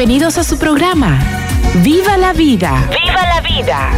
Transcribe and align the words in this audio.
Bienvenidos 0.00 0.38
a 0.38 0.44
su 0.44 0.58
programa. 0.58 1.20
¡Viva 1.84 2.16
la 2.16 2.32
vida! 2.32 2.88
¡Viva 2.88 3.20
la 3.22 3.42
vida! 3.42 3.90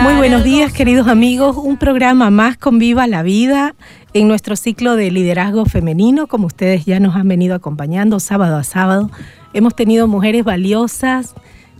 Muy 0.00 0.14
buenos 0.14 0.44
días, 0.44 0.72
queridos 0.72 1.08
amigos. 1.08 1.56
Un 1.56 1.76
programa 1.76 2.30
más 2.30 2.56
con 2.56 2.78
Viva 2.78 3.08
la 3.08 3.24
Vida 3.24 3.74
en 4.14 4.28
nuestro 4.28 4.54
ciclo 4.54 4.94
de 4.94 5.10
liderazgo 5.10 5.64
femenino, 5.64 6.28
como 6.28 6.46
ustedes 6.46 6.84
ya 6.84 7.00
nos 7.00 7.16
han 7.16 7.26
venido 7.26 7.56
acompañando 7.56 8.20
sábado 8.20 8.56
a 8.56 8.62
sábado. 8.62 9.10
Hemos 9.54 9.74
tenido 9.74 10.06
mujeres 10.06 10.44
valiosas 10.44 11.34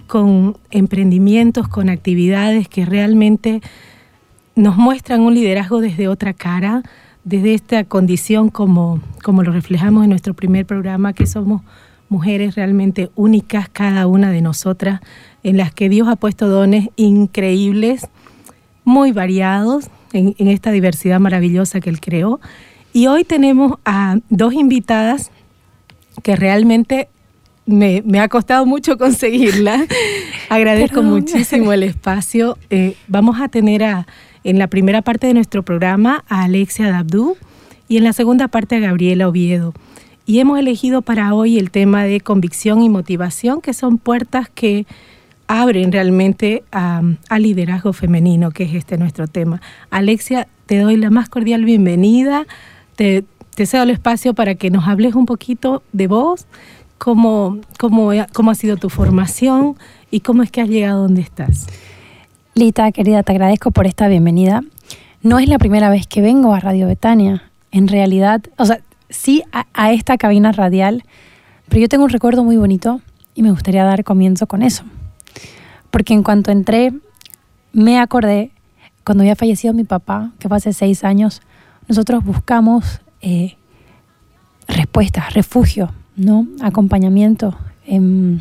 con 0.09 0.59
emprendimientos, 0.73 1.68
con 1.68 1.91
actividades 1.91 2.66
que 2.66 2.84
realmente 2.84 3.62
nos 4.56 4.77
muestran 4.77 5.21
un 5.21 5.35
liderazgo 5.35 5.80
desde 5.80 6.09
otra 6.09 6.32
cara, 6.32 6.82
desde 7.24 7.54
esta 7.54 7.85
condición 7.85 8.49
como, 8.49 9.01
como 9.23 9.43
lo 9.43 9.52
reflejamos 9.52 10.04
en 10.04 10.10
nuestro 10.10 10.35
primer 10.35 10.65
programa, 10.65 11.12
que 11.12 11.26
somos 11.26 11.62
mujeres 12.09 12.54
realmente 12.54 13.10
únicas, 13.15 13.68
cada 13.68 14.07
una 14.07 14.30
de 14.30 14.40
nosotras, 14.40 15.01
en 15.43 15.59
las 15.59 15.74
que 15.74 15.88
Dios 15.88 16.09
ha 16.09 16.16
puesto 16.16 16.49
dones 16.49 16.88
increíbles, 16.96 18.09
muy 18.84 19.12
variados 19.12 19.90
en, 20.12 20.34
en 20.38 20.49
esta 20.49 20.71
diversidad 20.71 21.21
maravillosa 21.21 21.80
que 21.80 21.90
Él 21.90 22.01
creó. 22.01 22.40
Y 22.93 23.09
hoy 23.09 23.24
tenemos 23.24 23.74
a 23.84 24.18
dos 24.30 24.54
invitadas 24.54 25.30
que 26.23 26.34
realmente 26.34 27.09
me, 27.66 28.02
me, 28.07 28.21
ha 28.21 28.29
costado 28.29 28.65
mucho 28.65 28.96
conseguirla. 28.96 29.84
Agradezco 30.49 31.01
Perdón. 31.01 31.10
muchísimo 31.10 31.73
el 31.73 31.82
espacio. 31.82 32.57
Eh, 32.71 32.95
vamos 33.09 33.40
a 33.40 33.49
tener 33.49 33.82
a, 33.82 34.07
en 34.47 34.61
la 34.61 34.69
primera 34.69 35.02
parte 35.02 35.27
de 35.27 35.35
nuestro 35.35 35.65
programa 35.65 36.25
a 36.29 36.45
Alexia 36.45 36.89
Dabdú 36.89 37.37
y 37.89 37.97
en 37.97 38.05
la 38.05 38.13
segunda 38.13 38.47
parte 38.47 38.77
a 38.77 38.79
Gabriela 38.79 39.29
Oviedo. 39.29 39.75
Y 40.25 40.39
hemos 40.39 40.61
elegido 40.61 41.02
para 41.02 41.35
hoy 41.35 41.59
el 41.59 41.73
tema 41.73 42.05
de 42.05 42.21
convicción 42.21 42.80
y 42.80 42.89
motivación, 42.89 43.61
que 43.61 43.74
son 43.74 43.99
puertas 43.99 44.49
que 44.49 44.87
abren 45.49 45.91
realmente 45.91 46.63
al 46.71 47.43
liderazgo 47.43 47.93
femenino, 47.93 48.52
que 48.52 48.63
es 48.63 48.74
este 48.74 48.99
nuestro 48.99 49.27
tema. 49.27 49.61
Alexia, 49.91 50.47
te 50.67 50.79
doy 50.79 50.97
la 50.97 51.11
más 51.11 51.29
cordial 51.29 51.65
bienvenida. 51.65 52.47
Te, 52.95 53.24
te 53.57 53.67
cedo 53.67 53.83
el 53.83 53.91
espacio 53.91 54.33
para 54.33 54.55
que 54.55 54.71
nos 54.71 54.87
hables 54.87 55.17
un 55.17 55.27
poquito 55.27 55.83
de 55.93 56.07
vos, 56.07 56.47
cómo, 56.99 57.59
cómo, 57.80 58.13
cómo 58.33 58.51
ha 58.52 58.55
sido 58.55 58.77
tu 58.77 58.91
formación 58.91 59.74
y 60.13 60.21
cómo 60.21 60.45
es 60.45 60.52
que 60.52 60.61
has 60.61 60.69
llegado 60.69 61.02
donde 61.02 61.23
estás. 61.23 61.67
Lita, 62.59 62.90
querida, 62.90 63.23
te 63.23 63.32
agradezco 63.32 63.71
por 63.71 63.87
esta 63.87 64.09
bienvenida. 64.09 64.62
No 65.21 65.38
es 65.38 65.47
la 65.47 65.59
primera 65.59 65.91
vez 65.91 66.06
que 66.06 66.22
vengo 66.22 66.54
a 66.54 66.59
Radio 66.59 66.87
Betania. 66.87 67.43
En 67.71 67.87
realidad, 67.87 68.41
o 68.56 68.65
sea, 68.65 68.81
sí 69.11 69.43
a, 69.53 69.93
esta 69.93 70.17
cabina 70.17 70.53
radial, 70.53 71.05
pero 71.69 71.83
yo 71.83 71.89
tengo 71.91 72.05
un 72.05 72.11
recuerdo 72.11 72.44
muy 72.44 72.56
bonito 72.56 73.03
y 73.34 73.43
me 73.43 73.50
gustaría 73.50 73.84
dar 73.84 74.05
comienzo 74.05 74.47
con 74.47 74.62
eso. 74.62 74.84
Porque 75.91 76.15
en 76.15 76.22
cuanto 76.22 76.50
entré, 76.50 76.94
me 77.75 77.99
acordé, 77.99 78.53
cuando 79.05 79.21
había 79.21 79.37
fallecido 79.37 79.75
mi 79.75 79.84
papá, 79.84 80.33
que 80.38 80.49
fue 80.49 80.56
hace 80.56 80.73
seis 80.73 81.05
años, 81.05 81.43
nosotros 81.88 82.25
buscamos 82.25 83.03
eh, 83.21 83.56
respuestas, 84.67 85.34
refugio, 85.34 85.93
¿no? 86.17 86.47
acompañamiento. 86.62 87.55
Eh, 87.87 88.41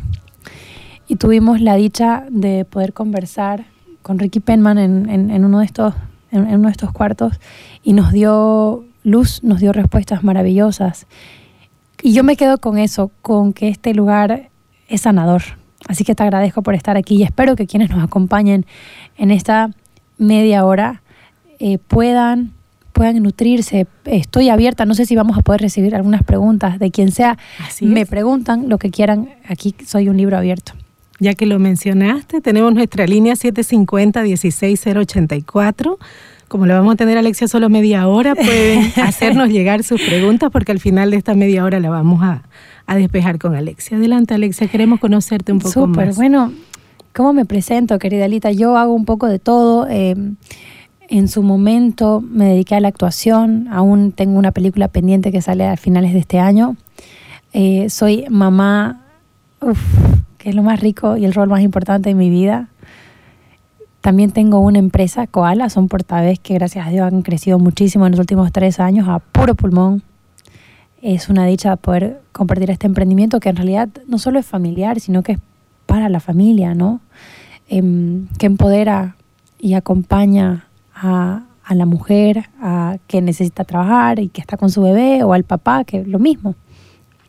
y 1.09 1.18
tuvimos 1.18 1.59
la 1.59 1.76
dicha 1.76 2.26
de 2.30 2.64
poder 2.64 2.94
conversar 2.94 3.75
con 4.06 4.20
Ricky 4.20 4.40
Penman 4.40 4.78
en, 4.78 5.10
en, 5.10 5.32
en 5.32 5.46
uno 5.46 5.62
de 5.62 5.66
estos, 5.66 5.96
en, 6.30 6.48
en, 6.48 6.60
uno 6.60 6.68
de 6.68 6.74
estos 6.74 6.92
cuartos 6.92 7.40
y 7.82 7.94
nos 7.94 8.12
dio 8.12 8.86
luz, 9.04 9.44
nos 9.44 9.62
dio 9.62 9.74
respuestas 9.74 10.24
maravillosas. 10.24 11.08
Y 12.04 12.14
yo 12.14 12.24
me 12.24 12.36
quedo 12.36 12.60
con 12.60 12.78
eso, 12.78 13.10
con 13.24 13.52
que 13.52 13.68
este 13.68 13.96
lugar 13.96 14.52
es 14.90 15.02
sanador. 15.02 15.42
Así 15.88 16.04
que 16.04 16.14
te 16.14 16.22
agradezco 16.22 16.62
por 16.62 16.76
estar 16.76 16.98
aquí 16.98 17.16
y 17.16 17.24
espero 17.24 17.56
que 17.56 17.66
quienes 17.66 17.90
nos 17.90 18.04
acompañen 18.04 18.68
en 19.18 19.32
esta 19.32 19.72
media 20.20 20.66
hora 20.66 21.02
eh, 21.58 21.80
puedan, 21.80 22.54
puedan 22.94 23.24
nutrirse. 23.24 23.88
Estoy 24.06 24.50
abierta, 24.50 24.86
no 24.86 24.94
sé 24.94 25.08
si 25.08 25.16
vamos 25.16 25.36
a 25.36 25.42
poder 25.42 25.62
recibir 25.62 25.96
algunas 25.96 26.22
preguntas 26.22 26.78
de 26.78 26.92
quien 26.92 27.12
sea. 27.12 27.40
Así 27.68 27.88
me 27.88 28.06
preguntan 28.06 28.70
lo 28.70 28.78
que 28.78 28.92
quieran, 28.92 29.32
aquí 29.50 29.74
soy 29.84 30.10
un 30.10 30.18
libro 30.18 30.38
abierto. 30.38 30.74
Ya 31.20 31.34
que 31.34 31.46
lo 31.46 31.59
mencionaste, 31.59 32.42
tenemos 32.42 32.74
nuestra 32.74 33.08
línea 33.08 33.36
750-16084. 33.36 35.98
Como 36.48 36.66
le 36.66 36.74
vamos 36.74 36.94
a 36.94 36.98
tener 36.98 37.18
Alexia 37.18 37.48
solo 37.48 37.70
media 37.70 38.08
hora, 38.08 38.36
pueden 38.36 38.92
hacernos 39.02 39.50
llegar 39.50 39.84
sus 39.84 40.02
preguntas 40.02 40.52
porque 40.52 40.72
al 40.72 40.80
final 40.80 41.12
de 41.12 41.18
esta 41.18 41.34
media 41.34 41.64
hora 41.64 41.80
la 41.80 41.90
vamos 41.90 42.22
a, 42.22 42.44
a 42.86 42.96
despejar 42.96 43.40
con 43.40 43.56
Alexia. 43.56 43.98
Adelante, 43.98 44.34
Alexia, 44.34 44.68
queremos 44.68 45.00
conocerte 45.00 45.52
un 45.52 45.59
poco 45.59 45.72
Súper, 45.72 46.08
más. 46.08 46.16
bueno, 46.18 46.52
¿cómo 47.14 47.34
me 47.34 47.46
presento, 47.46 47.97
querida 47.97 48.28
Lita? 48.28 48.52
Yo 48.52 48.78
hago 48.78 48.94
un 48.94 49.06
poco 49.06 49.28
de 49.28 49.40
todo. 49.40 49.88
Eh, 49.90 50.16
en 51.08 51.28
su 51.28 51.44
momento 51.44 52.22
me 52.22 52.46
dediqué 52.46 52.76
a 52.76 52.80
la 52.80 52.88
actuación, 52.90 53.68
aún 53.72 54.12
tengo 54.12 54.38
una 54.38 54.52
película 54.52 54.88
pendiente 54.88 55.32
que 55.32 55.42
sale 55.42 55.66
a 55.66 55.78
finales 55.78 56.14
de 56.14 56.20
este 56.20 56.40
año. 56.40 56.76
Eh, 57.53 57.90
soy 57.90 58.26
mamá, 58.30 59.02
uf, 59.62 59.80
es 60.46 60.54
lo 60.54 60.64
más 60.64 60.80
rico 60.80 61.18
y 61.18 61.26
el 61.26 61.34
rol 61.34 61.50
más 61.50 61.62
importante 61.62 62.10
de 62.10 62.16
mi 62.16 62.30
vida. 62.30 62.70
También 64.02 64.30
tengo 64.30 64.60
una 64.60 64.78
empresa, 64.78 65.26
Koala, 65.26 65.70
son 65.70 65.88
portavez 65.88 66.40
que 66.40 66.54
gracias 66.54 66.86
a 66.86 66.92
Dios 66.92 67.12
han 67.12 67.24
crecido 67.24 67.58
muchísimo 67.58 68.06
en 68.06 68.12
los 68.12 68.20
últimos 68.20 68.52
tres 68.52 68.80
años 68.80 69.10
a 69.10 69.18
puro 69.18 69.56
pulmón. 69.56 70.04
Es 71.02 71.30
una 71.30 71.48
dicha 71.48 71.76
poder 71.76 72.22
compartir 72.32 72.70
este 72.70 72.86
emprendimiento 72.86 73.40
que 73.40 73.50
en 73.50 73.56
realidad 73.56 73.90
no 74.08 74.20
solo 74.20 74.38
es 74.38 74.46
familiar, 74.46 75.00
sino 75.00 75.24
que 75.24 75.34
es 75.34 75.40
para 75.88 76.10
la 76.10 76.20
familia, 76.20 76.76
¿no? 76.76 77.02
Eh, 77.68 77.82
que 78.38 78.46
empodera 78.46 79.16
y 79.58 79.74
acompaña 79.74 80.68
a, 80.94 81.42
a 81.64 81.74
la 81.74 81.88
mujer 81.88 82.46
a, 82.62 82.98
que 83.08 83.22
necesita 83.22 83.64
trabajar 83.64 84.20
y 84.20 84.30
que 84.30 84.42
está 84.42 84.58
con 84.58 84.70
su 84.70 84.84
bebé 84.84 85.24
o 85.24 85.34
al 85.34 85.44
papá, 85.44 85.84
que 85.84 86.02
es 86.02 86.08
lo 86.08 86.20
mismo. 86.20 86.54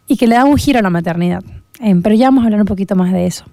Y 0.06 0.18
que 0.18 0.26
le 0.26 0.34
da 0.34 0.44
un 0.44 0.58
giro 0.58 0.78
a 0.78 0.82
la 0.82 0.90
maternidad. 0.90 1.42
Eh, 1.80 1.94
pero 2.02 2.14
ya 2.14 2.26
vamos 2.26 2.42
a 2.42 2.46
hablar 2.46 2.60
un 2.60 2.66
poquito 2.66 2.96
más 2.96 3.12
de 3.12 3.26
eso. 3.26 3.44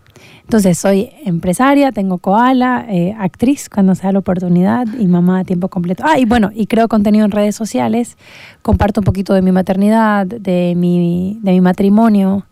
Entonces, 0.44 0.78
soy 0.78 1.10
empresaria, 1.26 1.92
tengo 1.92 2.18
koala, 2.18 2.86
eh, 2.90 3.16
actriz 3.18 3.70
cuando 3.70 3.96
se 3.96 4.04
da 4.04 4.12
la 4.12 4.20
oportunidad 4.20 4.86
y 5.00 5.08
mamá 5.08 5.40
a 5.40 5.44
tiempo 5.44 5.70
completo. 5.70 6.04
Ah, 6.06 6.20
y 6.20 6.26
bueno, 6.26 6.52
y 6.54 6.68
creo 6.68 6.88
contenido 6.88 7.26
en 7.26 7.32
redes 7.32 7.56
sociales, 7.56 8.18
comparto 8.62 9.02
un 9.02 9.06
poquito 9.06 9.34
de 9.34 9.42
mi 9.42 9.52
maternidad, 9.52 10.26
de 10.26 10.74
mi, 10.76 11.40
de 11.42 11.52
mi 11.54 11.62
matrimonio, 11.62 12.46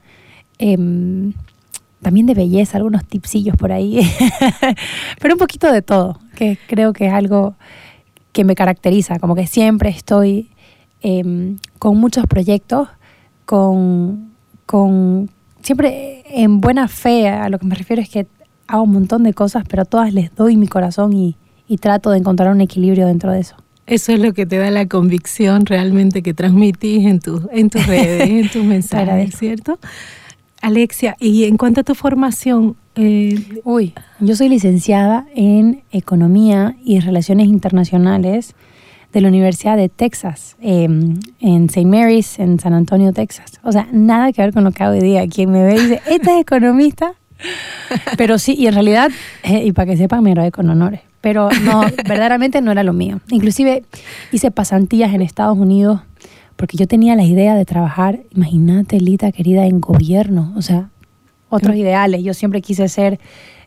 eh, 0.58 0.78
también 2.02 2.26
de 2.26 2.34
belleza, 2.34 2.78
algunos 2.78 3.06
tipsillos 3.06 3.56
por 3.56 3.72
ahí, 3.72 4.00
pero 5.22 5.36
un 5.36 5.40
poquito 5.40 5.72
de 5.72 5.82
todo, 5.82 6.20
que 6.36 6.58
creo 6.68 6.94
que 6.94 7.08
es 7.08 7.14
algo 7.14 7.56
que 8.32 8.44
me 8.44 8.56
caracteriza, 8.56 9.20
como 9.20 9.36
que 9.36 9.46
siempre 9.46 9.90
estoy 9.90 10.50
eh, 11.02 11.56
con 11.78 11.98
muchos 11.98 12.26
proyectos, 12.26 12.90
con, 13.46 14.32
con 14.66 15.30
siempre 15.62 16.24
en 16.30 16.62
buena 16.62 16.88
fe, 16.88 17.30
a 17.30 17.50
lo 17.50 17.60
que 17.60 17.66
me 17.66 17.76
refiero 17.76 18.02
es 18.02 18.10
que 18.10 18.28
hago 18.68 18.84
un 18.84 18.92
montón 18.92 19.24
de 19.24 19.34
cosas, 19.34 19.64
pero 19.68 19.84
a 19.84 19.86
todas 19.86 20.14
les 20.14 20.34
doy 20.36 20.58
mi 20.58 20.68
corazón 20.68 21.14
y, 21.14 21.36
y 21.68 21.78
trato 21.78 22.12
de 22.12 22.20
encontrar 22.20 22.52
un 22.52 22.62
equilibrio 22.62 23.08
dentro 23.08 23.32
de 23.32 23.40
eso. 23.42 23.56
Eso 23.88 24.14
es 24.14 24.20
lo 24.20 24.34
que 24.34 24.46
te 24.46 24.58
da 24.58 24.72
la 24.72 24.88
convicción 24.88 25.66
realmente 25.66 26.22
que 26.22 26.34
transmitís 26.34 27.06
en, 27.06 27.20
tu, 27.20 27.50
en 27.52 27.70
tus 27.70 27.86
redes, 27.86 28.30
en 28.30 28.50
tus 28.52 28.64
mensajes, 28.64 29.36
¿cierto? 29.36 29.80
Alexia, 30.62 31.18
y 31.20 31.46
en 31.46 31.58
cuanto 31.58 31.82
a 31.82 31.84
tu 31.84 31.96
formación... 31.96 32.76
Eh, 32.96 33.62
Uy, 33.64 33.94
yo 34.20 34.36
soy 34.36 34.50
licenciada 34.50 35.26
en 35.36 35.84
Economía 35.92 36.76
y 36.84 37.00
Relaciones 37.00 37.48
Internacionales 37.48 38.54
de 39.12 39.22
la 39.22 39.28
Universidad 39.28 39.78
de 39.78 39.90
Texas, 39.90 40.56
eh, 40.62 40.84
en 40.84 41.66
St. 41.66 41.86
Mary's, 41.86 42.40
en 42.40 42.60
San 42.60 42.74
Antonio, 42.74 43.12
Texas. 43.14 43.60
O 43.64 43.72
sea, 43.72 43.88
nada 43.92 44.32
que 44.32 44.42
ver 44.42 44.54
con 44.54 44.64
lo 44.64 44.72
que 44.72 44.84
hago 44.84 44.94
hoy 44.94 45.02
día. 45.02 45.28
Quien 45.28 45.52
me 45.52 45.64
ve 45.64 45.74
dice, 45.74 46.02
¿esta 46.10 46.36
es 46.36 46.42
economista? 46.42 47.14
Pero 48.18 48.38
sí, 48.38 48.56
y 48.58 48.68
en 48.68 48.74
realidad, 48.74 49.10
eh, 49.44 49.64
y 49.66 49.72
para 49.72 49.92
que 49.92 49.98
sepan, 49.98 50.24
me 50.24 50.32
gradué 50.32 50.52
con 50.52 50.70
honores. 50.70 51.02
Pero 51.20 51.50
no, 51.64 51.82
verdaderamente 52.08 52.62
no 52.62 52.72
era 52.72 52.84
lo 52.84 52.94
mío. 52.94 53.20
Inclusive 53.30 53.84
hice 54.32 54.52
pasantías 54.52 55.14
en 55.14 55.22
Estados 55.22 55.58
Unidos 55.58 56.02
porque 56.62 56.78
yo 56.78 56.88
tenía 56.88 57.16
la 57.16 57.24
idea 57.24 57.56
de 57.56 57.66
trabajar, 57.66 58.20
imagínate, 58.36 59.00
Lita 59.00 59.32
querida, 59.32 59.66
en 59.66 59.82
gobierno, 59.82 60.54
o 60.56 60.62
sea, 60.62 60.92
otros 61.50 61.76
ideales. 61.76 62.24
Yo 62.24 62.36
siempre 62.36 62.62
quise 62.62 62.88
ser 62.88 63.20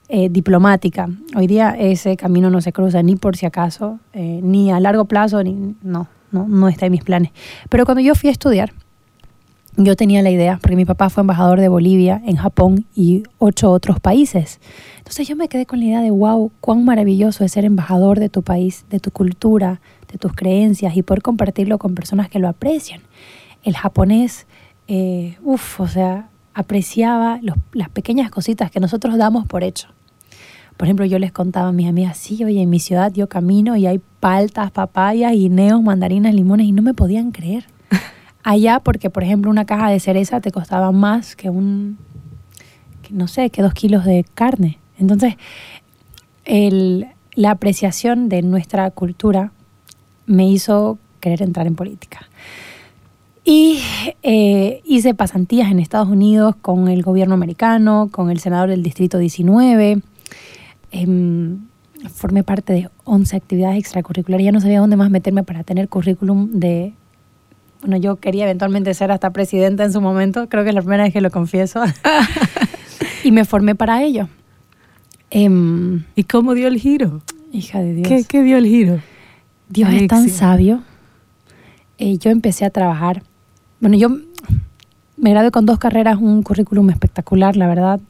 eh, 0.08 0.28
diplomática. 0.28 1.08
Hoy 1.34 1.46
día 1.46 1.70
ese 1.78 2.16
camino 2.16 2.50
no 2.50 2.60
se 2.60 2.72
cruza 2.72 3.02
ni 3.02 3.16
por 3.16 3.36
si 3.36 3.46
acaso, 3.46 3.98
eh, 4.12 4.40
ni 4.42 4.70
a 4.70 4.80
largo 4.80 5.06
plazo, 5.06 5.42
ni 5.42 5.74
no, 5.82 6.08
no, 6.30 6.46
no 6.46 6.68
está 6.68 6.86
en 6.86 6.92
mis 6.92 7.04
planes. 7.04 7.32
Pero 7.68 7.84
cuando 7.84 8.00
yo 8.00 8.14
fui 8.14 8.28
a 8.28 8.32
estudiar, 8.32 8.72
yo 9.76 9.96
tenía 9.96 10.22
la 10.22 10.30
idea, 10.30 10.58
porque 10.60 10.76
mi 10.76 10.84
papá 10.84 11.10
fue 11.10 11.22
embajador 11.22 11.58
de 11.60 11.68
Bolivia 11.68 12.22
en 12.26 12.36
Japón 12.36 12.86
y 12.94 13.24
ocho 13.38 13.72
otros 13.72 13.98
países. 13.98 14.60
Entonces 14.98 15.26
yo 15.26 15.36
me 15.36 15.48
quedé 15.48 15.66
con 15.66 15.80
la 15.80 15.86
idea 15.86 16.00
de, 16.00 16.10
wow, 16.10 16.52
cuán 16.60 16.84
maravilloso 16.84 17.44
es 17.44 17.52
ser 17.52 17.64
embajador 17.64 18.20
de 18.20 18.28
tu 18.28 18.42
país, 18.42 18.84
de 18.90 19.00
tu 19.00 19.10
cultura, 19.10 19.80
de 20.12 20.18
tus 20.18 20.32
creencias 20.32 20.96
y 20.96 21.02
poder 21.02 21.22
compartirlo 21.22 21.78
con 21.78 21.94
personas 21.94 22.28
que 22.28 22.38
lo 22.38 22.48
aprecian. 22.48 23.00
El 23.64 23.74
japonés, 23.74 24.46
eh, 24.86 25.38
uff, 25.42 25.80
o 25.80 25.88
sea, 25.88 26.28
apreciaba 26.54 27.40
las 27.72 27.88
pequeñas 27.90 28.30
cositas 28.30 28.70
que 28.70 28.80
nosotros 28.80 29.18
damos 29.18 29.46
por 29.46 29.64
hecho. 29.64 29.88
Por 30.76 30.86
ejemplo, 30.86 31.04
yo 31.04 31.18
les 31.18 31.32
contaba 31.32 31.68
a 31.68 31.72
mis 31.72 31.88
amigas, 31.88 32.16
sí, 32.16 32.42
oye, 32.44 32.62
en 32.62 32.70
mi 32.70 32.80
ciudad 32.80 33.12
yo 33.12 33.28
camino 33.28 33.76
y 33.76 33.86
hay 33.86 34.00
paltas, 34.20 34.70
papayas, 34.70 35.32
guineos, 35.32 35.82
mandarinas, 35.82 36.34
limones 36.34 36.66
y 36.66 36.72
no 36.72 36.82
me 36.82 36.94
podían 36.94 37.30
creer. 37.30 37.66
Allá, 38.42 38.80
porque 38.80 39.10
por 39.10 39.22
ejemplo 39.22 39.50
una 39.50 39.66
caja 39.66 39.90
de 39.90 40.00
cereza 40.00 40.40
te 40.40 40.50
costaba 40.50 40.90
más 40.90 41.36
que 41.36 41.50
un, 41.50 41.98
no 43.10 43.28
sé, 43.28 43.50
que 43.50 43.62
dos 43.62 43.74
kilos 43.74 44.04
de 44.04 44.24
carne. 44.34 44.78
Entonces, 44.98 45.34
la 46.46 47.50
apreciación 47.50 48.28
de 48.28 48.42
nuestra 48.42 48.90
cultura 48.90 49.52
me 50.26 50.48
hizo 50.48 50.98
querer 51.20 51.42
entrar 51.42 51.66
en 51.66 51.74
política. 51.76 52.28
Y 53.44 53.82
eh, 54.22 54.80
hice 54.84 55.14
pasantías 55.14 55.70
en 55.70 55.78
Estados 55.78 56.08
Unidos 56.08 56.56
con 56.62 56.88
el 56.88 57.02
gobierno 57.02 57.34
americano, 57.34 58.08
con 58.10 58.30
el 58.30 58.40
senador 58.40 58.70
del 58.70 58.82
Distrito 58.82 59.18
19. 59.18 60.00
Em, 60.90 61.58
formé 62.10 62.42
parte 62.42 62.72
de 62.72 62.88
11 63.04 63.36
actividades 63.36 63.78
extracurriculares. 63.78 64.46
Ya 64.46 64.52
no 64.52 64.60
sabía 64.60 64.80
dónde 64.80 64.96
más 64.96 65.10
meterme 65.10 65.42
para 65.42 65.62
tener 65.62 65.88
currículum 65.88 66.52
de... 66.52 66.94
Bueno, 67.82 67.98
yo 67.98 68.16
quería 68.16 68.44
eventualmente 68.44 68.94
ser 68.94 69.12
hasta 69.12 69.30
presidenta 69.30 69.84
en 69.84 69.92
su 69.92 70.00
momento. 70.00 70.48
Creo 70.48 70.62
que 70.62 70.70
es 70.70 70.74
la 70.74 70.80
primera 70.80 71.04
vez 71.04 71.12
que 71.12 71.20
lo 71.20 71.30
confieso. 71.30 71.82
y 73.24 73.30
me 73.30 73.44
formé 73.44 73.74
para 73.74 74.02
ello. 74.02 74.26
Em, 75.28 76.04
¿Y 76.16 76.24
cómo 76.24 76.54
dio 76.54 76.66
el 76.66 76.78
giro? 76.78 77.20
Hija 77.52 77.80
de 77.80 77.92
Dios. 77.92 78.26
¿Qué, 78.26 78.42
dio 78.42 78.56
el 78.56 78.64
giro? 78.64 79.00
Dios 79.68 79.92
es 79.92 80.08
tan 80.08 80.30
sabio. 80.30 80.82
Eh, 81.98 82.16
yo 82.16 82.30
empecé 82.30 82.64
a 82.64 82.70
trabajar 82.70 83.22
bueno, 83.80 83.96
yo 83.96 84.08
me 85.16 85.30
gradué 85.30 85.50
con 85.50 85.66
dos 85.66 85.78
carreras, 85.78 86.18
un 86.20 86.42
currículum 86.42 86.90
espectacular, 86.90 87.56
la 87.56 87.66
verdad, 87.66 88.00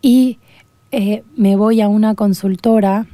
y 0.00 0.38
eh, 0.90 1.22
me 1.36 1.56
voy 1.56 1.80
a 1.80 1.88
una 1.88 2.14
consultora 2.14 3.06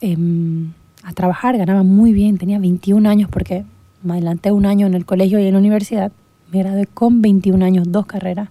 em, 0.00 0.72
a 1.02 1.12
trabajar, 1.12 1.56
ganaba 1.56 1.82
muy 1.82 2.12
bien, 2.12 2.38
tenía 2.38 2.58
21 2.58 3.08
años 3.08 3.30
porque 3.30 3.64
me 4.02 4.14
adelanté 4.14 4.52
un 4.52 4.66
año 4.66 4.86
en 4.86 4.94
el 4.94 5.04
colegio 5.04 5.38
y 5.38 5.46
en 5.46 5.52
la 5.52 5.58
universidad, 5.58 6.12
me 6.52 6.60
gradué 6.60 6.86
con 6.86 7.22
21 7.22 7.64
años, 7.64 7.86
dos 7.90 8.06
carreras, 8.06 8.48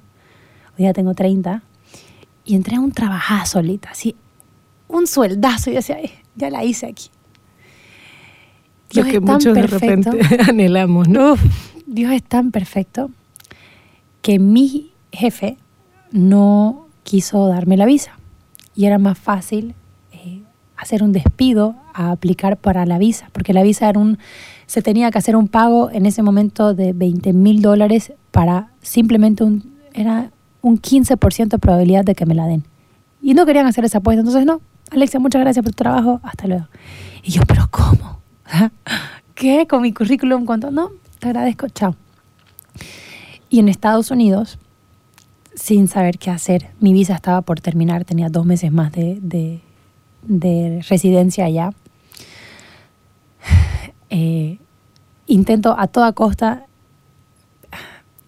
hoy 0.78 0.86
ya 0.86 0.94
tengo 0.94 1.14
30, 1.14 1.64
y 2.46 2.56
entré 2.56 2.78
a 2.78 2.80
un 2.80 2.92
trabajazo 2.92 3.60
solita, 3.60 3.90
así, 3.92 4.16
un 4.88 5.08
sueldazo, 5.08 5.70
y 5.70 5.74
decía, 5.76 5.98
ya 6.36 6.50
la 6.50 6.64
hice 6.64 6.88
aquí. 6.88 7.10
Lo 8.94 9.04
que 9.04 9.20
muchos 9.20 9.54
de 9.54 9.68
repente 9.68 10.10
anhelamos, 10.48 11.08
¿no? 11.08 11.36
Dios 11.86 12.12
es 12.12 12.24
tan 12.24 12.52
perfecto 12.52 13.12
que 14.22 14.40
mi 14.40 14.92
jefe 15.12 15.58
no 16.12 16.88
quiso 17.04 17.48
darme 17.48 17.78
la 17.78 17.86
visa 17.86 18.18
y 18.76 18.86
era 18.86 18.98
más 18.98 19.18
fácil 19.18 19.76
eh, 20.12 20.42
hacer 20.78 21.04
un 21.04 21.12
despido 21.12 21.76
a 21.94 22.12
aplicar 22.12 22.58
para 22.58 22.86
la 22.86 22.98
visa, 22.98 23.30
porque 23.32 23.54
la 23.54 23.64
visa 23.64 23.90
era 23.90 24.00
un, 24.00 24.18
se 24.66 24.82
tenía 24.82 25.12
que 25.12 25.18
hacer 25.18 25.36
un 25.36 25.48
pago 25.48 25.90
en 25.92 26.06
ese 26.06 26.22
momento 26.22 26.74
de 26.74 26.94
20 26.94 27.34
mil 27.34 27.62
dólares 27.62 28.14
para 28.32 28.72
simplemente 28.82 29.44
un, 29.44 29.76
era 29.94 30.32
un 30.62 30.80
15% 30.80 31.48
de 31.48 31.60
probabilidad 31.60 32.06
de 32.06 32.16
que 32.16 32.26
me 32.26 32.36
la 32.36 32.46
den. 32.46 32.64
Y 33.22 33.34
no 33.34 33.46
querían 33.46 33.66
hacer 33.66 33.84
esa 33.84 33.98
apuesta, 33.98 34.22
entonces 34.22 34.46
no, 34.46 34.62
Alexia, 34.92 35.20
muchas 35.20 35.42
gracias 35.42 35.64
por 35.64 35.74
tu 35.74 35.84
trabajo, 35.84 36.20
hasta 36.24 36.48
luego. 36.48 36.68
Y 37.24 37.32
yo, 37.32 37.42
pero 37.48 37.68
¿cómo? 37.70 38.19
¿Qué? 39.36 39.68
Con 39.68 39.82
mi 39.82 39.94
currículum, 39.94 40.46
¿cuánto? 40.46 40.72
No, 40.72 40.92
te 41.20 41.28
agradezco, 41.28 41.70
chao. 41.70 41.96
Y 43.50 43.60
en 43.60 43.70
Estados 43.70 44.12
Unidos, 44.12 44.60
sin 45.56 45.88
saber 45.88 46.20
qué 46.20 46.30
hacer, 46.30 46.70
mi 46.80 46.94
visa 46.94 47.16
estaba 47.16 47.42
por 47.42 47.62
terminar, 47.62 48.06
tenía 48.06 48.30
dos 48.30 48.46
meses 48.46 48.72
más 48.72 48.92
de, 48.92 49.62
residencia 50.88 51.46
allá. 51.46 51.72
Eh, 54.12 54.58
intento 55.28 55.76
a 55.78 55.86
toda 55.86 56.14
costa, 56.14 56.66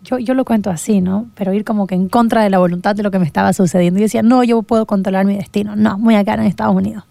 yo, 0.04 0.20
yo 0.20 0.36
lo 0.36 0.46
cuento 0.46 0.70
así, 0.70 1.02
¿no? 1.02 1.26
Pero 1.34 1.54
ir 1.54 1.66
como 1.66 1.88
que 1.88 1.96
en 1.96 2.08
contra 2.08 2.44
de 2.44 2.52
la 2.52 2.60
voluntad 2.60 2.96
de 2.96 3.02
lo 3.02 3.10
que 3.10 3.18
me 3.18 3.26
estaba 3.26 3.52
sucediendo. 3.52 3.98
Y 3.98 4.04
decía, 4.04 4.22
no, 4.22 4.44
yo 4.44 4.62
puedo 4.62 4.86
controlar 4.86 5.26
mi 5.26 5.36
destino. 5.36 5.76
No, 5.76 5.98
muy 5.98 6.14
acá 6.14 6.36
en 6.36 6.42
Estados 6.42 6.76
Unidos. 6.76 7.04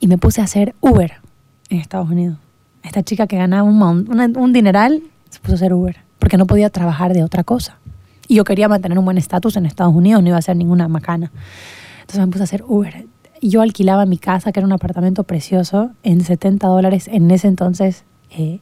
Y 0.00 0.08
me 0.08 0.18
puse 0.18 0.40
a 0.40 0.44
hacer 0.44 0.74
Uber 0.80 1.21
en 1.74 1.80
Estados 1.80 2.10
Unidos 2.10 2.38
esta 2.82 3.02
chica 3.02 3.26
que 3.26 3.36
ganaba 3.36 3.62
un, 3.62 4.36
un, 4.36 4.52
dineral 4.52 5.02
se 5.30 5.40
puso 5.40 5.52
a 5.52 5.56
hacer 5.56 5.72
Uber, 5.72 5.98
porque 6.18 6.36
no 6.36 6.46
podía 6.46 6.70
trabajar 6.70 7.14
de 7.14 7.24
otra 7.24 7.44
cosa. 7.44 7.78
Y 8.28 8.36
yo 8.36 8.44
quería 8.44 8.68
mantener 8.68 8.98
un 8.98 9.04
buen 9.04 9.18
estatus 9.18 9.56
en 9.56 9.66
Estados 9.66 9.94
Unidos, 9.94 10.22
no 10.22 10.28
iba 10.28 10.38
a 10.38 10.42
ser 10.42 10.56
ninguna 10.56 10.88
macana. 10.88 11.30
Entonces 12.00 12.20
me 12.20 12.26
puse 12.28 12.42
a 12.42 12.44
hacer 12.44 12.64
Uber. 12.66 13.06
Yo 13.40 13.62
alquilaba 13.62 14.06
mi 14.06 14.18
casa, 14.18 14.52
que 14.52 14.60
era 14.60 14.66
un 14.66 14.72
apartamento 14.72 15.24
precioso, 15.24 15.90
en 16.02 16.22
70 16.22 16.66
dólares 16.66 17.08
en 17.08 17.30
ese 17.30 17.48
entonces 17.48 18.04
eh, 18.30 18.60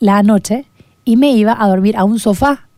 la 0.00 0.22
noche, 0.22 0.66
y 1.04 1.16
me 1.16 1.32
iba 1.32 1.56
a 1.58 1.68
dormir 1.68 1.96
a 1.96 2.04
un 2.04 2.18
sofá 2.18 2.68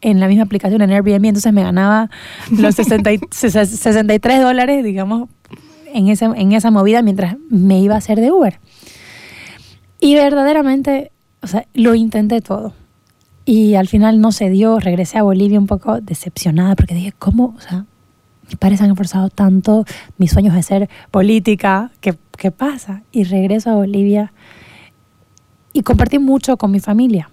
en 0.00 0.18
la 0.18 0.28
misma 0.28 0.44
aplicación 0.44 0.82
en 0.82 0.90
Airbnb. 0.90 1.26
Entonces 1.26 1.52
me 1.52 1.62
ganaba 1.62 2.10
los 2.50 2.74
63 3.30 4.42
dólares, 4.42 4.84
digamos, 4.84 5.28
en, 5.94 6.08
ese, 6.08 6.24
en 6.24 6.52
esa 6.52 6.70
movida 6.70 7.02
mientras 7.02 7.36
me 7.48 7.80
iba 7.80 7.94
a 7.94 7.98
hacer 7.98 8.20
de 8.20 8.32
Uber. 8.32 8.58
Y 10.00 10.14
verdaderamente, 10.14 11.12
o 11.42 11.46
sea, 11.46 11.66
lo 11.74 11.94
intenté 11.94 12.40
todo. 12.40 12.72
Y 13.44 13.74
al 13.74 13.88
final 13.88 14.20
no 14.20 14.32
se 14.32 14.48
dio, 14.50 14.78
regresé 14.78 15.18
a 15.18 15.22
Bolivia 15.22 15.58
un 15.58 15.66
poco 15.66 16.00
decepcionada 16.00 16.76
porque 16.76 16.94
dije, 16.94 17.12
¿cómo? 17.18 17.54
O 17.56 17.60
sea, 17.60 17.86
mis 18.46 18.56
padres 18.56 18.80
han 18.80 18.90
esforzado 18.90 19.28
tanto, 19.28 19.84
mis 20.18 20.30
sueños 20.30 20.54
de 20.54 20.62
ser 20.62 20.88
política, 21.10 21.90
¿qué, 22.00 22.14
qué 22.36 22.50
pasa? 22.50 23.02
Y 23.12 23.24
regreso 23.24 23.70
a 23.70 23.74
Bolivia 23.74 24.32
y 25.72 25.82
compartí 25.82 26.18
mucho 26.18 26.56
con 26.56 26.70
mi 26.70 26.80
familia. 26.80 27.30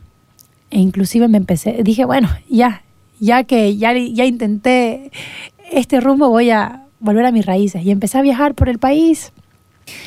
E 0.69 0.79
inclusive 0.79 1.27
me 1.27 1.37
empecé, 1.37 1.81
dije, 1.83 2.05
bueno, 2.05 2.29
ya, 2.49 2.83
ya 3.19 3.43
que 3.45 3.77
ya, 3.77 3.93
ya 3.93 4.25
intenté 4.25 5.11
este 5.71 5.99
rumbo, 6.01 6.29
voy 6.29 6.49
a 6.49 6.86
volver 6.99 7.25
a 7.25 7.31
mis 7.31 7.45
raíces. 7.45 7.83
Y 7.83 7.91
empecé 7.91 8.17
a 8.17 8.21
viajar 8.21 8.55
por 8.55 8.69
el 8.69 8.79
país 8.79 9.31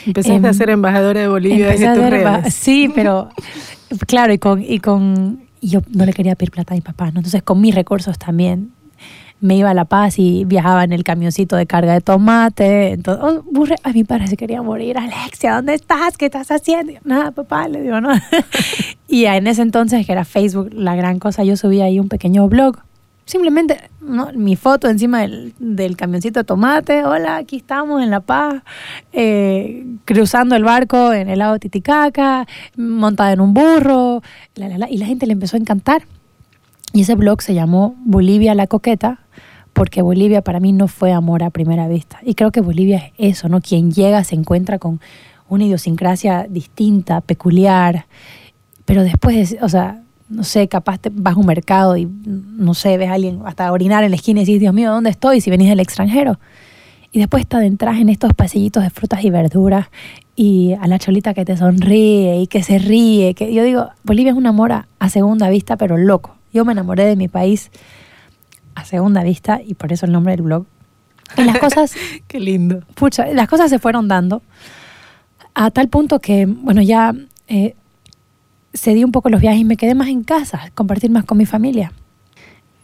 Empezaste 0.07 0.47
a 0.47 0.51
em, 0.51 0.55
ser 0.55 0.71
embajadora 0.71 1.21
de 1.21 1.29
Bolivia 1.29 1.69
desde 1.69 1.95
tus 1.95 2.11
redes. 2.11 2.55
Sí, 2.55 2.91
pero 2.95 3.29
claro, 4.07 4.33
y 4.33 4.39
con, 4.39 4.63
y 4.63 4.79
con 4.79 5.41
yo 5.63 5.81
no 5.91 6.07
le 6.07 6.13
quería 6.13 6.35
pedir 6.37 6.51
plata 6.51 6.75
a 6.75 6.77
mi 6.77 6.81
papá, 6.81 7.07
¿no? 7.07 7.21
Entonces 7.21 7.43
con 7.43 7.61
mis 7.61 7.75
recursos 7.75 8.19
también 8.19 8.73
me 9.41 9.57
iba 9.57 9.71
a 9.71 9.75
La 9.75 9.87
Paz 9.87 10.19
y 10.19 10.45
viajaba 10.45 10.85
en 10.85 10.93
el 10.93 11.03
camioncito 11.03 11.57
de 11.57 11.67
carga 11.67 11.95
de 11.95 12.03
tomate. 12.03 12.93
Entonces, 12.93 13.25
oh, 13.25 13.67
a 13.83 13.93
mi 13.93 14.05
padre 14.05 14.27
se 14.27 14.37
quería 14.37 14.61
morir. 14.61 14.99
Alexia, 14.99 15.55
¿dónde 15.55 15.75
estás? 15.75 16.19
¿Qué 16.19 16.27
estás 16.27 16.51
haciendo? 16.51 16.93
Nada, 17.05 17.31
papá, 17.31 17.67
le 17.67 17.81
digo, 17.81 18.03
no. 18.03 18.11
y 19.09 19.25
en 19.25 19.47
ese 19.47 19.63
entonces, 19.63 20.05
que 20.05 20.13
era 20.13 20.27
Facebook, 20.27 20.71
la 20.75 20.95
gran 20.95 21.19
cosa, 21.19 21.43
yo 21.43 21.57
subía 21.57 21.87
ahí 21.87 21.99
un 21.99 22.11
pequeño 22.11 22.49
blog 22.49 22.81
simplemente 23.31 23.91
mi 24.35 24.57
foto 24.57 24.89
encima 24.89 25.21
del, 25.21 25.55
del, 25.61 25.97
camioncito 25.97 26.41
de 26.41 26.45
tomate, 26.45 27.05
hola, 27.05 27.37
aquí 27.37 27.57
estamos 27.57 28.03
en 28.03 28.11
La 28.11 28.21
Paz, 28.21 28.63
eh, 29.13 29.87
cruzando 30.05 30.57
el 30.57 30.65
barco 30.65 31.13
en 31.13 31.29
el 31.29 31.39
lago 31.39 31.61
Titicaca, 31.61 32.49
montada 32.77 33.33
en 33.33 33.41
un 33.41 33.55
burro, 33.55 34.21
y 34.57 34.97
la 34.99 35.07
gente 35.07 35.27
le 35.27 35.35
empezó 35.35 35.57
a 35.57 35.61
encantar. 35.61 36.03
Y 36.93 37.03
ese 37.03 37.15
blog 37.15 37.41
se 37.41 37.55
llamó 37.55 37.95
Bolivia 38.05 38.57
la 38.57 38.67
Coqueta, 38.67 39.21
porque 39.73 40.03
Bolivia 40.03 40.43
para 40.43 40.59
mí 40.59 40.73
no 40.73 40.89
fue 40.89 41.13
amor 41.13 41.45
a 41.45 41.51
primera 41.51 41.87
vista. 41.87 42.19
Y 42.23 42.35
creo 42.35 42.51
que 42.51 42.61
Bolivia 42.61 43.13
es 43.17 43.39
eso, 43.39 43.49
¿no? 43.49 43.61
Quien 43.61 43.93
llega 43.93 44.25
se 44.25 44.35
encuentra 44.35 44.81
con 44.81 45.01
una 45.49 45.65
idiosincrasia 45.65 46.47
distinta, 46.51 47.21
peculiar, 47.21 48.07
pero 48.85 49.05
después, 49.05 49.57
o 49.63 49.69
sea, 49.69 50.00
no 50.31 50.45
sé, 50.45 50.69
capaz 50.69 50.99
te 50.99 51.11
vas 51.13 51.35
a 51.35 51.39
un 51.39 51.47
mercado 51.47 51.97
y, 51.97 52.07
no 52.07 52.73
sé, 52.75 52.97
ves 52.97 53.11
a 53.11 53.15
alguien 53.15 53.41
hasta 53.45 53.71
orinar 53.73 54.05
en 54.05 54.11
la 54.11 54.17
esquina 54.17 54.41
y 54.41 54.45
dices, 54.45 54.61
Dios 54.61 54.73
mío, 54.73 54.91
¿dónde 54.93 55.11
estoy? 55.11 55.41
Si 55.41 55.51
venís 55.51 55.69
del 55.69 55.81
extranjero. 55.81 56.39
Y 57.13 57.19
después 57.19 57.47
te 57.47 57.57
adentras 57.57 57.99
en 57.99 58.09
estos 58.09 58.33
pasillitos 58.35 58.85
de 58.85 58.91
frutas 58.91 59.25
y 59.25 59.31
verduras 59.31 59.89
y 60.37 60.75
a 60.81 60.87
la 60.87 61.01
cholita 61.01 61.35
que 61.35 61.45
te 61.45 61.57
sonríe 61.57 62.41
y 62.41 62.47
que 62.47 62.63
se 62.63 62.79
ríe. 62.79 63.35
Que 63.35 63.53
yo 63.53 63.65
digo, 63.65 63.89
Bolivia 64.05 64.31
es 64.31 64.39
un 64.39 64.47
amor 64.47 64.71
a, 64.71 64.87
a 65.01 65.09
segunda 65.09 65.51
vista, 65.51 65.77
pero 65.77 65.97
loco. 65.99 66.37
Yo 66.53 66.65
me 66.65 66.73
enamoré 66.73 67.05
de 67.05 67.17
mi 67.17 67.27
país 67.27 67.71
a 68.77 68.85
segunda 68.85 69.25
vista 69.25 69.61
y 69.65 69.75
por 69.75 69.93
eso 69.93 70.07
el 70.07 70.13
nombre 70.13 70.33
del 70.33 70.43
blog. 70.43 70.67
Y 71.37 71.43
las 71.43 71.59
cosas, 71.59 71.95
Qué 72.29 72.39
lindo. 72.39 72.83
pucha, 72.95 73.27
las 73.27 73.49
cosas 73.49 73.71
se 73.71 73.81
fueron 73.81 74.07
dando 74.07 74.43
a 75.55 75.71
tal 75.71 75.89
punto 75.89 76.21
que, 76.21 76.47
bueno, 76.47 76.81
ya 76.83 77.15
eh, 77.49 77.75
cedí 78.73 79.05
un 79.05 79.13
poco 79.13 79.29
los 79.29 79.41
viajes 79.41 79.61
y 79.61 79.65
me 79.65 79.77
quedé 79.77 79.95
más 79.95 80.09
en 80.09 80.23
casa, 80.23 80.71
compartir 80.75 81.11
más 81.11 81.25
con 81.25 81.39
mi 81.39 81.47
familia. 81.47 81.93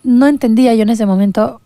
No 0.03 0.27
entendía 0.27 0.75
yo 0.75 0.83
en 0.83 0.91
ese 0.91 1.07
momento 1.07 1.61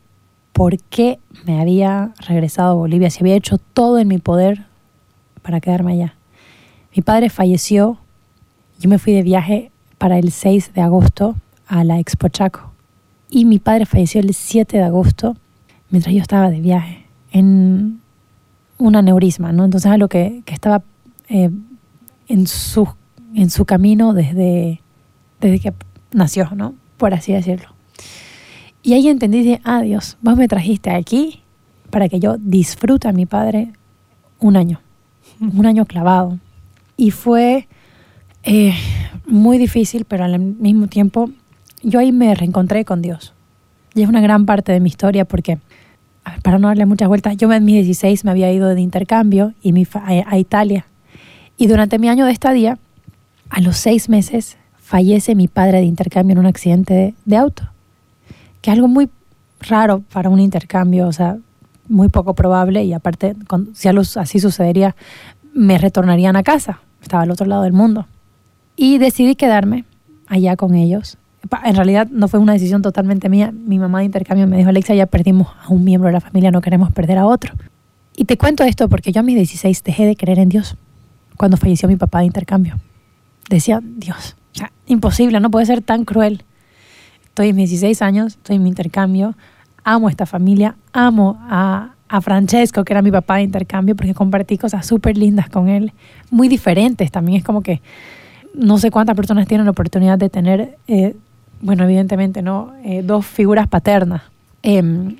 por 0.52 0.78
qué 0.78 1.18
me 1.46 1.60
había 1.60 2.12
regresado 2.26 2.72
a 2.72 2.74
Bolivia, 2.74 3.10
si 3.10 3.20
había 3.20 3.34
hecho 3.34 3.58
todo 3.58 3.98
en 3.98 4.08
mi 4.08 4.18
poder 4.18 4.66
para 5.42 5.60
quedarme 5.60 5.92
allá. 5.92 6.14
Mi 6.94 7.02
padre 7.02 7.30
falleció, 7.30 7.98
yo 8.78 8.90
me 8.90 8.98
fui 8.98 9.12
de 9.12 9.22
viaje 9.22 9.70
para 9.98 10.18
el 10.18 10.32
6 10.32 10.74
de 10.74 10.80
agosto 10.80 11.36
a 11.66 11.84
la 11.84 11.98
Expo 11.98 12.28
Chaco 12.28 12.72
y 13.30 13.44
mi 13.44 13.58
padre 13.58 13.86
falleció 13.86 14.20
el 14.20 14.34
7 14.34 14.76
de 14.76 14.82
agosto 14.82 15.36
mientras 15.90 16.14
yo 16.14 16.20
estaba 16.20 16.50
de 16.50 16.60
viaje 16.60 17.06
en 17.32 18.00
un 18.78 18.96
aneurisma, 18.96 19.52
¿no? 19.52 19.64
Entonces 19.64 19.90
algo 19.90 20.08
que, 20.08 20.42
que 20.44 20.54
estaba 20.54 20.82
eh, 21.28 21.50
en, 22.28 22.46
su, 22.46 22.88
en 23.34 23.50
su 23.50 23.64
camino 23.64 24.12
desde, 24.12 24.80
desde 25.40 25.60
que 25.60 25.72
nació, 26.12 26.50
¿no? 26.54 26.74
Por 26.96 27.14
así 27.14 27.32
decirlo. 27.32 27.68
Y 28.82 28.94
ahí 28.94 29.08
entendí, 29.08 29.42
dije, 29.42 29.60
ah, 29.64 29.82
Dios, 29.82 30.16
vos 30.22 30.36
me 30.36 30.48
trajiste 30.48 30.90
aquí 30.90 31.42
para 31.90 32.08
que 32.08 32.20
yo 32.20 32.36
disfrute 32.38 33.08
a 33.08 33.12
mi 33.12 33.26
padre 33.26 33.72
un 34.38 34.56
año, 34.56 34.80
un 35.40 35.66
año 35.66 35.84
clavado. 35.84 36.38
Y 36.96 37.10
fue 37.10 37.68
eh, 38.42 38.74
muy 39.26 39.58
difícil, 39.58 40.04
pero 40.04 40.24
al 40.24 40.38
mismo 40.38 40.86
tiempo 40.86 41.30
yo 41.82 41.98
ahí 41.98 42.12
me 42.12 42.34
reencontré 42.34 42.84
con 42.84 43.02
Dios. 43.02 43.34
Y 43.94 44.02
es 44.02 44.08
una 44.08 44.20
gran 44.20 44.46
parte 44.46 44.72
de 44.72 44.80
mi 44.80 44.88
historia 44.88 45.24
porque, 45.24 45.58
para 46.42 46.58
no 46.58 46.68
darle 46.68 46.86
muchas 46.86 47.08
vueltas, 47.08 47.36
yo 47.36 47.52
en 47.52 47.64
mis 47.64 47.76
16 47.76 48.24
me 48.24 48.30
había 48.30 48.52
ido 48.52 48.68
de 48.68 48.80
intercambio 48.80 49.54
y 49.62 49.72
mi 49.72 49.86
a, 49.94 50.24
a 50.26 50.38
Italia. 50.38 50.86
Y 51.56 51.66
durante 51.66 51.98
mi 51.98 52.08
año 52.08 52.24
de 52.24 52.32
estadía, 52.32 52.78
a 53.50 53.60
los 53.60 53.76
seis 53.76 54.08
meses, 54.08 54.56
fallece 54.78 55.34
mi 55.34 55.48
padre 55.48 55.78
de 55.78 55.84
intercambio 55.84 56.32
en 56.32 56.38
un 56.38 56.46
accidente 56.46 57.14
de, 57.24 57.36
auto. 57.36 57.68
Que 58.60 58.70
es 58.70 58.74
algo 58.76 58.88
muy 58.88 59.10
raro 59.60 60.02
para 60.12 60.30
un 60.30 60.40
intercambio, 60.40 61.06
o 61.06 61.12
sea, 61.12 61.36
muy 61.88 62.08
poco 62.08 62.34
probable 62.34 62.84
y 62.84 62.92
aparte, 62.92 63.34
si 63.74 63.88
así 63.88 64.40
sucedería, 64.40 64.96
me 65.52 65.78
retornarían 65.78 66.36
a 66.36 66.42
casa. 66.42 66.80
Estaba 67.02 67.24
al 67.24 67.30
otro 67.30 67.46
lado 67.46 67.62
del 67.62 67.72
mundo. 67.72 68.06
Y 68.76 68.98
decidí 68.98 69.34
quedarme 69.34 69.84
allá 70.26 70.56
con 70.56 70.74
ellos. 70.74 71.18
En 71.64 71.74
realidad 71.74 72.08
no 72.10 72.28
fue 72.28 72.38
una 72.38 72.52
decisión 72.52 72.82
totalmente 72.82 73.28
mía. 73.28 73.52
Mi 73.52 73.78
mamá 73.78 74.00
de 74.00 74.04
intercambio 74.06 74.46
me 74.46 74.56
dijo, 74.56 74.68
Alexa, 74.68 74.94
ya 74.94 75.06
perdimos 75.06 75.48
a 75.62 75.68
un 75.68 75.84
miembro 75.84 76.08
de 76.08 76.12
la 76.14 76.20
familia, 76.20 76.50
no 76.50 76.60
queremos 76.60 76.92
perder 76.92 77.18
a 77.18 77.26
otro. 77.26 77.54
Y 78.16 78.26
te 78.26 78.36
cuento 78.36 78.64
esto 78.64 78.88
porque 78.88 79.12
yo 79.12 79.20
a 79.20 79.22
mis 79.22 79.36
16 79.36 79.82
dejé 79.82 80.06
de 80.06 80.16
creer 80.16 80.38
en 80.38 80.48
Dios 80.48 80.76
cuando 81.36 81.56
falleció 81.56 81.88
mi 81.88 81.96
papá 81.96 82.20
de 82.20 82.26
intercambio. 82.26 82.76
Decía, 83.48 83.80
Dios, 83.82 84.36
o 84.54 84.58
sea, 84.58 84.72
imposible, 84.86 85.40
no 85.40 85.50
puede 85.50 85.66
ser 85.66 85.82
tan 85.82 86.04
cruel. 86.04 86.44
Estoy 87.24 87.50
en 87.50 87.56
mis 87.56 87.70
16 87.70 88.02
años, 88.02 88.34
estoy 88.34 88.56
en 88.56 88.62
mi 88.62 88.68
intercambio, 88.68 89.36
amo 89.84 90.08
esta 90.08 90.26
familia, 90.26 90.76
amo 90.92 91.38
a, 91.42 91.94
a 92.08 92.20
Francesco, 92.20 92.84
que 92.84 92.92
era 92.92 93.02
mi 93.02 93.10
papá 93.10 93.36
de 93.36 93.42
intercambio, 93.42 93.96
porque 93.96 94.14
compartí 94.14 94.58
cosas 94.58 94.86
súper 94.86 95.16
lindas 95.16 95.48
con 95.48 95.68
él, 95.68 95.92
muy 96.30 96.48
diferentes 96.48 97.10
también. 97.10 97.38
Es 97.38 97.44
como 97.44 97.62
que 97.62 97.80
no 98.54 98.78
sé 98.78 98.90
cuántas 98.90 99.16
personas 99.16 99.46
tienen 99.46 99.64
la 99.64 99.70
oportunidad 99.70 100.18
de 100.18 100.28
tener, 100.28 100.78
eh, 100.88 101.14
bueno, 101.60 101.84
evidentemente, 101.84 102.42
¿no? 102.42 102.72
Eh, 102.84 103.02
dos 103.02 103.26
figuras 103.26 103.68
paternas. 103.68 104.22
Em, 104.62 105.16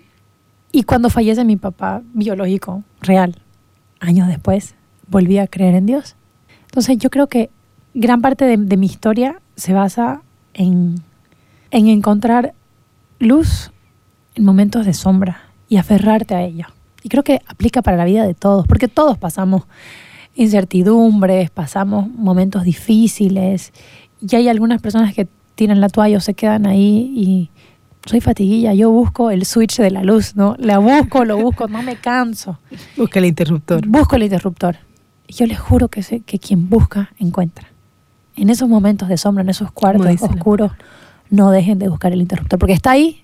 y 0.73 0.83
cuando 0.83 1.11
fallece 1.11 1.45
mi 1.45 1.57
papá 1.57 2.03
biológico, 2.13 2.83
real, 3.01 3.37
años 4.01 4.29
después, 4.29 4.75
volví 5.09 5.39
a 5.39 5.47
creer 5.47 5.75
en 5.75 5.87
Dios. 5.87 6.17
Entonces 6.67 6.99
yo 6.99 7.11
creo 7.11 7.27
que 7.29 7.51
gran 7.95 8.21
parte 8.21 8.45
de, 8.45 8.57
de 8.57 8.77
mi 8.77 8.87
historia 8.87 9.41
se 9.57 9.73
basa 9.73 10.23
en, 10.55 11.03
en 11.71 11.89
encontrar 11.89 12.55
luz 13.19 13.71
en 14.35 14.45
momentos 14.45 14.87
de 14.87 14.95
sombra 14.95 15.43
y 15.69 15.77
aferrarte 15.77 16.35
a 16.35 16.43
ella. 16.43 16.71
Y 17.03 17.09
creo 17.09 17.25
que 17.25 17.41
aplica 17.47 17.83
para 17.83 17.97
la 17.97 18.05
vida 18.05 18.27
de 18.27 18.35
todos, 18.35 18.67
porque 18.67 18.89
todos 18.89 19.19
pasamos 19.19 19.65
incertidumbres, 20.35 21.51
pasamos 21.51 22.09
momentos 22.09 22.65
difíciles 22.65 23.73
y 24.21 24.37
hay 24.37 24.49
algunas 24.49 24.81
personas 24.81 25.15
que 25.15 25.29
tiran 25.55 25.81
la 25.81 25.89
toalla 25.89 26.19
o 26.19 26.21
se 26.21 26.35
quedan 26.35 26.67
ahí 26.67 27.13
y 27.15 27.51
soy 28.07 28.21
fatiguilla, 28.21 28.73
yo 28.73 28.91
busco 28.91 29.31
el 29.31 29.45
switch 29.45 29.79
de 29.79 29.91
la 29.91 30.03
luz, 30.03 30.35
¿no? 30.35 30.57
La 30.59 30.79
busco, 30.79 31.25
lo 31.25 31.37
busco, 31.37 31.69
no 31.69 31.83
me 31.83 31.97
canso. 31.97 32.59
Busca 32.97 33.19
el 33.19 33.27
interruptor. 33.27 33.87
Busco 33.87 34.17
el 34.17 34.23
interruptor. 34.23 34.79
Y 35.27 35.35
yo 35.35 35.47
les 35.47 35.59
juro 35.61 35.89
que 35.89 36.03
sé 36.03 36.21
que 36.21 36.39
quien 36.39 36.71
busca, 36.71 37.13
encuentra. 37.19 37.70
En 38.37 38.49
esos 38.51 38.69
momentos 38.69 39.09
de 39.09 39.17
sombra, 39.17 39.43
en 39.43 39.51
esos 39.51 39.71
cuartos 39.73 40.23
oscuros, 40.23 40.73
no 41.31 41.51
dejen 41.51 41.79
de 41.79 41.89
buscar 41.89 42.13
el 42.13 42.21
interruptor, 42.21 42.59
porque 42.59 42.73
está 42.73 42.93
ahí, 42.93 43.23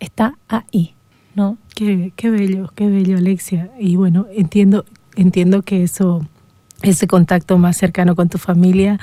está 0.00 0.34
ahí, 0.48 0.94
¿no? 1.34 1.56
Qué, 1.74 2.12
qué 2.16 2.30
bello, 2.30 2.70
qué 2.74 2.88
bello, 2.88 3.16
Alexia. 3.18 3.70
Y 3.78 3.96
bueno, 3.96 4.26
entiendo, 4.34 4.84
entiendo 5.16 5.62
que 5.62 5.82
eso, 5.82 6.24
ese 6.82 7.06
contacto 7.06 7.56
más 7.58 7.76
cercano 7.76 8.14
con 8.14 8.28
tu 8.28 8.38
familia 8.38 8.98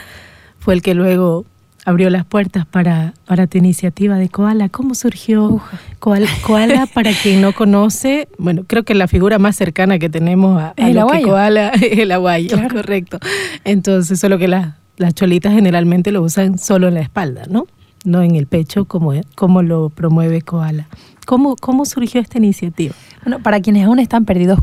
fue 0.59 0.74
el 0.74 0.81
que 0.81 0.93
luego 0.93 1.45
abrió 1.85 2.09
las 2.09 2.25
puertas 2.25 2.65
para, 2.65 3.13
para 3.25 3.45
tu 3.47 3.57
iniciativa 3.59 4.17
de 4.17 4.29
Koala. 4.29 4.69
¿Cómo 4.69 4.95
surgió. 4.95 5.62
Koala, 6.00 6.27
Koala? 6.45 6.88
Para 6.93 7.12
quien 7.13 7.41
no 7.41 7.53
conoce, 7.53 8.27
bueno, 8.39 8.63
creo 8.65 8.83
que 8.83 8.95
la 8.95 9.07
figura 9.07 9.38
más 9.38 9.55
cercana 9.55 10.00
que 10.00 10.09
tenemos 10.09 10.59
a, 10.62 10.74
a 10.77 10.89
el 10.89 10.95
lo 10.95 11.07
que. 11.07 11.21
Koala 11.21 11.69
es 11.74 12.00
el 12.00 12.12
aguayo, 12.12 12.57
Claro. 12.57 12.74
correcto. 12.75 13.19
Entonces, 13.63 14.19
solo 14.19 14.38
que 14.38 14.47
la- 14.47 14.77
las 14.97 15.13
cholitas 15.13 15.53
generalmente 15.53 16.11
lo 16.11 16.21
usan 16.21 16.57
solo 16.57 16.87
en 16.87 16.95
la 16.95 17.01
espalda, 17.01 17.43
¿no? 17.49 17.67
No 18.03 18.21
en 18.21 18.35
el 18.35 18.47
pecho 18.47 18.85
como, 18.85 19.13
como 19.35 19.61
lo 19.61 19.89
promueve 19.89 20.41
Koala. 20.41 20.87
¿Cómo, 21.25 21.55
¿Cómo 21.55 21.85
surgió 21.85 22.21
esta 22.21 22.37
iniciativa? 22.37 22.93
Bueno, 23.23 23.41
para 23.41 23.59
quienes 23.59 23.85
aún 23.85 23.99
están 23.99 24.25
perdidos, 24.25 24.59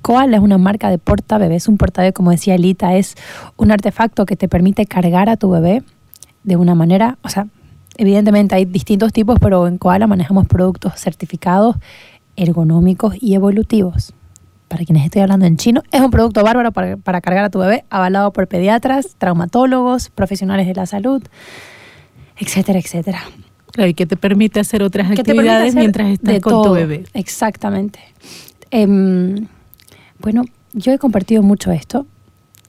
Koala 0.00 0.36
es 0.38 0.42
una 0.42 0.58
marca 0.58 0.88
de 0.88 0.98
porta 0.98 1.38
bebés. 1.38 1.68
Un 1.68 1.76
porta 1.76 2.02
bebé, 2.02 2.12
como 2.12 2.30
decía 2.30 2.54
Elita, 2.54 2.96
es 2.96 3.14
un 3.56 3.70
artefacto 3.70 4.24
que 4.24 4.36
te 4.36 4.48
permite 4.48 4.86
cargar 4.86 5.28
a 5.28 5.36
tu 5.36 5.50
bebé 5.50 5.82
de 6.44 6.56
una 6.56 6.74
manera, 6.74 7.18
o 7.22 7.28
sea, 7.28 7.46
evidentemente 7.98 8.54
hay 8.54 8.64
distintos 8.64 9.12
tipos, 9.12 9.38
pero 9.38 9.66
en 9.66 9.76
Koala 9.76 10.06
manejamos 10.06 10.46
productos 10.46 10.94
certificados, 10.96 11.76
ergonómicos 12.36 13.16
y 13.20 13.34
evolutivos. 13.34 14.14
Para 14.68 14.84
quienes 14.84 15.04
estoy 15.06 15.22
hablando 15.22 15.46
en 15.46 15.56
chino, 15.56 15.82
es 15.90 16.00
un 16.00 16.10
producto 16.10 16.42
bárbaro 16.44 16.72
para, 16.72 16.96
para 16.98 17.20
cargar 17.22 17.44
a 17.44 17.50
tu 17.50 17.58
bebé, 17.58 17.84
avalado 17.88 18.32
por 18.32 18.46
pediatras, 18.48 19.14
traumatólogos, 19.16 20.10
profesionales 20.10 20.66
de 20.66 20.74
la 20.74 20.84
salud, 20.86 21.22
etcétera, 22.36 22.78
etcétera. 22.78 23.20
Claro, 23.72 23.88
y 23.90 23.94
que 23.94 24.06
te 24.06 24.16
permite 24.16 24.60
hacer 24.60 24.82
otras 24.82 25.10
actividades 25.10 25.70
hacer 25.70 25.80
mientras 25.80 26.08
estás 26.10 26.40
con 26.40 26.50
todo. 26.52 26.64
tu 26.64 26.72
bebé. 26.72 27.04
Exactamente. 27.14 27.98
Em, 28.70 29.46
bueno, 30.18 30.44
yo 30.72 30.92
he 30.92 30.98
compartido 30.98 31.42
mucho 31.42 31.70
esto. 31.72 32.06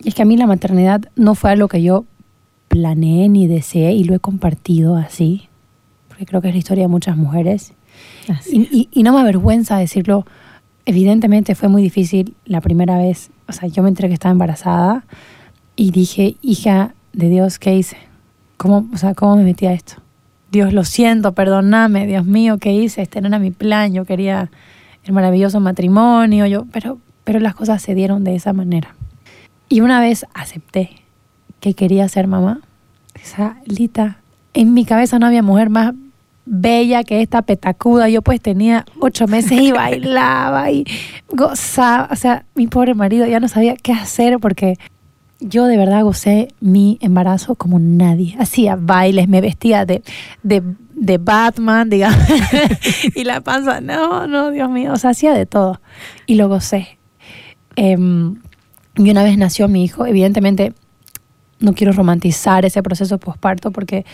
Y 0.01 0.09
es 0.09 0.15
que 0.15 0.21
a 0.21 0.25
mí 0.25 0.37
la 0.37 0.47
maternidad 0.47 1.01
no 1.15 1.35
fue 1.35 1.51
algo 1.51 1.67
que 1.67 1.81
yo 1.81 2.05
planeé 2.69 3.27
ni 3.27 3.47
deseé 3.47 3.91
y 3.93 4.03
lo 4.05 4.15
he 4.15 4.19
compartido 4.19 4.95
así. 4.95 5.49
Porque 6.07 6.25
creo 6.25 6.41
que 6.41 6.47
es 6.49 6.53
la 6.53 6.59
historia 6.59 6.83
de 6.85 6.87
muchas 6.89 7.17
mujeres. 7.17 7.73
Y, 8.51 8.61
y- 8.71 8.89
y 8.91 9.03
no 9.03 9.11
me 9.13 9.19
avergüenza 9.19 9.77
decirlo. 9.77 10.25
Evidentemente 10.89 11.53
fue 11.53 11.69
muy 11.69 11.84
difícil 11.84 12.34
la 12.46 12.62
primera 12.62 12.98
vez. 12.98 13.29
O 13.48 13.51
sea, 13.51 13.69
yo 13.69 13.84
me 13.84 13.89
enteré 13.89 14.08
que 14.08 14.15
estaba 14.15 14.31
embarazada 14.31 15.03
y 15.75 15.91
dije, 15.91 16.38
hija 16.41 16.96
de 17.13 17.29
Dios, 17.29 17.60
¿qué 17.60 17.75
hice? 17.75 17.98
¿Cómo, 18.58 18.89
o 18.91 18.98
sea, 18.98 19.13
¿cómo 19.13 19.36
me 19.36 19.43
metí 19.43 19.67
a 19.67 19.74
esto? 19.74 20.01
Dios, 20.51 20.74
lo 20.74 20.84
siento, 20.84 21.34
perdóname, 21.34 22.08
Dios 22.08 22.25
mío, 22.25 22.58
¿qué 22.58 22.74
hice? 22.74 23.03
Este 23.03 23.22
no 23.22 23.27
era 23.27 23.38
mi 23.38 23.51
plan, 23.51 23.93
yo 23.93 24.03
quería 24.03 24.50
el 25.03 25.13
maravilloso 25.13 25.60
matrimonio, 25.60 26.48
yo, 26.48 26.65
pero, 26.72 26.98
pero 27.24 27.39
las 27.39 27.53
cosas 27.53 27.84
se 27.84 27.93
dieron 27.93 28.24
de 28.24 28.34
esa 28.34 28.53
manera. 28.53 28.96
Y 29.69 29.81
una 29.81 30.01
vez 30.01 30.25
acepté 30.34 30.89
que 31.60 31.75
quería 31.75 32.10
ser 32.10 32.25
mamá, 32.25 32.62
esa 33.13 33.58
Lita, 33.63 34.17
en 34.55 34.74
mi 34.74 34.86
cabeza 34.86 35.19
no 35.19 35.27
había 35.27 35.43
mujer 35.43 35.69
más 35.69 35.93
bella 36.49 37.03
que 37.03 37.21
esta 37.21 37.43
petacuda. 37.43 38.09
Yo 38.09 38.21
pues 38.21 38.41
tenía 38.41 38.85
ocho 38.99 39.27
meses 39.27 39.53
y 39.53 39.71
bailaba 39.71 40.71
y 40.71 40.85
gozaba. 41.29 42.09
O 42.11 42.15
sea, 42.15 42.45
mi 42.55 42.67
pobre 42.67 42.95
marido 42.95 43.25
ya 43.27 43.39
no 43.39 43.47
sabía 43.47 43.75
qué 43.75 43.93
hacer 43.93 44.39
porque 44.39 44.77
yo 45.39 45.65
de 45.65 45.77
verdad 45.77 46.03
gocé 46.03 46.49
mi 46.59 46.97
embarazo 47.01 47.55
como 47.55 47.79
nadie. 47.79 48.35
Hacía 48.39 48.75
bailes, 48.75 49.29
me 49.29 49.41
vestía 49.41 49.85
de, 49.85 50.03
de, 50.43 50.63
de 50.95 51.17
Batman, 51.17 51.89
digamos, 51.89 52.19
y 53.15 53.23
la 53.23 53.41
panza, 53.41 53.79
no, 53.79 54.27
no, 54.27 54.51
Dios 54.51 54.69
mío, 54.69 54.93
o 54.93 54.97
sea, 54.97 55.11
hacía 55.11 55.33
de 55.33 55.45
todo. 55.45 55.79
Y 56.25 56.35
lo 56.35 56.49
gocé. 56.49 56.99
Em, 57.75 58.41
y 58.95 59.09
una 59.11 59.23
vez 59.23 59.37
nació 59.37 59.69
mi 59.69 59.83
hijo, 59.83 60.05
evidentemente 60.05 60.73
no 61.59 61.73
quiero 61.73 61.93
romantizar 61.93 62.65
ese 62.65 62.81
proceso 62.83 63.17
posparto 63.17 63.71
porque 63.71 64.05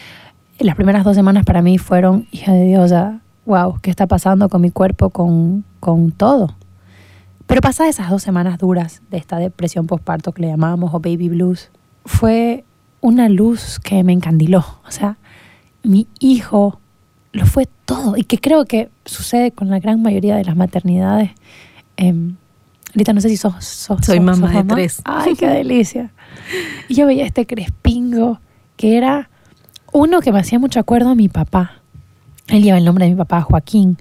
las 0.59 0.75
primeras 0.75 1.03
dos 1.03 1.15
semanas 1.15 1.45
para 1.45 1.61
mí 1.61 1.77
fueron, 1.77 2.27
hija 2.31 2.53
de 2.53 2.65
Dios, 2.65 2.89
ya, 2.91 3.19
wow, 3.45 3.77
¿qué 3.81 3.89
está 3.89 4.07
pasando 4.07 4.49
con 4.49 4.61
mi 4.61 4.71
cuerpo, 4.71 5.09
con, 5.09 5.63
con 5.79 6.11
todo? 6.11 6.55
Pero 7.47 7.61
pasadas 7.61 7.95
esas 7.95 8.09
dos 8.09 8.23
semanas 8.23 8.57
duras 8.57 9.01
de 9.11 9.17
esta 9.17 9.37
depresión 9.37 9.85
postparto 9.85 10.31
que 10.31 10.41
le 10.43 10.47
llamábamos 10.47 10.93
o 10.93 10.99
baby 10.99 11.29
blues, 11.29 11.69
fue 12.05 12.63
una 13.01 13.29
luz 13.29 13.79
que 13.79 14.03
me 14.03 14.13
encandiló. 14.13 14.65
O 14.87 14.91
sea, 14.91 15.17
mi 15.83 16.07
hijo 16.19 16.79
lo 17.33 17.45
fue 17.45 17.67
todo 17.85 18.17
y 18.17 18.23
que 18.23 18.39
creo 18.39 18.65
que 18.65 18.89
sucede 19.05 19.51
con 19.51 19.69
la 19.69 19.79
gran 19.79 20.01
mayoría 20.01 20.35
de 20.37 20.43
las 20.45 20.55
maternidades. 20.55 21.31
Eh, 21.97 22.13
ahorita 22.95 23.13
no 23.13 23.21
sé 23.21 23.29
si 23.29 23.37
sos, 23.37 23.63
sos 23.63 23.99
Soy 24.03 24.17
sos- 24.17 24.25
mamá 24.25 24.47
sos 24.53 24.55
de 24.67 24.73
tres. 24.73 25.01
Ay, 25.05 25.35
qué 25.35 25.47
delicia. 25.47 26.11
Y 26.87 26.95
yo 26.95 27.05
veía 27.05 27.25
este 27.25 27.45
crespingo 27.45 28.39
que 28.77 28.97
era 28.97 29.29
uno 29.95 30.19
que 30.19 30.33
me 30.33 30.39
hacía 30.39 30.59
mucho 30.59 30.79
acuerdo 30.81 31.09
a 31.09 31.15
mi 31.15 31.29
papá. 31.29 31.79
Él 32.47 32.63
lleva 32.63 32.77
el 32.77 32.83
nombre 32.83 33.05
de 33.05 33.11
mi 33.11 33.17
papá, 33.17 33.41
Joaquín, 33.41 33.97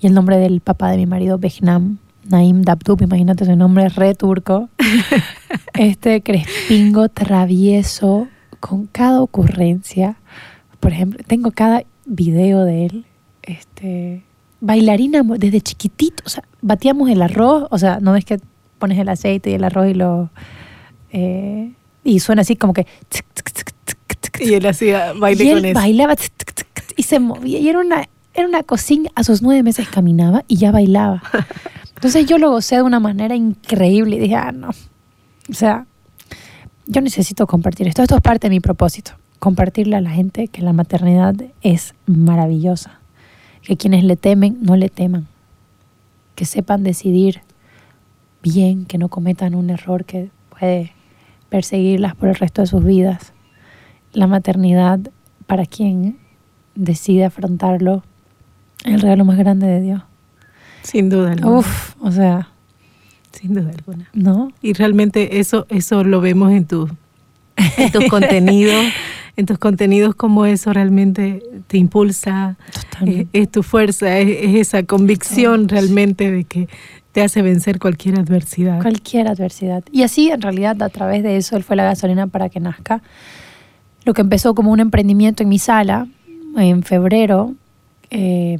y 0.00 0.08
el 0.08 0.12
nombre 0.12 0.38
del 0.38 0.60
papá 0.60 0.90
de 0.90 0.96
mi 0.96 1.06
marido, 1.06 1.38
Behnam 1.38 1.98
Naim 2.24 2.62
Dabdub, 2.62 3.00
imagínate 3.02 3.44
su 3.44 3.54
nombre, 3.54 3.88
re 3.88 4.14
turco. 4.14 4.68
Este 5.74 6.22
crespingo 6.22 7.08
travieso, 7.08 8.26
con 8.58 8.86
cada 8.86 9.22
ocurrencia. 9.22 10.16
Por 10.80 10.92
ejemplo, 10.92 11.20
tengo 11.24 11.52
cada 11.52 11.84
video 12.06 12.64
de 12.64 12.86
él. 12.86 13.06
Este, 13.42 14.24
bailarina 14.60 15.22
desde 15.22 15.60
chiquitito, 15.60 16.24
o 16.26 16.28
sea, 16.28 16.42
batíamos 16.60 17.08
el 17.08 17.22
arroz, 17.22 17.68
o 17.70 17.78
sea, 17.78 18.00
no 18.00 18.16
es 18.16 18.24
que 18.24 18.40
pones 18.80 18.98
el 18.98 19.08
aceite 19.08 19.50
y 19.50 19.54
el 19.54 19.62
arroz 19.62 19.86
y 19.86 19.94
lo... 19.94 20.30
eh, 21.12 21.72
y 22.02 22.18
suena 22.18 22.42
así 22.42 22.56
como 22.56 22.72
que... 22.72 22.86
tsk, 23.08 23.24
tsk, 23.34 23.50
tsk, 23.52 23.75
tsk, 24.36 24.46
Y 24.46 24.54
él 24.54 24.66
hacía 24.66 25.12
baile 25.12 25.44
y 25.44 25.48
con 25.48 25.58
él 25.58 25.64
eso. 25.66 25.74
bailaba 25.74 26.16
tsk, 26.16 26.52
tsk, 26.54 26.66
y 26.96 27.02
se 27.02 27.18
movía. 27.20 27.58
Y 27.58 27.68
era 27.68 27.78
una, 27.80 28.08
era 28.34 28.46
una 28.46 28.62
cocina. 28.62 29.10
A 29.14 29.24
sus 29.24 29.42
nueve 29.42 29.62
meses 29.62 29.88
caminaba 29.88 30.44
y 30.48 30.56
ya 30.56 30.70
bailaba. 30.70 31.22
Entonces 31.94 32.26
yo 32.26 32.38
lo 32.38 32.50
gocé 32.50 32.76
de 32.76 32.82
una 32.82 33.00
manera 33.00 33.34
increíble 33.34 34.16
y 34.16 34.18
dije, 34.18 34.34
ah, 34.36 34.52
no. 34.52 34.70
O 35.48 35.54
sea, 35.54 35.86
yo 36.86 37.00
necesito 37.00 37.46
compartir 37.46 37.88
esto. 37.88 38.02
Esto 38.02 38.16
es 38.16 38.22
parte 38.22 38.48
de 38.48 38.50
mi 38.50 38.60
propósito. 38.60 39.12
Compartirle 39.38 39.96
a 39.96 40.00
la 40.00 40.10
gente 40.10 40.48
que 40.48 40.62
la 40.62 40.72
maternidad 40.72 41.34
es 41.62 41.94
maravillosa. 42.06 43.00
Que 43.62 43.76
quienes 43.76 44.04
le 44.04 44.16
temen, 44.16 44.58
no 44.60 44.76
le 44.76 44.88
teman. 44.88 45.26
Que 46.34 46.44
sepan 46.44 46.82
decidir 46.82 47.42
bien, 48.42 48.84
que 48.86 48.98
no 48.98 49.08
cometan 49.08 49.54
un 49.54 49.70
error 49.70 50.04
que 50.04 50.30
puede 50.50 50.92
perseguirlas 51.48 52.14
por 52.14 52.28
el 52.28 52.34
resto 52.34 52.62
de 52.62 52.66
sus 52.66 52.84
vidas 52.84 53.32
la 54.16 54.26
maternidad 54.26 54.98
para 55.46 55.66
quien 55.66 56.16
decide 56.74 57.26
afrontarlo 57.26 58.02
el 58.84 59.00
regalo 59.00 59.26
más 59.26 59.36
grande 59.36 59.66
de 59.66 59.80
Dios. 59.82 60.02
Sin 60.82 61.10
duda 61.10 61.32
alguna. 61.32 61.58
Uf, 61.58 61.94
o 62.00 62.10
sea, 62.10 62.48
Sin 63.32 63.52
duda 63.52 63.70
alguna. 63.70 64.08
¿no? 64.14 64.52
Y 64.62 64.72
realmente 64.72 65.38
eso, 65.38 65.66
eso 65.68 66.02
lo 66.02 66.22
vemos 66.22 66.50
en, 66.52 66.64
tu, 66.64 66.88
en 67.76 67.92
tus 67.92 68.04
contenidos, 68.10 68.86
en 69.36 69.44
tus 69.44 69.58
contenidos 69.58 70.14
como 70.14 70.46
eso 70.46 70.72
realmente 70.72 71.42
te 71.66 71.76
impulsa, 71.76 72.56
es, 72.72 72.84
Totalmente. 72.84 73.38
es 73.38 73.50
tu 73.50 73.62
fuerza, 73.62 74.18
es, 74.18 74.28
es 74.44 74.54
esa 74.54 74.82
convicción 74.84 75.68
realmente 75.68 76.30
de 76.30 76.44
que 76.44 76.68
te 77.12 77.20
hace 77.20 77.42
vencer 77.42 77.78
cualquier 77.78 78.18
adversidad. 78.18 78.80
Cualquier 78.80 79.28
adversidad. 79.28 79.84
Y 79.92 80.04
así, 80.04 80.30
en 80.30 80.40
realidad, 80.40 80.82
a 80.82 80.88
través 80.88 81.22
de 81.22 81.36
eso, 81.36 81.56
él 81.56 81.64
fue 81.64 81.76
la 81.76 81.84
gasolina 81.84 82.28
para 82.28 82.48
que 82.48 82.60
nazca. 82.60 83.02
Lo 84.06 84.14
que 84.14 84.22
empezó 84.22 84.54
como 84.54 84.70
un 84.70 84.80
emprendimiento 84.80 85.42
en 85.42 85.48
mi 85.50 85.58
sala 85.58 86.06
en 86.56 86.82
febrero, 86.84 87.54
eh, 88.10 88.56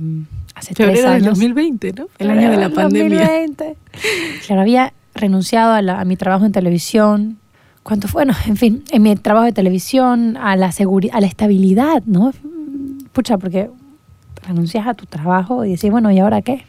hace 0.54 0.74
tres 0.74 0.88
Febrero 0.88 1.08
del 1.12 1.22
años. 1.22 1.28
2020, 1.38 1.92
¿no? 1.94 2.08
El 2.18 2.30
año 2.30 2.50
de 2.50 2.56
la 2.56 2.62
del 2.64 2.72
pandemia. 2.72 3.20
2020. 3.20 3.76
Claro, 4.46 4.60
había 4.60 4.92
renunciado 5.14 5.72
a, 5.72 5.80
la- 5.80 6.00
a 6.00 6.04
mi 6.04 6.16
trabajo 6.16 6.44
en 6.44 6.52
televisión. 6.52 7.38
¿Cuánto 7.84 8.08
fue? 8.08 8.24
Bueno, 8.24 8.36
en 8.46 8.56
fin, 8.56 8.82
en 8.90 9.02
mi 9.02 9.14
trabajo 9.16 9.46
de 9.46 9.52
televisión, 9.52 10.36
a 10.36 10.56
la 10.56 10.72
seguridad, 10.72 11.16
a 11.16 11.20
la 11.20 11.28
estabilidad, 11.28 12.02
¿no? 12.06 12.32
Pucha, 13.12 13.38
porque 13.38 13.70
renuncias 14.46 14.86
a 14.86 14.94
tu 14.94 15.06
trabajo 15.06 15.64
y 15.64 15.70
decís, 15.70 15.90
bueno, 15.90 16.10
¿y 16.10 16.18
ahora 16.18 16.42
qué? 16.42 16.64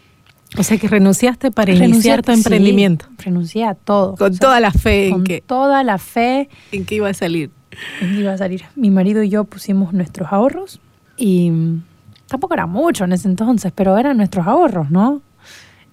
O 0.58 0.63
sea 0.63 0.78
que 0.78 0.88
renunciaste 0.88 1.52
para 1.52 1.74
iniciar 1.74 2.22
tu 2.22 2.32
sí, 2.32 2.38
emprendimiento. 2.38 3.08
renuncié 3.18 3.66
a 3.66 3.74
todo. 3.74 4.16
Con 4.16 4.30
O 4.30 4.34
sea, 4.34 4.40
toda 4.40 4.60
la 4.62 4.72
fe 4.72 5.08
en 5.08 5.12
con 5.13 5.24
que, 5.26 5.42
toda 5.42 5.84
la 5.84 5.98
fe 5.98 6.48
en 6.72 6.86
que 6.86 6.96
iba 6.96 7.10
a 7.10 7.13
salir. 7.13 7.50
iba 8.18 8.34
a 8.34 8.38
salir. 8.38 8.63
Mi 8.76 8.90
marido 8.90 9.24
y 9.24 9.30
yo 9.30 9.44
pusimos 9.44 9.94
nuestros 9.94 10.32
ahorros 10.32 10.80
y 11.18 11.52
mm, 11.52 11.84
tampoco 12.28 12.54
era 12.54 12.66
mucho 12.66 13.06
en 13.06 13.13
ese 13.13 13.28
entonces, 13.28 13.72
pero 13.76 13.98
eran 13.98 14.18
nuestros 14.18 14.48
ahorros, 14.48 14.92
¿no? 14.92 15.22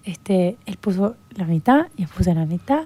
Este, 0.03 0.57
él 0.65 0.77
puso 0.77 1.15
la 1.35 1.45
mitad, 1.45 1.87
yo 1.97 2.07
puse 2.07 2.33
la 2.35 2.45
mitad 2.45 2.83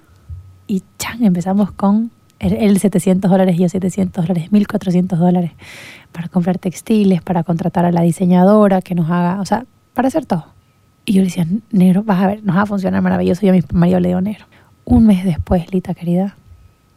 y 0.68 0.84
chan, 0.98 1.24
empezamos 1.24 1.72
con 1.72 2.12
él 2.40 2.80
700 2.80 3.30
dólares 3.30 3.56
y 3.56 3.64
yo 3.64 3.70
700 3.70 4.26
dólares, 4.26 4.52
1400 4.52 5.20
dólares 5.20 5.52
para 6.12 6.30
comprar 6.30 6.58
textiles, 6.58 7.22
para 7.22 7.44
contratar 7.44 7.86
a 7.86 7.92
la 7.92 8.02
diseñadora 8.02 8.82
que 8.82 8.96
nos 8.96 9.10
haga, 9.10 9.42
o 9.42 9.46
sea, 9.46 9.66
para 9.94 10.08
hacer 10.08 10.26
todo. 10.26 10.46
Y 11.06 11.14
yo 11.14 11.22
le 11.22 11.26
decía, 11.26 11.48
negro, 11.72 12.04
vas 12.04 12.22
a 12.22 12.28
ver, 12.28 12.44
nos 12.44 12.56
va 12.56 12.62
a 12.62 12.66
funcionar 12.66 13.02
maravilloso. 13.02 13.42
Yo 13.46 13.52
a 13.52 13.56
mi 13.56 13.64
marido 13.74 14.00
le 14.00 14.10
digo, 14.10 14.22
negro. 14.22 14.46
Un 14.86 15.06
mes 15.06 15.24
después, 15.26 15.72
Lita 15.74 15.94
querida, 15.94 16.36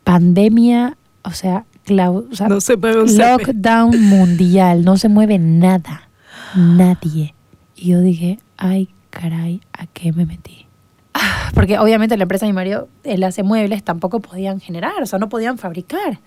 pandemia, 0.05 0.97
o 1.25 1.31
sea, 1.31 1.65
clau- 1.87 2.27
o 2.31 2.35
sea, 2.35 2.49
No 2.49 2.61
se 2.61 2.77
mueve 2.77 3.03
un 3.03 3.16
lockdown 3.16 4.01
mundial, 4.09 4.85
no 4.85 4.97
se 4.97 5.09
mueve 5.09 5.38
nada, 5.38 6.09
nadie. 6.57 7.35
Y 7.77 7.88
yo 7.90 8.01
dije, 8.01 8.38
ay, 8.57 8.88
caray, 9.11 9.61
¿a 9.73 9.87
qué 9.87 10.12
me 10.12 10.27
metí? 10.27 10.66
Ah, 11.14 11.51
Porque 11.55 11.79
obviamente 11.79 12.16
la 12.16 12.23
empresa 12.23 12.47
de 12.47 12.53
mi 12.53 12.57
marido, 12.57 12.88
él 13.05 13.23
hace 13.25 13.42
muebles, 13.42 13.83
tampoco 13.83 14.21
podían 14.21 14.61
generar, 14.61 15.03
o 15.03 15.07
sea, 15.07 15.18
no 15.18 15.29
podían 15.29 15.59
fabricar. 15.59 16.21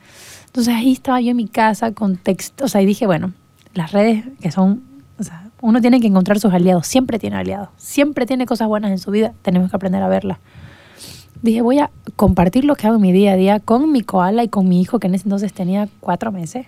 Entonces 0.46 0.74
ahí 0.74 0.94
estaba 0.94 1.20
yo 1.22 1.32
en 1.32 1.38
mi 1.38 1.48
casa 1.48 1.92
con 1.92 2.18
texto, 2.18 2.66
o 2.66 2.68
sea, 2.68 2.82
y 2.82 2.86
dije, 2.86 3.06
bueno, 3.06 3.34
las 3.74 3.92
redes 3.92 4.24
que 4.42 4.52
son, 4.52 4.84
o 5.20 5.24
sea, 5.24 5.50
uno 5.62 5.82
tiene 5.82 6.00
que 6.00 6.08
encontrar 6.08 6.40
sus 6.40 6.54
aliados, 6.54 6.86
siempre 6.88 7.18
tiene 7.20 7.36
aliados, 7.38 7.70
siempre 7.78 8.26
tiene 8.26 8.46
cosas 8.46 8.68
buenas 8.68 8.92
en 8.92 9.00
su 9.00 9.10
vida, 9.12 9.34
tenemos 9.42 9.70
que 9.72 9.76
aprender 9.76 10.02
a 10.04 10.08
verlas. 10.08 10.38
Dije, 11.46 11.62
voy 11.62 11.78
a 11.80 11.92
compartir 12.16 12.66
lo 12.66 12.76
que 12.76 12.88
hago 12.88 12.96
en 12.96 13.02
mi 13.04 13.12
día 13.12 13.34
a 13.34 13.36
día 13.36 13.60
con 13.60 13.92
mi 13.92 14.02
koala 14.02 14.44
y 14.44 14.48
con 14.50 14.68
mi 14.68 14.82
hijo, 14.82 14.98
que 15.00 15.06
en 15.08 15.14
ese 15.16 15.26
entonces 15.26 15.54
tenía 15.54 15.88
cuatro 16.00 16.32
meses. 16.32 16.66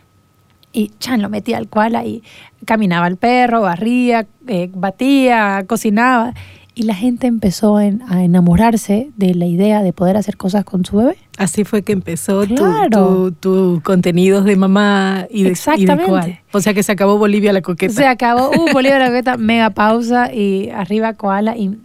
Y 0.71 0.91
chan, 0.99 1.21
lo 1.23 1.29
metía 1.29 1.57
al 1.57 1.67
koala 1.67 2.05
y 2.05 2.21
caminaba 2.65 3.07
el 3.07 3.17
perro, 3.17 3.61
barría, 3.61 4.27
eh, 4.47 4.69
batía, 4.73 5.65
cocinaba. 5.67 6.33
Y 6.75 6.83
la 6.83 6.93
gente 6.93 7.25
empezó 7.25 7.79
en- 7.79 8.03
a 8.07 8.23
enamorarse 8.23 9.09
de 9.17 9.33
la 9.33 9.47
idea 9.47 9.81
de 9.81 9.93
poder 9.93 10.15
hacer 10.15 10.37
cosas 10.37 10.63
con 10.63 10.85
su 10.85 10.97
bebé. 10.97 11.17
Así 11.39 11.63
fue 11.63 11.81
que 11.81 11.93
empezó 11.93 12.45
tu- 12.45 12.53
Claro. 12.53 13.31
tu, 13.31 13.31
tu 13.31 13.81
contenidos 13.83 14.45
de 14.45 14.55
mamá 14.57 15.25
y 15.31 15.37
de, 15.37 15.39
y 15.39 15.43
de 15.45 15.49
Exactamente. 15.49 16.05
koala. 16.05 16.39
O 16.53 16.61
sea 16.61 16.75
que 16.75 16.83
se 16.83 16.91
acabó 16.91 17.17
Bolivia 17.17 17.51
la 17.51 17.63
coqueta. 17.63 17.93
Se 17.95 18.05
acabó, 18.05 18.51
uh, 18.51 18.71
Bolívar 18.73 18.99
la 18.99 19.07
Coqueta, 19.07 19.37
mega 19.37 19.71
pausa 19.71 20.31
y 20.31 20.69
arriba 20.69 21.13
koala. 21.13 21.57
Y, 21.57 21.79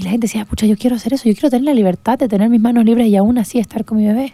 y 0.00 0.04
la 0.04 0.10
gente 0.12 0.26
decía, 0.26 0.46
pucha, 0.46 0.64
yo 0.64 0.78
quiero 0.78 0.96
hacer 0.96 1.12
eso, 1.12 1.28
yo 1.28 1.34
quiero 1.34 1.50
tener 1.50 1.66
la 1.66 1.74
libertad 1.74 2.18
de 2.18 2.26
tener 2.26 2.48
mis 2.48 2.60
manos 2.60 2.86
libres 2.86 3.06
y 3.08 3.16
aún 3.16 3.36
así 3.36 3.58
estar 3.58 3.84
con 3.84 3.98
mi 3.98 4.06
bebé. 4.06 4.32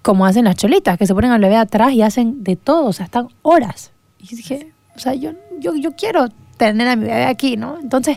Como 0.00 0.24
hacen 0.24 0.46
las 0.46 0.56
cholitas, 0.56 0.96
que 0.96 1.06
se 1.06 1.14
ponen 1.14 1.32
al 1.32 1.40
bebé 1.42 1.56
atrás 1.56 1.92
y 1.92 2.00
hacen 2.00 2.42
de 2.42 2.56
todo, 2.56 2.86
o 2.86 2.92
sea, 2.94 3.04
están 3.04 3.28
horas. 3.42 3.92
Y 4.18 4.34
dije, 4.36 4.72
o 4.94 4.98
sea, 4.98 5.12
yo, 5.12 5.32
yo, 5.60 5.76
yo 5.76 5.94
quiero 5.96 6.28
tener 6.56 6.88
a 6.88 6.96
mi 6.96 7.04
bebé 7.04 7.26
aquí, 7.26 7.58
¿no? 7.58 7.78
Entonces 7.78 8.16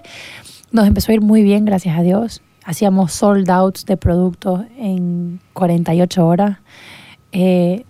nos 0.72 0.88
empezó 0.88 1.12
a 1.12 1.15
ir 1.15 1.22
muy 1.22 1.44
bien, 1.44 1.65
gracias 1.65 2.00
a 2.00 2.02
Dios. 2.02 2.42
Hacíamos 2.63 3.12
sold 3.12 3.50
outs 3.50 3.86
de 3.86 3.98
productos 3.98 4.62
en 4.78 5.42
48 5.52 6.26
horas. 6.26 6.60
Eh, 7.34 7.84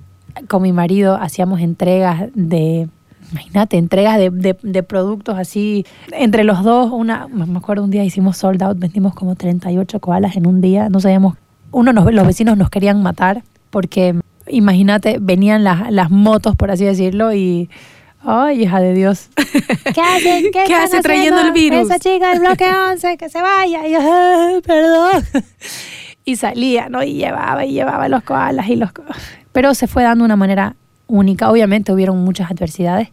con 0.47 0.63
mi 0.63 0.73
marido 0.73 1.13
hacíamos 1.13 1.62
entregas 1.62 2.30
de, 2.34 2.89
imagínate, 3.32 3.78
entregas 3.78 4.18
de, 4.18 4.30
de- 4.30 4.58
de 4.62 4.84
productos 4.84 5.38
así. 5.38 5.86
Entre 6.12 6.44
los 6.44 6.63
dos, 6.63 6.92
una, 6.92 7.28
me 7.28 7.58
acuerdo 7.58 7.84
un 7.84 7.92
día 7.92 8.04
hicimos 8.04 8.38
sold 8.38 8.62
out, 8.63 8.78
vendimos 8.80 9.13
como 9.13 9.36
38 9.36 10.00
koalas 10.00 10.36
en 10.36 10.48
un 10.48 10.62
día. 10.62 10.89
No 10.89 11.00
sabíamos, 11.00 11.36
uno, 11.72 11.94
nos- 11.94 12.12
los 12.13 12.26
vecinos 12.28 12.58
nos 12.58 12.70
querían 12.70 13.02
matar 13.04 13.44
porque, 13.70 14.15
imagínate, 14.48 15.18
venían 15.22 15.63
las, 15.63 15.92
las 15.92 16.10
motos, 16.12 16.56
por 16.56 16.72
así 16.72 16.86
decirlo, 16.86 17.34
y... 17.34 17.70
Ay, 18.22 18.63
hija 18.63 18.82
de 18.82 18.94
Dios. 18.94 19.30
¿Qué 19.94 20.02
hace? 20.02 20.50
¿Qué, 20.52 20.63
¿Qué 20.68 20.76
hace 20.76 21.00
trayendo 21.02 21.39
el 21.39 21.54
virus? 21.54 21.84
Esa 21.89 22.00
chica 22.00 22.32
del 22.32 22.39
bloque 22.42 22.65
11, 22.68 23.15
que 23.15 23.30
se 23.30 23.42
vaya. 23.42 23.88
Y 23.88 23.94
yo, 23.94 24.00
"Ah, 24.02 24.60
perdón. 24.65 25.24
y 26.26 26.36
salía, 26.36 26.89
¿no? 26.89 27.02
Y 27.02 27.13
llevaba 27.13 27.63
y 27.63 27.72
llevaba 27.72 28.10
los 28.10 28.24
koalas 28.24 28.68
y 28.68 28.76
los... 28.76 28.89
Pero 29.54 29.74
se 29.74 29.88
fue 29.88 30.04
dando 30.04 30.26
una 30.26 30.36
manera 30.36 30.76
única. 31.10 31.52
Obviamente 31.52 31.91
hubieron 31.91 32.24
muchas 32.24 32.50
adversidades, 32.50 33.10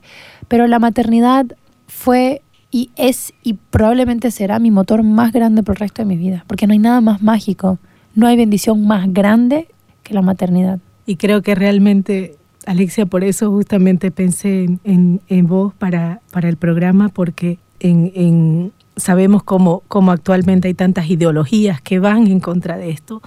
pero 0.46 0.68
la 0.68 0.78
maternidad 0.78 1.46
fue 1.88 2.42
y 2.70 2.90
es 2.96 3.32
y 3.42 3.54
probablemente 3.54 4.30
será 4.30 4.58
mi 4.58 4.70
motor 4.70 5.02
más 5.02 5.32
grande 5.32 5.62
por 5.62 5.76
el 5.76 5.80
resto 5.80 6.02
de 6.02 6.06
mi 6.06 6.16
vida, 6.16 6.44
porque 6.46 6.66
no 6.66 6.72
hay 6.72 6.78
nada 6.78 7.00
más 7.00 7.22
mágico, 7.22 7.78
no 8.14 8.26
hay 8.26 8.36
bendición 8.36 8.86
más 8.86 9.12
grande 9.12 9.68
que 10.02 10.14
la 10.14 10.22
maternidad. 10.22 10.78
Y 11.06 11.16
creo 11.16 11.42
que 11.42 11.54
realmente, 11.54 12.36
Alexia, 12.66 13.06
por 13.06 13.24
eso 13.24 13.50
justamente 13.50 14.10
pensé 14.10 14.66
en, 14.84 15.20
en, 15.28 15.46
vos 15.46 15.72
para, 15.74 16.20
para 16.32 16.48
el 16.48 16.56
programa, 16.56 17.08
porque 17.08 17.58
en, 17.80 18.12
en, 18.14 18.72
sabemos 18.96 19.42
cómo, 19.42 19.82
cómo 19.88 20.10
actualmente 20.12 20.68
hay 20.68 20.74
tantas 20.74 21.08
ideologías 21.08 21.80
que 21.80 21.98
van 21.98 22.26
en 22.26 22.40
contra 22.40 22.76
de 22.76 22.90
esto 22.90 23.22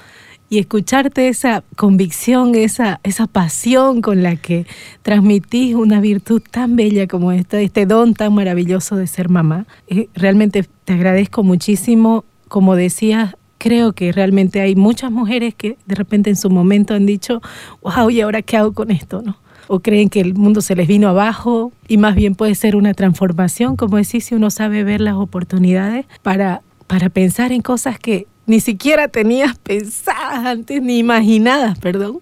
y 0.49 0.57
escucharte 0.57 1.27
esa 1.27 1.63
convicción, 1.75 2.55
esa, 2.55 2.99
esa 3.03 3.27
pasión 3.27 4.01
con 4.01 4.23
la 4.23 4.35
que 4.35 4.65
transmitís 5.03 5.75
una 5.75 6.01
virtud 6.01 6.41
tan 6.49 6.75
bella 6.75 7.07
como 7.07 7.31
esta, 7.31 7.61
este 7.61 7.85
don 7.85 8.15
tan 8.15 8.33
maravilloso 8.33 8.95
de 8.95 9.05
ser 9.05 9.29
mamá. 9.29 9.67
Eh, 9.87 10.09
realmente 10.15 10.65
te 10.85 10.93
agradezco 10.93 11.43
muchísimo. 11.43 12.25
Como 12.47 12.75
decías, 12.75 13.35
creo 13.59 13.93
que 13.93 14.11
realmente 14.11 14.59
hay 14.59 14.75
muchas 14.75 15.11
mujeres 15.11 15.53
que 15.53 15.77
de 15.85 15.95
repente 15.95 16.31
en 16.31 16.35
su 16.35 16.49
momento 16.49 16.95
han 16.95 17.05
dicho, 17.05 17.41
wow, 17.83 18.09
¿y 18.09 18.21
ahora 18.21 18.41
qué 18.41 18.57
hago 18.57 18.73
con 18.73 18.89
esto? 18.89 19.21
¿no? 19.21 19.37
O 19.67 19.81
creen 19.81 20.09
que 20.09 20.19
el 20.19 20.33
mundo 20.33 20.61
se 20.61 20.75
les 20.75 20.87
vino 20.87 21.09
abajo 21.09 21.71
y 21.87 21.97
más 21.97 22.15
bien 22.15 22.33
puede 22.33 22.55
ser 22.55 22.75
una 22.75 22.95
transformación, 22.95 23.75
como 23.75 23.97
decís, 23.97 24.25
si 24.25 24.33
uno 24.33 24.49
sabe 24.49 24.83
ver 24.83 24.99
las 24.99 25.13
oportunidades 25.13 26.07
para, 26.23 26.63
para 26.87 27.09
pensar 27.09 27.51
en 27.51 27.61
cosas 27.61 27.99
que 27.99 28.25
ni 28.49 28.59
siquiera 28.59 29.07
tenías 29.07 29.57
pensadas 29.59 30.43
antes, 30.43 30.81
ni 30.81 30.97
imaginadas, 30.97 31.77
perdón. 31.77 32.19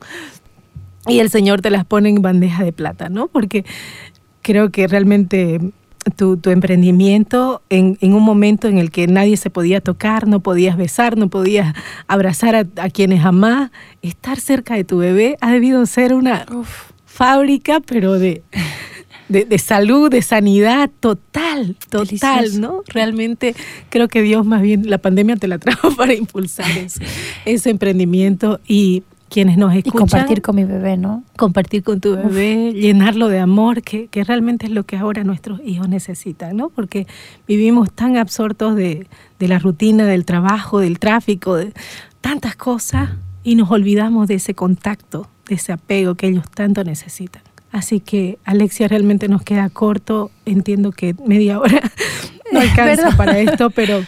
Y 1.07 1.19
el 1.19 1.29
Señor 1.29 1.61
te 1.61 1.69
las 1.69 1.85
pone 1.85 2.09
en 2.09 2.21
bandeja 2.21 2.65
de 2.65 2.73
plata, 2.73 3.07
¿no? 3.07 3.29
Porque 3.29 3.63
creo 4.41 4.69
que 4.69 4.87
realmente 4.87 5.61
tu, 6.17 6.37
emprendimiento 6.45 7.61
en, 7.69 7.97
un 8.01 8.23
momento 8.23 8.67
en 8.67 8.77
el 8.77 8.91
que 8.91 9.07
nadie 9.07 9.37
se 9.37 9.49
podía 9.49 9.79
tocar, 9.79 10.27
no 10.27 10.41
podías 10.41 10.75
besar, 10.75 11.17
no 11.17 11.29
podías 11.29 11.73
abrazar 12.07 12.55
a, 12.55 12.89
quienes 12.89 13.23
amás, 13.23 13.71
estar 14.01 14.37
cerca 14.37 14.75
de 14.75 14.83
tu 14.83 14.97
bebé 14.97 15.37
ha 15.39 15.53
debido 15.53 15.85
ser 15.85 16.13
una 16.13 16.45
fábrica, 17.05 17.79
pero 17.79 18.19
de, 18.19 18.43
de, 19.29 19.57
salud, 19.57 20.09
de 20.09 20.21
sanidad 20.21 20.89
total, 20.99 21.75
total, 21.89 22.61
¿no? 22.61 22.83
Realmente 22.87 23.55
creo 23.89 24.07
que 24.07 24.21
Dios 24.21 24.45
más 24.45 24.61
bien, 24.61 24.89
la 24.89 24.97
pandemia 24.97 25.35
te 25.35 25.47
la 25.47 25.57
trajo 25.57 25.91
para 25.95 26.13
impulsar 26.13 26.67
ese, 27.45 27.69
emprendimiento 27.69 28.59
y 28.67 29.03
quienes 29.29 29.57
nos 29.57 29.75
escuchan. 29.75 29.97
Y 29.97 29.99
compartir 29.99 30.41
con 30.41 30.55
mi 30.55 30.63
bebé, 30.63 30.95
¿no? 30.95 31.23
Compartir 31.35 31.83
con 31.83 31.99
tu 31.99 32.15
bebé, 32.15 32.71
llenarlo 32.73 33.27
de 33.27 33.39
amor, 33.39 33.81
que, 33.81 34.07
que, 34.07 34.23
realmente 34.23 34.67
es 34.67 34.71
lo 34.71 34.83
que 34.83 34.95
ahora 34.95 35.25
nuestros 35.25 35.59
hijos 35.65 35.89
necesitan, 35.89 36.55
¿no? 36.55 36.69
Porque 36.69 37.07
vivimos 37.47 37.91
tan 37.91 38.15
absortos 38.15 38.75
de, 38.75 39.07
de 39.39 39.47
la 39.47 39.59
rutina, 39.59 40.05
del 40.05 40.23
trabajo, 40.23 40.79
del 40.79 40.99
tráfico, 40.99 41.55
de 41.55 41.73
tantas 42.21 42.55
cosas 42.55 43.09
y 43.43 43.55
nos 43.55 43.69
olvidamos 43.71 44.27
de 44.27 44.35
ese 44.35 44.53
contacto, 44.53 45.27
de 45.47 45.55
ese 45.55 45.73
apego 45.73 46.15
que 46.15 46.27
ellos 46.27 46.45
tanto 46.53 46.83
necesitan. 46.83 47.46
Así 47.71 47.99
que 47.99 48.37
Alexia 48.45 48.87
realmente 48.87 49.27
nos 49.27 49.43
queda 49.43 49.69
corto. 49.69 50.31
Entiendo 50.45 50.91
que 50.91 51.15
media 51.25 51.59
hora 51.59 51.81
no 52.51 52.59
alcanza 52.59 53.15
para 53.17 53.39
esto, 53.39 53.69
pero 53.69 54.01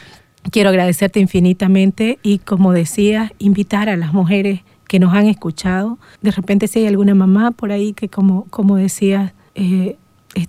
quiero 0.51 0.69
agradecerte 0.69 1.19
infinitamente 1.19 2.19
y 2.23 2.39
como 2.39 2.71
decía, 2.71 3.31
invitar 3.39 3.89
a 3.89 3.97
las 3.97 4.13
mujeres 4.13 4.61
que 4.87 4.99
nos 4.99 5.13
han 5.13 5.27
escuchado. 5.27 5.99
De 6.21 6.31
repente 6.31 6.67
si 6.67 6.79
hay 6.79 6.87
alguna 6.87 7.15
mamá 7.15 7.51
por 7.51 7.71
ahí 7.71 7.93
que 7.93 8.09
como, 8.09 8.45
como 8.45 8.77
decías, 8.77 9.33
eh, 9.55 9.97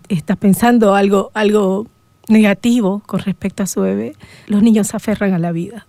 está 0.09 0.37
pensando 0.37 0.94
algo, 0.94 1.31
algo 1.35 1.87
negativo 2.29 3.03
con 3.07 3.20
respecto 3.20 3.62
a 3.62 3.66
su 3.66 3.81
bebé, 3.81 4.14
los 4.46 4.62
niños 4.62 4.88
se 4.88 4.96
aferran 4.96 5.35
a 5.35 5.38
la 5.38 5.53
vida. 5.53 5.87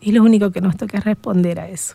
Y 0.00 0.12
lo 0.12 0.22
único 0.22 0.50
que 0.50 0.60
nos 0.60 0.76
toca 0.76 0.98
es 0.98 1.04
responder 1.04 1.60
a 1.60 1.68
eso. 1.68 1.94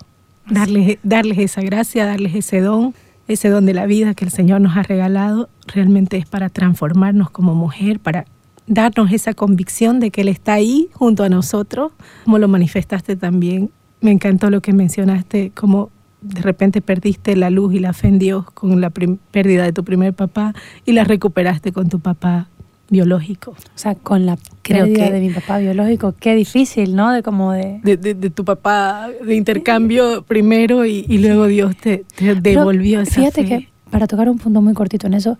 Darles, 0.50 0.98
darles 1.04 1.40
esa 1.40 1.62
gracia, 1.62 2.06
darles 2.06 2.34
ese 2.36 2.62
don 2.62 2.94
ese 3.28 3.50
don 3.50 3.66
de 3.66 3.74
la 3.74 3.86
vida 3.86 4.13
que 4.13 4.26
el 4.26 4.32
Señor 4.32 4.62
nos 4.62 4.78
ha 4.78 4.84
regalado 4.84 5.50
realmente 5.68 6.18
es 6.18 6.26
para 6.26 6.50
transformarnos 6.50 7.30
como 7.30 7.56
mujer, 7.56 8.00
para 8.00 8.26
darnos 8.68 9.12
esa 9.12 9.34
convicción 9.34 10.00
de 10.00 10.12
que 10.12 10.22
Él 10.22 10.30
está 10.30 10.54
ahí 10.54 10.90
junto 10.94 11.24
a 11.24 11.30
nosotros, 11.30 11.92
como 12.24 12.38
lo 12.38 12.48
manifestaste 12.48 13.16
también. 13.16 13.72
Me 14.02 14.12
encantó 14.12 14.50
lo 14.50 14.62
que 14.62 14.74
mencionaste, 14.74 15.52
como 15.56 15.90
de 16.22 16.42
repente 16.42 16.82
perdiste 16.82 17.36
la 17.36 17.50
luz 17.50 17.74
y 17.74 17.80
la 17.80 17.94
fe 17.94 18.08
en 18.08 18.20
Dios 18.20 18.50
con 18.52 18.82
la 18.82 18.90
pérdida 18.90 19.63
de 19.63 19.74
tu 19.74 19.84
primer 19.84 20.13
papá 20.13 20.54
y 20.86 20.94
la 20.94 21.04
recuperaste 21.04 21.72
con 21.72 21.90
tu 21.90 22.00
papá 22.00 22.48
biológico. 22.89 23.52
O 23.52 23.78
sea, 23.78 23.95
con 23.95 24.26
la 24.26 24.38
Creo 24.62 24.86
de 24.86 25.19
mi 25.19 25.30
papá 25.30 25.60
biológico, 25.60 26.13
qué 26.19 26.36
difícil, 26.36 26.95
¿no? 26.95 27.12
De 27.13 27.23
como 27.23 27.54
de... 27.54 27.80
De, 27.84 28.30
tu 28.30 28.43
papá 28.43 29.10
de 29.23 29.36
intercambio 29.36 30.23
primero 30.23 30.86
y, 30.86 31.06
luego 31.17 31.47
Dios 31.47 31.76
te, 31.78 32.06
devolvió 32.41 33.02
esa 33.02 33.15
Fíjate 33.15 33.45
que, 33.45 33.69
para 33.89 34.08
tocar 34.08 34.30
un 34.30 34.38
punto 34.38 34.62
muy 34.62 34.73
cortito 34.73 35.08
en 35.08 35.13
eso, 35.13 35.38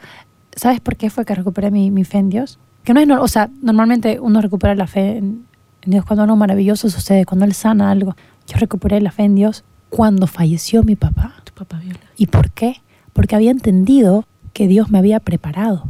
¿sabes 0.56 0.80
por 0.80 0.96
qué 0.96 1.10
fue 1.10 1.26
que 1.26 1.36
recuperé 1.36 1.72
mi, 1.72 1.92
mi 1.92 2.04
fe 2.04 2.20
en 2.20 2.30
Dios? 2.30 2.60
Que 2.84 2.94
no 2.94 3.02
es, 3.02 3.10
o 3.10 3.28
sea, 3.28 3.50
normalmente 3.62 4.20
uno 4.20 4.42
recupera 4.42 4.76
la 4.76 4.88
fe 4.88 5.18
en, 5.18 5.46
Dios 5.86 6.04
cuando 6.04 6.24
algo 6.24 6.36
maravilloso 6.36 6.90
sucede, 6.90 7.26
cuando 7.26 7.46
Él 7.46 7.54
sana 7.54 7.92
algo. 7.92 8.16
Yo 8.46 8.58
recuperé 8.58 9.00
la 9.00 9.12
fe 9.12 9.24
en 9.24 9.36
Dios 9.36 9.64
cuando 9.90 10.28
falleció 10.28 10.84
mi 10.84 10.98
papá. 10.98 11.36
Tu 11.46 11.54
papá 11.54 11.80
biológico. 11.80 12.12
¿Y 12.18 12.28
por 12.28 12.52
qué? 12.52 12.82
Porque 13.14 13.36
había 13.36 13.52
entendido 13.52 14.26
que 14.52 14.68
Dios 14.68 14.90
me 14.90 14.98
había 14.98 15.22
preparado 15.22 15.90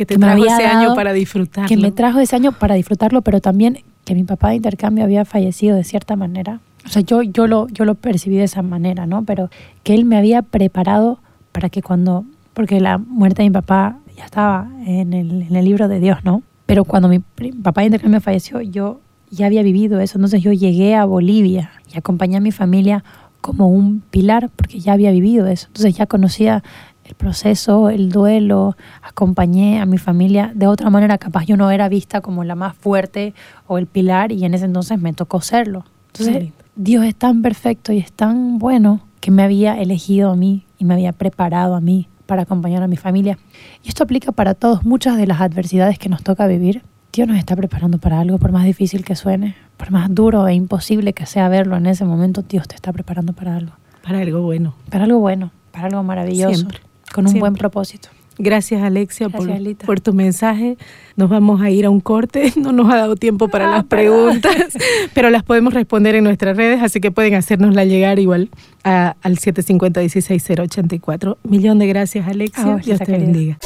que 0.00 0.06
te 0.06 0.16
trajo 0.16 0.42
ese 0.42 0.64
año 0.64 0.94
para 0.94 1.12
disfrutarlo. 1.12 1.68
Que 1.68 1.76
me 1.76 1.92
trajo 1.92 2.20
ese 2.20 2.34
año 2.34 2.52
para 2.52 2.74
disfrutarlo, 2.74 3.20
pero 3.20 3.42
también 3.42 3.80
que 4.06 4.14
mi 4.14 4.24
papá 4.24 4.48
de 4.48 4.54
intercambio 4.54 5.04
había 5.04 5.26
fallecido 5.26 5.76
de 5.76 5.84
cierta 5.84 6.16
manera. 6.16 6.60
O 6.86 6.88
sea, 6.88 7.02
yo, 7.02 7.20
yo, 7.20 7.46
lo, 7.46 7.68
yo 7.68 7.84
lo 7.84 7.96
percibí 7.96 8.36
de 8.36 8.44
esa 8.44 8.62
manera, 8.62 9.04
¿no? 9.04 9.24
Pero 9.24 9.50
que 9.82 9.92
él 9.92 10.06
me 10.06 10.16
había 10.16 10.40
preparado 10.40 11.18
para 11.52 11.68
que 11.68 11.82
cuando, 11.82 12.24
porque 12.54 12.80
la 12.80 12.96
muerte 12.96 13.42
de 13.42 13.50
mi 13.50 13.52
papá 13.52 13.98
ya 14.16 14.24
estaba 14.24 14.70
en 14.86 15.12
el, 15.12 15.42
en 15.42 15.54
el 15.54 15.64
libro 15.66 15.86
de 15.86 16.00
Dios, 16.00 16.24
¿no? 16.24 16.42
Pero 16.64 16.86
cuando 16.86 17.08
mi 17.08 17.18
papá 17.18 17.82
de 17.82 17.88
intercambio 17.88 18.22
falleció, 18.22 18.62
yo 18.62 19.00
ya 19.30 19.44
había 19.44 19.62
vivido 19.62 20.00
eso. 20.00 20.16
Entonces 20.16 20.40
yo 20.40 20.54
llegué 20.54 20.94
a 20.94 21.04
Bolivia 21.04 21.72
y 21.92 21.98
acompañé 21.98 22.38
a 22.38 22.40
mi 22.40 22.52
familia 22.52 23.04
como 23.42 23.68
un 23.68 24.00
pilar, 24.10 24.48
porque 24.56 24.80
ya 24.80 24.94
había 24.94 25.10
vivido 25.10 25.46
eso. 25.46 25.66
Entonces 25.66 25.94
ya 25.94 26.06
conocía 26.06 26.62
el 27.10 27.16
proceso, 27.16 27.90
el 27.90 28.10
duelo, 28.10 28.76
acompañé 29.02 29.80
a 29.80 29.86
mi 29.86 29.98
familia 29.98 30.52
de 30.54 30.66
otra 30.66 30.90
manera, 30.90 31.18
capaz 31.18 31.44
yo 31.44 31.56
no 31.56 31.70
era 31.70 31.88
vista 31.88 32.20
como 32.20 32.44
la 32.44 32.54
más 32.54 32.76
fuerte 32.76 33.34
o 33.66 33.78
el 33.78 33.86
pilar 33.86 34.32
y 34.32 34.44
en 34.44 34.54
ese 34.54 34.64
entonces 34.64 35.00
me 35.00 35.12
tocó 35.12 35.40
serlo. 35.40 35.84
Entonces, 36.12 36.52
Dios 36.76 37.04
es 37.04 37.16
tan 37.16 37.42
perfecto 37.42 37.92
y 37.92 37.98
es 37.98 38.12
tan 38.12 38.58
bueno 38.58 39.00
que 39.20 39.30
me 39.30 39.42
había 39.42 39.80
elegido 39.80 40.30
a 40.30 40.36
mí 40.36 40.64
y 40.78 40.84
me 40.84 40.94
había 40.94 41.12
preparado 41.12 41.74
a 41.74 41.80
mí 41.80 42.08
para 42.26 42.42
acompañar 42.42 42.82
a 42.82 42.86
mi 42.86 42.96
familia. 42.96 43.38
Y 43.82 43.88
esto 43.88 44.04
aplica 44.04 44.30
para 44.30 44.54
todos, 44.54 44.84
muchas 44.84 45.16
de 45.16 45.26
las 45.26 45.40
adversidades 45.40 45.98
que 45.98 46.08
nos 46.08 46.22
toca 46.22 46.46
vivir. 46.46 46.82
Dios 47.12 47.26
nos 47.26 47.38
está 47.38 47.56
preparando 47.56 47.98
para 47.98 48.20
algo, 48.20 48.38
por 48.38 48.52
más 48.52 48.64
difícil 48.64 49.04
que 49.04 49.16
suene, 49.16 49.56
por 49.76 49.90
más 49.90 50.14
duro 50.14 50.46
e 50.46 50.54
imposible 50.54 51.12
que 51.12 51.26
sea 51.26 51.48
verlo 51.48 51.76
en 51.76 51.86
ese 51.86 52.04
momento, 52.04 52.42
Dios 52.42 52.68
te 52.68 52.76
está 52.76 52.92
preparando 52.92 53.32
para 53.32 53.56
algo. 53.56 53.72
Para 54.04 54.20
algo 54.20 54.42
bueno. 54.42 54.74
Para 54.90 55.04
algo 55.04 55.18
bueno, 55.18 55.50
para 55.72 55.86
algo 55.86 56.04
maravilloso 56.04 56.68
con 57.12 57.26
un 57.26 57.38
buen 57.38 57.54
propósito. 57.54 58.08
Gracias 58.42 58.82
Alexia 58.82 59.28
por, 59.28 60.00
tu 60.00 60.14
mensaje. 60.14 60.78
Nos 61.14 61.28
vamos 61.28 61.60
a 61.60 61.68
ir 61.68 61.84
a 61.84 61.90
un 61.90 62.00
corte. 62.00 62.54
No 62.60 62.72
nos 62.72 62.92
ha 62.92 62.96
dado 62.96 63.16
tiempo 63.16 63.48
para 63.48 63.68
ah, 63.68 63.76
las 63.76 63.84
preguntas, 63.84 64.54
pero 65.14 65.30
las 65.30 65.42
podemos 65.42 65.72
responder 65.72 66.14
en 66.14 66.24
nuestras 66.24 66.54
redes, 66.56 66.82
así 66.82 67.00
que 67.00 67.10
pueden 67.10 67.34
hacernosla 67.34 67.84
llegar 67.84 68.18
igual 68.18 68.50
al 68.82 69.14
750-16084. 69.22 71.38
Millón 71.42 71.78
de 71.78 71.86
gracias 71.86 72.28
Alexia. 72.28 72.76
Dios 72.76 72.98
te 72.98 73.12
bendiga. 73.12 73.58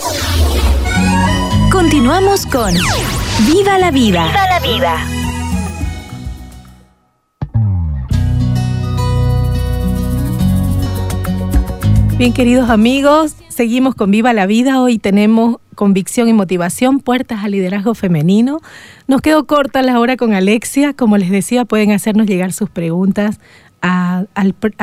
Continuamos 1.71 2.47
con 2.47 2.73
Viva 3.47 3.79
la 3.79 3.91
Vida. 3.91 4.27
Viva 4.27 4.47
la 4.49 4.61
Vida. 4.61 5.24
Bien, 12.17 12.33
queridos 12.33 12.71
amigos, 12.71 13.35
seguimos 13.49 13.97
con 13.97 14.13
Viva 14.13 14.33
la 14.33 14.47
Vida. 14.47 14.81
Hoy 14.81 14.99
tenemos 14.99 15.57
convicción 15.75 16.29
y 16.29 16.33
motivación, 16.33 17.01
puertas 17.01 17.43
al 17.43 17.51
liderazgo 17.51 17.97
femenino. 17.97 18.61
Nos 19.09 19.21
quedó 19.21 19.47
corta 19.47 19.83
la 19.83 19.99
hora 19.99 20.17
con 20.17 20.33
Alexia. 20.33 20.93
Como 20.95 21.19
les 21.19 21.29
decía, 21.29 21.65
pueden 21.65 21.91
hacernos 21.91 22.27
llegar 22.29 22.53
sus 22.53 22.71
preguntas 22.71 23.41
al, 23.81 24.29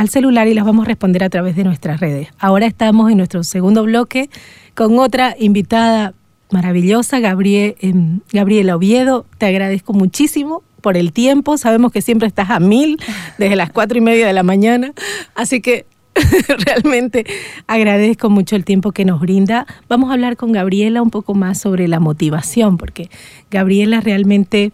celular 0.09 0.49
y 0.49 0.53
las 0.53 0.65
vamos 0.65 0.83
a 0.83 0.89
responder 0.89 1.23
a 1.23 1.29
través 1.29 1.55
de 1.55 1.63
nuestras 1.63 2.01
redes. 2.01 2.27
Ahora 2.37 2.65
estamos 2.65 3.09
en 3.09 3.17
nuestro 3.17 3.45
segundo 3.45 3.83
bloque 3.83 4.29
con 4.75 4.99
otra 4.99 5.33
invitada 5.39 6.13
maravillosa, 6.51 7.21
Gabriel, 7.21 7.75
em, 7.79 8.19
Gabriela 8.33 8.75
Oviedo. 8.75 9.25
Te 9.37 9.45
agradezco 9.45 9.93
muchísimo 9.93 10.63
por 10.81 10.97
el 10.97 11.13
tiempo. 11.13 11.57
Sabemos 11.57 11.93
que 11.93 12.01
siempre 12.01 12.27
estás 12.27 12.49
a 12.49 12.59
mil 12.59 12.99
desde 13.37 13.55
las 13.55 13.71
cuatro 13.71 13.97
y 13.97 14.01
media 14.01 14.27
de 14.27 14.33
la 14.33 14.43
mañana. 14.43 14.91
Así 15.33 15.61
que 15.61 15.85
realmente 16.65 17.25
agradezco 17.67 18.29
mucho 18.29 18.55
el 18.55 18.65
tiempo 18.65 18.91
que 18.91 19.05
nos 19.05 19.19
brinda. 19.19 19.65
Vamos 19.87 20.09
a 20.09 20.13
hablar 20.13 20.37
con 20.37 20.51
Gabriela 20.51 21.01
un 21.01 21.09
poco 21.09 21.33
más 21.33 21.59
sobre 21.59 21.87
la 21.87 21.99
motivación, 21.99 22.77
porque 22.77 23.09
Gabriela 23.49 24.01
realmente 24.01 24.71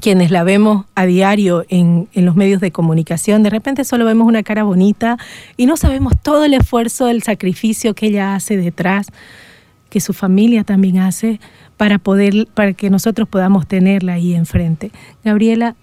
quienes 0.00 0.30
la 0.30 0.44
vemos 0.44 0.86
a 0.94 1.04
diario 1.04 1.64
en, 1.68 2.08
en, 2.12 2.24
los 2.24 2.36
medios 2.36 2.60
de 2.60 2.70
comunicación, 2.70 3.42
de 3.42 3.50
repente 3.50 3.84
solo 3.84 4.04
vemos 4.04 4.28
una 4.28 4.44
cara 4.44 4.62
bonita 4.62 5.18
y 5.56 5.66
no 5.66 5.76
sabemos 5.76 6.14
todo 6.22 6.44
el 6.44 6.54
esfuerzo, 6.54 7.08
el 7.08 7.24
sacrificio 7.24 7.92
que 7.94 8.06
ella 8.06 8.36
hace 8.36 8.56
detrás, 8.56 9.08
que 9.88 10.00
su 10.00 10.12
familia 10.12 10.62
también 10.62 10.98
hace 10.98 11.40
para 11.76 11.98
poder, 11.98 12.46
para 12.54 12.72
que 12.72 12.88
nosotros 12.88 13.28
podamos 13.28 13.66
tenerla 13.66 14.14
ahí 14.14 14.34
enfrente. 14.34 14.92
Gabriela, 15.24 15.74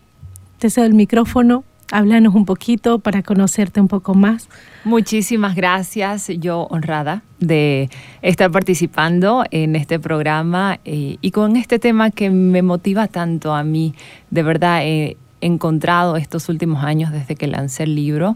te 0.57 0.69
cedo 0.69 0.85
el 0.85 0.93
micrófono 0.93 1.65
Háblanos 1.91 2.35
un 2.35 2.43
poquito 2.43 2.99
para 2.99 3.23
conocerte 3.23 3.79
un 3.79 3.87
poco 3.87 4.13
más. 4.13 4.49
Muchísimas 4.83 5.55
gracias, 5.55 6.27
yo 6.27 6.67
honrada 6.69 7.23
de 7.39 7.89
estar 8.21 8.51
participando 8.51 9.45
en 9.51 9.75
este 9.77 9.97
programa 9.97 10.79
eh, 10.83 11.17
y 11.21 11.31
con 11.31 11.55
este 11.55 11.79
tema 11.79 12.11
que 12.11 12.29
me 12.29 12.61
motiva 12.61 13.07
tanto 13.07 13.53
a 13.53 13.63
mí. 13.63 13.93
De 14.31 14.43
verdad 14.43 14.81
he 14.83 15.15
encontrado 15.39 16.17
estos 16.17 16.49
últimos 16.49 16.83
años 16.83 17.13
desde 17.13 17.35
que 17.35 17.47
lancé 17.47 17.83
el 17.83 17.95
libro 17.95 18.35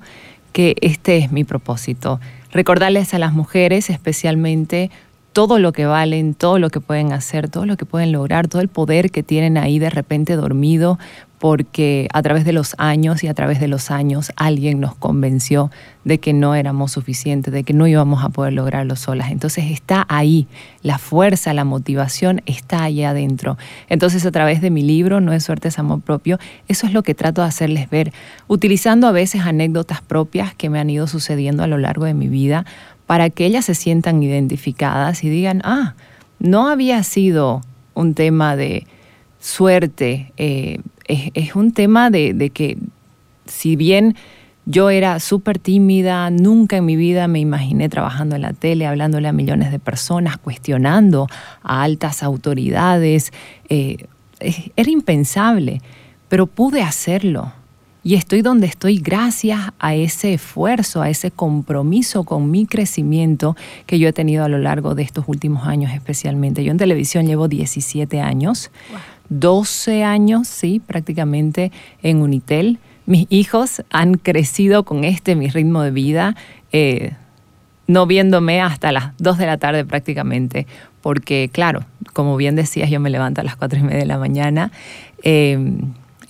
que 0.53 0.75
este 0.81 1.17
es 1.17 1.31
mi 1.33 1.43
propósito. 1.43 2.21
Recordarles 2.51 3.13
a 3.13 3.19
las 3.19 3.33
mujeres 3.33 3.89
especialmente 3.89 4.91
todo 5.33 5.59
lo 5.59 5.71
que 5.71 5.85
valen, 5.85 6.33
todo 6.33 6.59
lo 6.59 6.69
que 6.69 6.81
pueden 6.81 7.13
hacer, 7.13 7.49
todo 7.49 7.65
lo 7.65 7.77
que 7.77 7.85
pueden 7.85 8.11
lograr, 8.11 8.47
todo 8.47 8.61
el 8.61 8.67
poder 8.67 9.11
que 9.11 9.23
tienen 9.23 9.57
ahí 9.57 9.79
de 9.79 9.89
repente 9.89 10.35
dormido 10.35 10.99
porque 11.41 12.07
a 12.13 12.21
través 12.21 12.45
de 12.45 12.53
los 12.53 12.75
años 12.77 13.23
y 13.23 13.27
a 13.27 13.33
través 13.33 13.59
de 13.59 13.67
los 13.67 13.89
años 13.89 14.31
alguien 14.35 14.79
nos 14.79 14.93
convenció 14.93 15.71
de 16.03 16.19
que 16.19 16.33
no 16.33 16.53
éramos 16.53 16.91
suficientes, 16.91 17.51
de 17.51 17.63
que 17.63 17.73
no 17.73 17.87
íbamos 17.87 18.23
a 18.23 18.29
poder 18.29 18.53
lograrlo 18.53 18.95
solas. 18.95 19.31
Entonces 19.31 19.71
está 19.71 20.05
ahí, 20.07 20.45
la 20.83 20.99
fuerza, 20.99 21.51
la 21.55 21.65
motivación 21.65 22.43
está 22.45 22.83
ahí 22.83 23.03
adentro. 23.03 23.57
Entonces 23.89 24.23
a 24.27 24.31
través 24.31 24.61
de 24.61 24.69
mi 24.69 24.83
libro, 24.83 25.19
No 25.19 25.33
es 25.33 25.43
suerte, 25.43 25.69
es 25.69 25.79
amor 25.79 26.01
propio, 26.01 26.37
eso 26.67 26.85
es 26.85 26.93
lo 26.93 27.01
que 27.01 27.15
trato 27.15 27.41
de 27.41 27.47
hacerles 27.47 27.89
ver, 27.89 28.13
utilizando 28.47 29.07
a 29.07 29.11
veces 29.11 29.41
anécdotas 29.41 30.03
propias 30.03 30.53
que 30.53 30.69
me 30.69 30.79
han 30.79 30.91
ido 30.91 31.07
sucediendo 31.07 31.63
a 31.63 31.67
lo 31.67 31.79
largo 31.79 32.05
de 32.05 32.13
mi 32.13 32.27
vida 32.27 32.67
para 33.07 33.31
que 33.31 33.47
ellas 33.47 33.65
se 33.65 33.73
sientan 33.73 34.21
identificadas 34.21 35.23
y 35.23 35.29
digan, 35.31 35.63
ah, 35.63 35.95
no 36.37 36.69
había 36.69 37.01
sido 37.01 37.61
un 37.95 38.13
tema 38.13 38.55
de 38.55 38.85
suerte, 39.39 40.31
eh, 40.37 40.77
es, 41.05 41.55
un 41.55 41.71
tema 41.71 42.09
de, 42.09 42.51
que 42.53 42.77
si 43.45 43.75
bien 43.75 44.15
yo 44.65 44.89
era 44.89 45.19
súper 45.19 45.59
tímida, 45.59 46.29
nunca 46.29 46.77
en 46.77 46.85
mi 46.85 46.95
vida 46.95 47.27
me 47.27 47.39
imaginé 47.39 47.89
trabajando 47.89 48.35
en 48.35 48.43
la 48.43 48.53
tele, 48.53 48.85
hablándole 48.85 49.27
a 49.27 49.33
millones 49.33 49.71
de 49.71 49.79
personas, 49.79 50.37
cuestionando 50.37 51.27
a 51.63 51.83
altas 51.83 52.23
autoridades. 52.23 53.31
Eh, 53.69 54.05
era 54.39 54.89
impensable, 54.89 55.81
pero 56.29 56.47
pude 56.47 56.81
hacerlo. 56.81 57.51
Y 58.03 58.15
estoy 58.15 58.41
donde 58.41 58.65
estoy 58.65 58.97
gracias 58.97 59.59
a 59.77 59.93
ese 59.93 60.33
esfuerzo, 60.33 61.03
a 61.03 61.09
ese 61.09 61.29
compromiso 61.29 62.23
con 62.23 62.49
mi 62.49 62.65
crecimiento 62.65 63.55
que 63.85 63.99
yo 63.99 64.07
he 64.07 64.13
tenido 64.13 64.43
a 64.43 64.47
lo 64.47 64.57
largo 64.57 64.95
de 64.95 65.03
estos 65.03 65.25
últimos 65.27 65.67
años 65.67 65.91
especialmente. 65.93 66.63
Yo 66.63 66.71
en 66.71 66.79
televisión 66.79 67.27
llevo 67.27 67.47
17 67.47 68.19
años. 68.19 68.71
12 69.31 70.03
años, 70.03 70.47
sí, 70.47 70.81
prácticamente 70.85 71.71
en 72.03 72.21
Unitel. 72.21 72.79
Mis 73.05 73.25
hijos 73.29 73.81
han 73.89 74.15
crecido 74.15 74.83
con 74.83 75.03
este 75.05 75.35
mi 75.35 75.47
ritmo 75.47 75.81
de 75.81 75.91
vida, 75.91 76.35
eh, 76.71 77.13
no 77.87 78.05
viéndome 78.05 78.61
hasta 78.61 78.91
las 78.91 79.13
2 79.17 79.37
de 79.37 79.45
la 79.45 79.57
tarde 79.57 79.85
prácticamente, 79.85 80.67
porque 81.01 81.49
claro, 81.51 81.85
como 82.13 82.35
bien 82.37 82.55
decías, 82.55 82.89
yo 82.89 82.99
me 82.99 83.09
levanto 83.09 83.41
a 83.41 83.43
las 83.43 83.55
4 83.55 83.79
y 83.79 83.83
media 83.83 83.99
de 83.99 84.05
la 84.05 84.17
mañana. 84.17 84.71
Eh, 85.23 85.57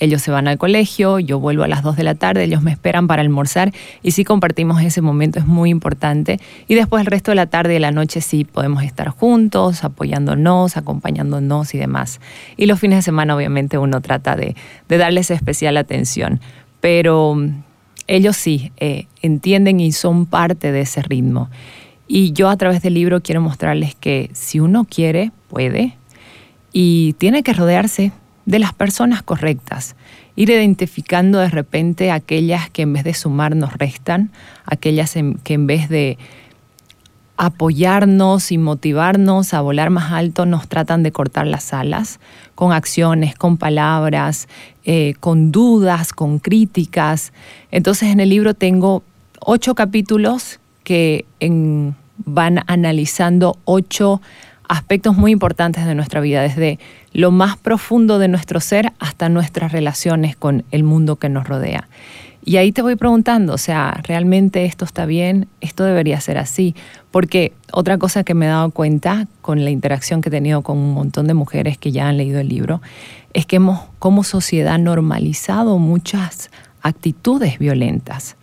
ellos 0.01 0.23
se 0.23 0.31
van 0.31 0.47
al 0.47 0.57
colegio, 0.57 1.19
yo 1.19 1.39
vuelvo 1.39 1.63
a 1.63 1.67
las 1.67 1.83
2 1.83 1.95
de 1.95 2.03
la 2.03 2.15
tarde, 2.15 2.43
ellos 2.43 2.63
me 2.63 2.71
esperan 2.71 3.05
para 3.05 3.21
almorzar 3.21 3.71
y 4.01 4.11
sí 4.11 4.23
compartimos 4.23 4.81
ese 4.81 4.99
momento, 4.99 5.37
es 5.37 5.45
muy 5.45 5.69
importante. 5.69 6.39
Y 6.67 6.73
después 6.73 7.01
el 7.01 7.05
resto 7.05 7.29
de 7.29 7.35
la 7.35 7.45
tarde 7.45 7.75
y 7.75 7.79
la 7.79 7.91
noche 7.91 8.19
sí 8.19 8.43
podemos 8.43 8.83
estar 8.83 9.09
juntos, 9.09 9.83
apoyándonos, 9.83 10.75
acompañándonos 10.75 11.75
y 11.75 11.77
demás. 11.77 12.19
Y 12.57 12.65
los 12.65 12.79
fines 12.79 12.97
de 12.97 13.03
semana 13.03 13.35
obviamente 13.35 13.77
uno 13.77 14.01
trata 14.01 14.35
de, 14.35 14.55
darles 14.89 15.29
especial 15.29 15.77
atención, 15.77 16.41
pero 16.79 17.35
mm, 17.35 17.61
ellos 18.07 18.35
sí 18.35 18.71
eh, 18.77 19.05
entienden 19.21 19.79
y 19.79 19.91
son 19.91 20.25
parte 20.25 20.71
de 20.71 20.81
ese 20.81 21.03
ritmo. 21.03 21.51
Y 22.07 22.31
yo 22.31 22.49
a 22.49 22.57
través 22.57 22.81
del 22.81 22.95
libro 22.95 23.21
quiero 23.21 23.39
mostrarles 23.39 23.93
que 23.93 24.31
si 24.33 24.59
uno 24.59 24.83
quiere, 24.89 25.31
puede. 25.47 25.95
Y 26.73 27.13
tiene 27.19 27.43
que 27.43 27.53
rodearse 27.53 28.11
de 28.45 28.59
las 28.59 28.73
personas 28.73 29.23
correctas, 29.23 29.95
ir 30.35 30.49
identificando 30.49 31.39
de 31.39 31.49
repente 31.49 32.11
aquellas 32.11 32.69
que 32.69 32.83
en 32.83 32.93
vez 32.93 33.03
de 33.03 33.13
sumar 33.13 33.55
nos 33.55 33.73
restan, 33.73 34.31
aquellas 34.65 35.13
que 35.43 35.53
en 35.53 35.67
vez 35.67 35.89
de 35.89 36.17
apoyarnos 37.37 38.51
y 38.51 38.59
motivarnos 38.59 39.55
a 39.55 39.61
volar 39.61 39.89
más 39.89 40.11
alto 40.11 40.45
nos 40.45 40.67
tratan 40.67 41.01
de 41.01 41.11
cortar 41.11 41.47
las 41.47 41.73
alas 41.73 42.19
con 42.53 42.71
acciones, 42.71 43.35
con 43.35 43.57
palabras, 43.57 44.47
eh, 44.83 45.15
con 45.19 45.51
dudas, 45.51 46.13
con 46.13 46.37
críticas. 46.37 47.33
Entonces 47.71 48.09
en 48.09 48.19
el 48.19 48.29
libro 48.29 48.53
tengo 48.53 49.01
ocho 49.39 49.73
capítulos 49.73 50.59
que 50.83 51.25
van 52.25 52.59
analizando 52.67 53.57
ocho 53.65 54.21
aspectos 54.71 55.17
muy 55.17 55.31
importantes 55.31 55.85
de 55.85 55.95
nuestra 55.95 56.21
vida, 56.21 56.41
desde 56.41 56.79
lo 57.11 57.29
más 57.29 57.57
profundo 57.57 58.19
de 58.19 58.29
nuestro 58.29 58.61
ser 58.61 58.93
hasta 58.99 59.27
nuestras 59.27 59.73
relaciones 59.73 60.37
con 60.37 60.63
el 60.71 60.83
mundo 60.83 61.17
que 61.17 61.27
nos 61.27 61.45
rodea. 61.45 61.89
Y 62.45 62.55
ahí 62.55 62.71
te 62.71 62.81
voy 62.81 62.95
preguntando, 62.95 63.53
o 63.53 63.57
sea, 63.57 63.99
¿realmente 64.01 64.63
esto 64.63 64.85
está 64.85 65.05
bien? 65.05 65.49
¿Esto 65.59 65.83
debería 65.83 66.21
ser 66.21 66.37
así? 66.37 66.73
Porque 67.11 67.51
otra 67.73 67.97
cosa 67.97 68.23
que 68.23 68.33
me 68.33 68.45
he 68.45 68.49
dado 68.49 68.71
cuenta 68.71 69.27
con 69.41 69.65
la 69.65 69.71
interacción 69.71 70.21
que 70.21 70.29
he 70.29 70.31
tenido 70.31 70.61
con 70.61 70.77
un 70.77 70.93
montón 70.93 71.27
de 71.27 71.33
mujeres 71.33 71.77
que 71.77 71.91
ya 71.91 72.07
han 72.07 72.15
leído 72.15 72.39
el 72.39 72.47
libro, 72.47 72.81
es 73.33 73.45
que 73.45 73.57
hemos 73.57 73.81
como 73.99 74.23
sociedad 74.23 74.79
normalizado 74.79 75.79
muchas 75.79 76.49
actitudes 76.81 77.59
violentas. 77.59 78.37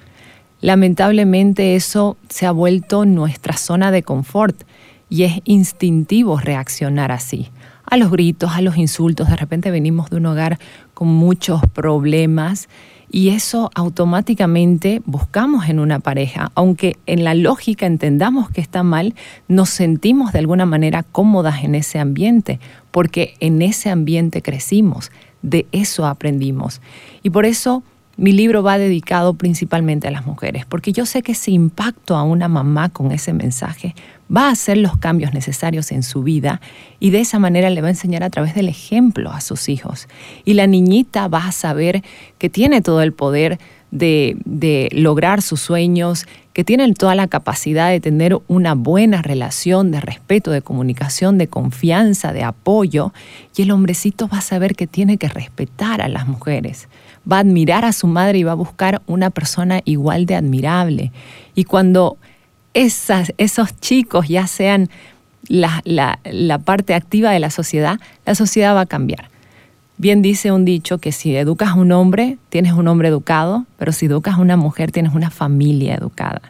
Lamentablemente 0.60 1.74
eso 1.74 2.18
se 2.28 2.44
ha 2.44 2.52
vuelto 2.52 3.06
nuestra 3.06 3.56
zona 3.56 3.90
de 3.90 4.02
confort 4.02 4.67
y 5.08 5.24
es 5.24 5.40
instintivo 5.44 6.38
reaccionar 6.38 7.12
así. 7.12 7.48
A 7.84 7.96
los 7.96 8.10
gritos, 8.10 8.52
a 8.52 8.60
los 8.60 8.76
insultos, 8.76 9.28
de 9.28 9.36
repente 9.36 9.70
venimos 9.70 10.10
de 10.10 10.16
un 10.16 10.26
hogar 10.26 10.58
con 10.94 11.08
muchos 11.08 11.62
problemas 11.72 12.68
y 13.10 13.30
eso 13.30 13.70
automáticamente 13.74 15.00
buscamos 15.06 15.68
en 15.68 15.78
una 15.78 15.98
pareja, 15.98 16.52
aunque 16.54 16.98
en 17.06 17.24
la 17.24 17.34
lógica 17.34 17.86
entendamos 17.86 18.50
que 18.50 18.60
está 18.60 18.82
mal, 18.82 19.14
nos 19.48 19.70
sentimos 19.70 20.32
de 20.32 20.40
alguna 20.40 20.66
manera 20.66 21.02
cómodas 21.02 21.64
en 21.64 21.74
ese 21.74 21.98
ambiente, 21.98 22.60
porque 22.90 23.34
en 23.40 23.62
ese 23.62 23.88
ambiente 23.88 24.42
crecimos, 24.42 25.10
de 25.40 25.66
eso 25.72 26.06
aprendimos. 26.06 26.82
Y 27.22 27.30
por 27.30 27.46
eso 27.46 27.82
mi 28.18 28.32
libro 28.32 28.62
va 28.62 28.76
dedicado 28.76 29.34
principalmente 29.34 30.08
a 30.08 30.10
las 30.10 30.26
mujeres, 30.26 30.66
porque 30.66 30.92
yo 30.92 31.06
sé 31.06 31.22
que 31.22 31.34
si 31.34 31.52
impacto 31.54 32.16
a 32.16 32.24
una 32.24 32.48
mamá 32.48 32.90
con 32.90 33.12
ese 33.12 33.32
mensaje, 33.32 33.94
va 34.34 34.48
a 34.48 34.50
hacer 34.50 34.76
los 34.76 34.96
cambios 34.98 35.32
necesarios 35.32 35.92
en 35.92 36.02
su 36.02 36.22
vida 36.22 36.60
y 37.00 37.10
de 37.10 37.20
esa 37.20 37.38
manera 37.38 37.70
le 37.70 37.80
va 37.80 37.88
a 37.88 37.90
enseñar 37.90 38.22
a 38.22 38.30
través 38.30 38.54
del 38.54 38.68
ejemplo 38.68 39.30
a 39.32 39.40
sus 39.40 39.68
hijos. 39.68 40.08
Y 40.44 40.54
la 40.54 40.66
niñita 40.66 41.28
va 41.28 41.46
a 41.46 41.52
saber 41.52 42.02
que 42.38 42.50
tiene 42.50 42.82
todo 42.82 43.02
el 43.02 43.12
poder 43.12 43.58
de, 43.90 44.36
de 44.44 44.90
lograr 44.92 45.40
sus 45.40 45.60
sueños, 45.60 46.26
que 46.52 46.62
tiene 46.62 46.92
toda 46.92 47.14
la 47.14 47.28
capacidad 47.28 47.88
de 47.88 48.00
tener 48.00 48.36
una 48.48 48.74
buena 48.74 49.22
relación 49.22 49.90
de 49.90 50.00
respeto, 50.00 50.50
de 50.50 50.60
comunicación, 50.60 51.38
de 51.38 51.48
confianza, 51.48 52.32
de 52.32 52.42
apoyo, 52.42 53.14
y 53.56 53.62
el 53.62 53.70
hombrecito 53.70 54.28
va 54.28 54.38
a 54.38 54.42
saber 54.42 54.74
que 54.74 54.86
tiene 54.86 55.16
que 55.16 55.28
respetar 55.28 56.02
a 56.02 56.08
las 56.08 56.28
mujeres 56.28 56.88
va 57.30 57.36
a 57.36 57.40
admirar 57.40 57.84
a 57.84 57.92
su 57.92 58.06
madre 58.06 58.38
y 58.38 58.44
va 58.44 58.52
a 58.52 58.56
buscar 58.56 59.02
una 59.06 59.30
persona 59.30 59.82
igual 59.84 60.26
de 60.26 60.36
admirable. 60.36 61.12
Y 61.54 61.64
cuando 61.64 62.16
esas, 62.74 63.32
esos 63.38 63.78
chicos 63.80 64.28
ya 64.28 64.46
sean 64.46 64.88
la, 65.48 65.82
la 65.84 66.58
parte 66.58 66.94
activa 66.94 67.30
de 67.30 67.38
la 67.38 67.50
sociedad, 67.50 67.98
la 68.26 68.34
sociedad 68.34 68.74
va 68.74 68.82
a 68.82 68.86
cambiar. 68.86 69.30
Bien 70.00 70.22
dice 70.22 70.52
un 70.52 70.64
dicho 70.64 70.98
que 70.98 71.10
si 71.10 71.34
educas 71.34 71.70
a 71.70 71.74
un 71.74 71.90
hombre, 71.90 72.38
tienes 72.50 72.72
un 72.72 72.86
hombre 72.86 73.08
educado, 73.08 73.66
pero 73.78 73.90
si 73.90 74.06
educas 74.06 74.36
a 74.36 74.40
una 74.40 74.56
mujer, 74.56 74.92
tienes 74.92 75.12
una 75.12 75.28
familia 75.28 75.96
educada. 75.96 76.40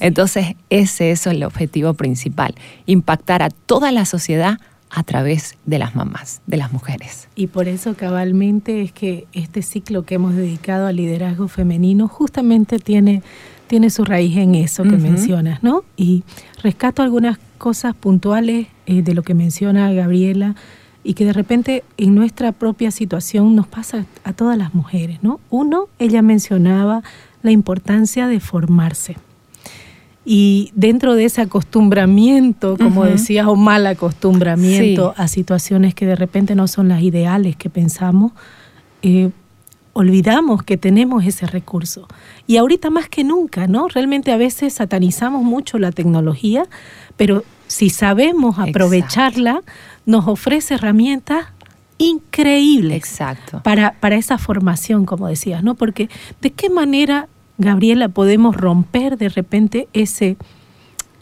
Entonces, 0.00 0.56
ese 0.68 1.12
es 1.12 1.24
el 1.28 1.44
objetivo 1.44 1.94
principal, 1.94 2.56
impactar 2.86 3.44
a 3.44 3.50
toda 3.50 3.92
la 3.92 4.04
sociedad 4.04 4.58
a 4.90 5.04
través 5.04 5.54
de 5.64 5.78
las 5.78 5.94
mamás, 5.94 6.40
de 6.48 6.56
las 6.56 6.72
mujeres. 6.72 7.28
Y 7.36 7.46
por 7.46 7.68
eso 7.68 7.94
cabalmente 7.94 8.82
es 8.82 8.90
que 8.90 9.28
este 9.32 9.62
ciclo 9.62 10.02
que 10.02 10.16
hemos 10.16 10.34
dedicado 10.34 10.88
al 10.88 10.96
liderazgo 10.96 11.46
femenino 11.46 12.08
justamente 12.08 12.80
tiene, 12.80 13.22
tiene 13.68 13.90
su 13.90 14.04
raíz 14.04 14.36
en 14.36 14.54
eso 14.54 14.82
que 14.82 14.96
mencionas, 14.96 15.62
¿no? 15.62 15.84
Y 15.96 16.24
rescato 16.62 17.02
algunas 17.02 17.38
cosas 17.58 17.94
puntuales 17.94 18.66
eh, 18.86 19.02
de 19.02 19.14
lo 19.14 19.22
que 19.22 19.34
menciona 19.34 19.92
Gabriela 19.92 20.56
y 21.04 21.14
que 21.14 21.24
de 21.24 21.32
repente 21.32 21.84
en 21.96 22.14
nuestra 22.14 22.52
propia 22.52 22.90
situación 22.90 23.54
nos 23.54 23.68
pasa 23.68 24.06
a 24.24 24.32
todas 24.32 24.58
las 24.58 24.74
mujeres, 24.74 25.22
¿no? 25.22 25.40
Uno, 25.50 25.88
ella 25.98 26.22
mencionaba 26.22 27.02
la 27.42 27.50
importancia 27.50 28.26
de 28.26 28.40
formarse 28.40 29.16
y 30.30 30.72
dentro 30.74 31.14
de 31.14 31.24
ese 31.24 31.40
acostumbramiento, 31.40 32.76
como 32.76 33.06
decías, 33.06 33.46
o 33.46 33.56
mal 33.56 33.86
acostumbramiento 33.86 35.14
a 35.16 35.26
situaciones 35.26 35.94
que 35.94 36.04
de 36.04 36.16
repente 36.16 36.54
no 36.54 36.68
son 36.68 36.88
las 36.88 37.00
ideales 37.00 37.56
que 37.56 37.70
pensamos, 37.70 38.32
eh, 39.00 39.30
olvidamos 39.98 40.62
que 40.62 40.76
tenemos 40.76 41.24
ese 41.24 41.44
recurso. 41.46 42.06
Y 42.46 42.56
ahorita 42.56 42.88
más 42.88 43.08
que 43.08 43.24
nunca, 43.24 43.66
¿no? 43.66 43.88
Realmente 43.88 44.30
a 44.30 44.36
veces 44.36 44.74
satanizamos 44.74 45.42
mucho 45.42 45.76
la 45.78 45.90
tecnología, 45.90 46.66
pero 47.16 47.42
si 47.66 47.90
sabemos 47.90 48.60
aprovecharla, 48.60 49.62
nos 50.06 50.28
ofrece 50.28 50.74
herramientas 50.74 51.46
increíbles 51.98 52.96
Exacto. 52.96 53.60
Para, 53.64 53.96
para 53.98 54.14
esa 54.14 54.38
formación, 54.38 55.04
como 55.04 55.26
decías, 55.26 55.64
¿no? 55.64 55.74
Porque 55.74 56.08
de 56.40 56.52
qué 56.52 56.70
manera 56.70 57.28
Gabriela, 57.58 58.08
podemos 58.08 58.56
romper 58.56 59.18
de 59.18 59.28
repente 59.28 59.88
ese, 59.92 60.36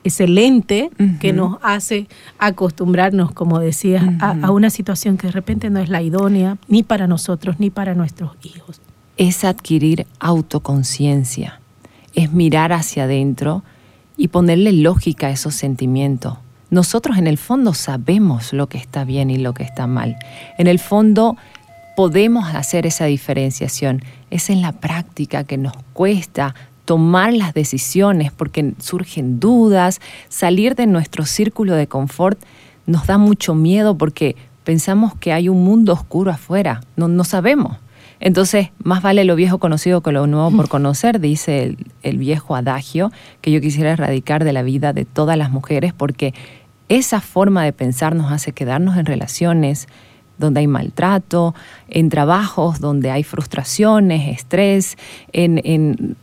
ese 0.07 0.29
lente 0.29 0.91
que 1.21 1.33
nos 1.33 1.59
hace 1.63 2.09
acostumbrarnos, 2.39 3.33
como 3.33 3.59
decías, 3.59 4.05
a, 4.21 4.51
una 4.51 4.71
situación 4.71 5.17
que 5.17 5.27
de 5.27 5.33
repente 5.33 5.71
no 5.71 5.81
es 5.81 5.89
la 5.89 6.03
idónea 6.03 6.59
ni 6.69 6.83
para 6.83 7.07
nosotros 7.07 7.57
ni 7.59 7.71
para 7.71 7.95
nuestros 7.95 8.33
hijos. 8.43 8.81
Es 9.17 9.45
adquirir 9.45 10.07
autoconciencia, 10.21 11.61
es 12.15 12.33
mirar 12.33 12.73
hacia 12.73 13.05
adentro 13.05 13.63
y 14.17 14.29
ponerle 14.29 14.73
lógica 14.73 15.29
a 15.29 15.31
esos 15.31 15.55
sentimientos. 15.55 16.39
Nosotros 16.71 17.17
en 17.19 17.27
el 17.27 17.39
fondo 17.39 17.75
sabemos 17.75 18.53
lo 18.53 18.69
que 18.69 18.79
está 18.79 19.05
bien 19.05 19.31
y 19.31 19.39
lo 19.39 19.55
que 19.55 19.63
está 19.63 19.87
mal. 19.87 20.17
En 20.59 20.67
el 20.67 20.79
fondo 20.79 21.37
podemos 21.97 22.55
hacer 22.55 22.87
esa 22.87 23.07
diferenciación. 23.07 24.03
Es 24.31 24.51
en 24.51 24.63
la 24.63 24.73
práctica 24.73 25.45
que 25.45 25.57
nos 25.57 25.75
cuesta 25.93 26.55
tomar 26.87 27.35
las 27.35 27.53
decisiones 27.53 28.33
porque 28.33 28.73
surgen 28.79 29.39
dudas, 29.39 30.01
salir 30.31 30.75
de 30.75 30.87
nuestro 30.87 31.27
círculo 31.27 31.75
de 31.75 31.87
confort 31.87 32.39
nos 32.87 33.07
da 33.07 33.19
mucho 33.19 33.55
miedo 33.55 33.99
porque 33.99 34.37
pensamos 34.65 35.15
que 35.15 35.33
hay 35.33 35.51
un 35.51 35.63
mundo 35.63 35.93
oscuro 35.93 36.31
afuera, 36.31 36.81
no, 36.97 37.09
no 37.09 37.25
sabemos. 37.25 37.77
Entonces, 38.19 38.71
más 38.83 39.03
vale 39.03 39.25
lo 39.25 39.37
viejo 39.37 39.59
conocido 39.59 40.01
que 40.01 40.11
lo 40.11 40.27
nuevo 40.27 40.51
por 40.51 40.69
conocer, 40.71 41.21
dice 41.21 41.65
el, 41.65 41.79
el 42.03 42.17
viejo 42.17 42.57
adagio 42.57 43.13
que 43.43 43.51
yo 43.51 43.61
quisiera 43.61 43.91
erradicar 43.91 44.45
de 44.45 44.55
la 44.55 44.63
vida 44.63 44.95
de 44.95 45.05
todas 45.05 45.37
las 45.37 45.51
mujeres 45.51 45.93
porque 45.93 46.33
esa 46.89 47.21
forma 47.21 47.65
de 47.65 47.73
pensar 47.73 48.15
nos 48.15 48.33
hace 48.33 48.53
quedarnos 48.53 48.97
en 48.97 49.05
relaciones, 49.05 49.87
donde 50.39 50.61
hay 50.61 50.67
maltrato, 50.67 51.55
en 51.89 52.09
trabajos 52.09 52.81
donde 52.81 53.11
hay 53.11 53.23
frustraciones, 53.23 54.29
estrés, 54.29 54.97
en, 55.33 56.17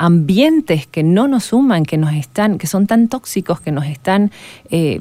ambientes 0.00 0.86
que 0.86 1.02
no 1.02 1.28
nos 1.28 1.44
suman, 1.44 1.84
que 1.84 1.98
nos 1.98 2.14
están, 2.14 2.56
que 2.56 2.66
son 2.66 2.86
tan 2.86 3.08
tóxicos 3.08 3.60
que 3.60 3.70
nos 3.70 3.84
están 3.84 4.30
eh, 4.70 5.00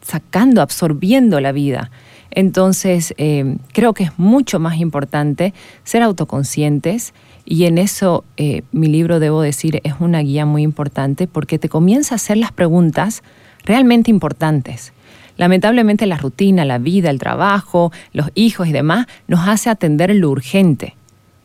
sacando, 0.00 0.62
absorbiendo 0.62 1.40
la 1.40 1.50
vida. 1.50 1.90
Entonces, 2.30 3.14
eh, 3.18 3.56
creo 3.72 3.92
que 3.92 4.04
es 4.04 4.16
mucho 4.16 4.60
más 4.60 4.76
importante 4.76 5.54
ser 5.82 6.04
autoconscientes 6.04 7.14
y 7.44 7.64
en 7.64 7.78
eso 7.78 8.24
eh, 8.36 8.62
mi 8.70 8.86
libro, 8.86 9.18
debo 9.18 9.42
decir, 9.42 9.80
es 9.82 9.94
una 9.98 10.20
guía 10.20 10.46
muy 10.46 10.62
importante 10.62 11.26
porque 11.26 11.58
te 11.58 11.68
comienza 11.68 12.14
a 12.14 12.16
hacer 12.16 12.36
las 12.36 12.52
preguntas 12.52 13.24
realmente 13.64 14.08
importantes. 14.08 14.92
Lamentablemente 15.36 16.06
la 16.06 16.16
rutina, 16.16 16.64
la 16.64 16.78
vida, 16.78 17.10
el 17.10 17.18
trabajo, 17.18 17.90
los 18.12 18.30
hijos 18.36 18.68
y 18.68 18.72
demás 18.72 19.08
nos 19.26 19.48
hace 19.48 19.68
atender 19.68 20.14
lo 20.14 20.30
urgente. 20.30 20.94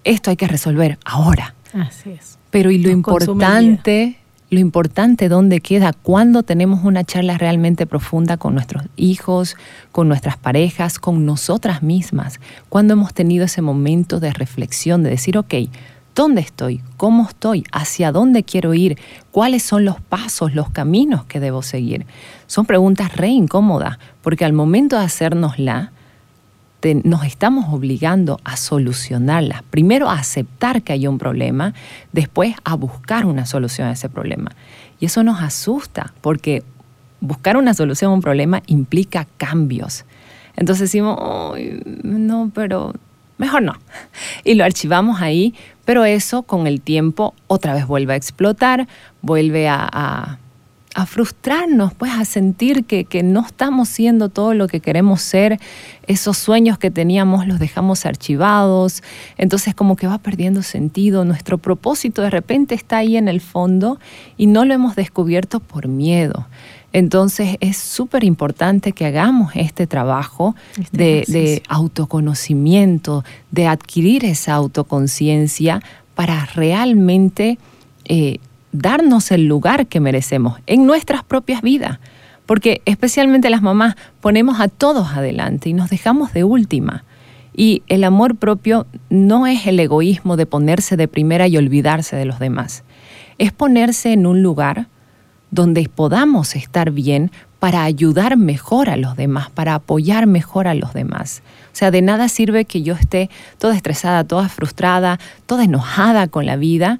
Esto 0.04 0.30
hay 0.30 0.38
que 0.38 0.48
resolver 0.48 1.00
ahora. 1.06 1.56
Así 1.74 2.12
es. 2.12 2.38
Pero 2.50 2.72
y 2.72 2.80
lo 2.80 2.90
importante, 2.90 4.18
lo 4.50 4.60
importante 4.60 5.30
dónde 5.30 5.62
queda 5.62 5.94
cuando 5.94 6.44
tenemos 6.44 6.84
una 6.84 7.04
charla 7.04 7.38
realmente 7.38 7.86
profunda 7.86 8.38
con 8.38 8.56
nuestros 8.56 8.86
hijos, 8.96 9.56
con 9.92 10.08
nuestras 10.08 10.38
parejas, 10.38 11.00
con 11.00 11.26
nosotras 11.26 11.84
mismas, 11.84 12.40
cuando 12.70 12.94
hemos 12.94 13.14
tenido 13.14 13.46
ese 13.46 13.62
momento 13.62 14.20
de 14.20 14.34
reflexión, 14.34 15.04
de 15.04 15.12
decir, 15.12 15.38
ok, 15.38 15.54
¿Dónde 16.20 16.42
estoy? 16.42 16.82
¿Cómo 16.98 17.30
estoy? 17.30 17.64
¿Hacia 17.72 18.12
dónde 18.12 18.44
quiero 18.44 18.74
ir? 18.74 18.98
¿Cuáles 19.32 19.64
son 19.64 19.86
los 19.86 20.02
pasos, 20.02 20.54
los 20.54 20.70
caminos 20.70 21.24
que 21.24 21.40
debo 21.40 21.62
seguir? 21.62 22.06
Son 22.46 22.66
preguntas 22.66 23.16
re 23.16 23.30
incómodas, 23.30 24.00
porque 24.22 24.44
al 24.44 24.52
momento 24.52 25.00
de 25.00 25.06
nos 27.04 27.26
estamos 27.26 27.74
obligando 27.74 28.40
a 28.44 28.56
solucionarlas. 28.58 29.64
Primero 29.64 30.10
a 30.10 30.20
aceptar 30.20 30.82
que 30.82 30.94
hay 30.94 31.08
un 31.08 31.18
problema, 31.18 31.74
después 32.14 32.56
a 32.64 32.76
buscar 32.76 33.26
una 33.26 33.46
solución 33.46 33.88
a 33.88 33.92
ese 33.92 34.10
problema. 34.10 34.52
Y 35.00 35.06
eso 35.06 35.24
nos 35.24 35.42
asusta, 35.42 36.14
porque 36.22 36.64
buscar 37.22 37.58
una 37.58 37.74
solución 37.74 38.12
a 38.12 38.14
un 38.14 38.22
problema 38.22 38.62
implica 38.68 39.28
cambios. 39.38 40.06
Entonces 40.56 40.90
decimos, 40.90 41.18
no, 42.04 42.52
pero 42.54 42.94
mejor 43.38 43.62
no. 43.62 43.74
Y 44.44 44.56
lo 44.56 44.64
archivamos 44.64 45.22
ahí, 45.22 45.54
pero 45.86 46.06
eso 46.06 46.44
con 46.44 46.68
el 46.68 46.82
tiempo 46.82 47.34
otra 47.48 47.74
vez 47.74 47.88
vuelve 47.88 48.14
a 48.14 48.18
explotar, 48.18 48.88
vuelve 49.22 49.68
a, 49.68 50.40
frustrarnos, 51.06 51.94
pues 51.94 52.12
a 52.12 52.26
sentir 52.26 52.86
que, 52.86 53.06
que, 53.06 53.24
no 53.24 53.46
estamos 53.46 53.90
siendo 53.90 54.30
todo 54.30 54.54
lo 54.54 54.68
que 54.68 54.80
queremos 54.80 55.22
ser, 55.22 55.60
esos 56.08 56.38
sueños 56.38 56.78
que 56.78 56.92
teníamos 56.92 57.48
los 57.48 57.60
dejamos 57.60 58.06
archivados, 58.06 59.04
entonces 59.38 59.76
como 59.76 59.96
que 59.96 60.08
va 60.08 60.18
perdiendo 60.18 60.64
sentido, 60.64 61.26
nuestro 61.26 61.58
propósito 61.58 62.22
de 62.22 62.32
repente 62.32 62.76
está 62.76 62.98
ahí 62.98 63.18
en 63.18 63.28
el 63.28 63.40
fondo 63.40 64.00
y 64.36 64.48
no 64.48 64.66
lo 64.66 64.74
hemos 64.74 64.96
descubierto 64.96 65.60
por 65.60 65.88
miedo. 65.88 66.48
Entonces 66.92 67.58
es 67.60 67.78
súper 67.78 68.24
importante 68.24 68.94
que 68.94 69.06
hagamos 69.06 69.52
este 69.56 69.86
trabajo 69.86 70.56
este 70.78 71.24
de, 71.28 71.64
autoconocimiento, 71.70 73.24
de 73.52 73.68
adquirir 73.68 74.26
esa 74.26 74.56
autoconciencia 74.56 75.82
para 76.16 76.46
realmente 76.46 77.60
eh, 78.06 78.40
darnos 78.72 79.32
el 79.32 79.48
lugar 79.48 79.88
que 79.88 80.00
merecemos 80.00 80.60
en 80.68 80.86
nuestras 80.86 81.24
propias 81.24 81.62
vidas. 81.62 82.00
Porque 82.46 82.82
especialmente 82.86 83.50
las 83.50 83.62
mamás 83.62 83.96
ponemos 84.22 84.60
a 84.60 84.68
todos 84.68 85.10
adelante 85.10 85.70
y 85.70 85.74
nos 85.74 85.90
dejamos 85.90 86.34
de 86.34 86.44
última. 86.44 87.04
Y 87.54 87.84
el 87.88 88.04
amor 88.04 88.36
propio 88.36 88.88
no 89.10 89.46
es 89.46 89.68
el 89.68 89.80
egoísmo 89.80 90.38
de 90.38 90.46
ponerse 90.46 90.98
de 90.98 91.08
primera 91.08 91.48
y 91.48 91.58
olvidarse 91.58 92.16
de 92.16 92.26
los 92.26 92.40
demás. 92.40 92.84
Es 93.38 93.52
ponerse 93.52 94.14
en 94.14 94.26
un 94.26 94.42
lugar 94.42 94.88
donde 95.52 95.90
podamos 95.94 96.56
estar 96.56 96.92
bien 96.92 97.32
para 97.60 97.84
ayudar 97.84 98.38
mejor 98.38 98.90
a 98.90 98.98
los 98.98 99.18
demás, 99.18 99.50
para 99.50 99.76
apoyar 99.76 100.26
mejor 100.26 100.68
a 100.68 100.74
los 100.74 100.94
demás. 100.94 101.42
O 101.74 101.76
sea, 101.76 101.92
de 101.92 102.02
nada 102.02 102.30
sirve 102.30 102.66
que 102.66 102.82
yo 102.82 102.94
esté 102.94 103.30
toda 103.58 103.76
estresada, 103.76 104.24
toda 104.24 104.48
frustrada, 104.48 105.20
toda 105.46 105.66
enojada 105.66 106.28
con 106.28 106.46
la 106.46 106.56
vida 106.56 107.00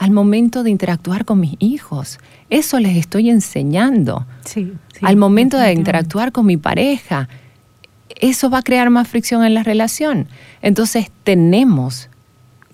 al 0.00 0.12
momento 0.12 0.62
de 0.62 0.70
interactuar 0.70 1.26
con 1.26 1.40
mis 1.40 1.56
hijos. 1.58 2.18
Eso 2.48 2.80
les 2.80 2.96
estoy 2.96 3.28
enseñando. 3.28 4.26
Sí, 4.46 4.72
al 5.02 5.16
momento 5.16 5.58
de 5.58 5.74
interactuar 5.74 6.32
con 6.32 6.46
mi 6.46 6.56
pareja, 6.56 7.28
eso 8.18 8.48
va 8.48 8.58
a 8.58 8.62
crear 8.62 8.88
más 8.88 9.08
fricción 9.08 9.44
en 9.44 9.52
la 9.52 9.62
relación. 9.62 10.26
Entonces 10.62 11.10
tenemos 11.22 12.08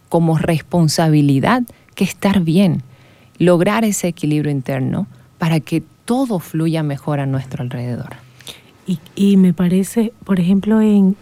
como 0.08 0.38
responsabilidad 0.38 1.64
que 1.96 2.04
estar 2.04 2.42
bien, 2.42 2.84
lograr 3.38 3.84
ese 3.84 4.06
equilibrio 4.06 4.52
interno 4.52 5.08
para 5.38 5.58
que 5.58 5.82
todo 6.04 6.38
fluya 6.38 6.84
mejor 6.84 7.18
a 7.18 7.26
nuestro 7.26 7.64
alrededor. 7.64 8.14
Y, 9.16 9.36
me 9.36 9.52
parece, 9.52 10.12
por 10.22 10.38
ejemplo, 10.38 10.80
en, 10.80 11.16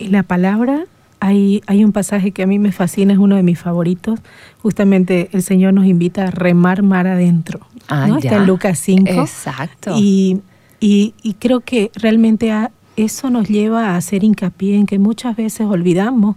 la 0.00 0.22
palabra 0.22 0.84
hay, 1.20 1.62
hay, 1.66 1.84
un 1.84 1.92
pasaje 1.92 2.32
que 2.32 2.42
a 2.42 2.46
mí 2.46 2.58
me 2.58 2.72
fascina, 2.72 3.12
es 3.12 3.18
uno 3.18 3.36
de 3.36 3.42
mis 3.42 3.58
favoritos. 3.58 4.20
Justamente 4.62 5.28
el 5.32 5.42
Señor 5.42 5.74
nos 5.74 5.86
invita 5.86 6.28
a 6.28 6.30
remar 6.30 6.82
mar 6.82 7.06
adentro. 7.06 7.60
Ah, 7.88 8.08
Está 8.22 8.36
en 8.36 8.46
Lucas 8.46 8.78
5. 8.78 9.10
Exacto. 9.10 9.94
Y, 9.96 10.42
y, 10.80 11.34
creo 11.38 11.60
que 11.60 11.90
realmente 11.94 12.52
eso 12.96 13.30
nos 13.30 13.48
lleva 13.48 13.90
a 13.90 13.96
hacer 13.96 14.24
hincapié 14.24 14.76
en 14.76 14.86
que 14.86 14.98
muchas 14.98 15.36
veces 15.36 15.66
olvidamos 15.66 16.36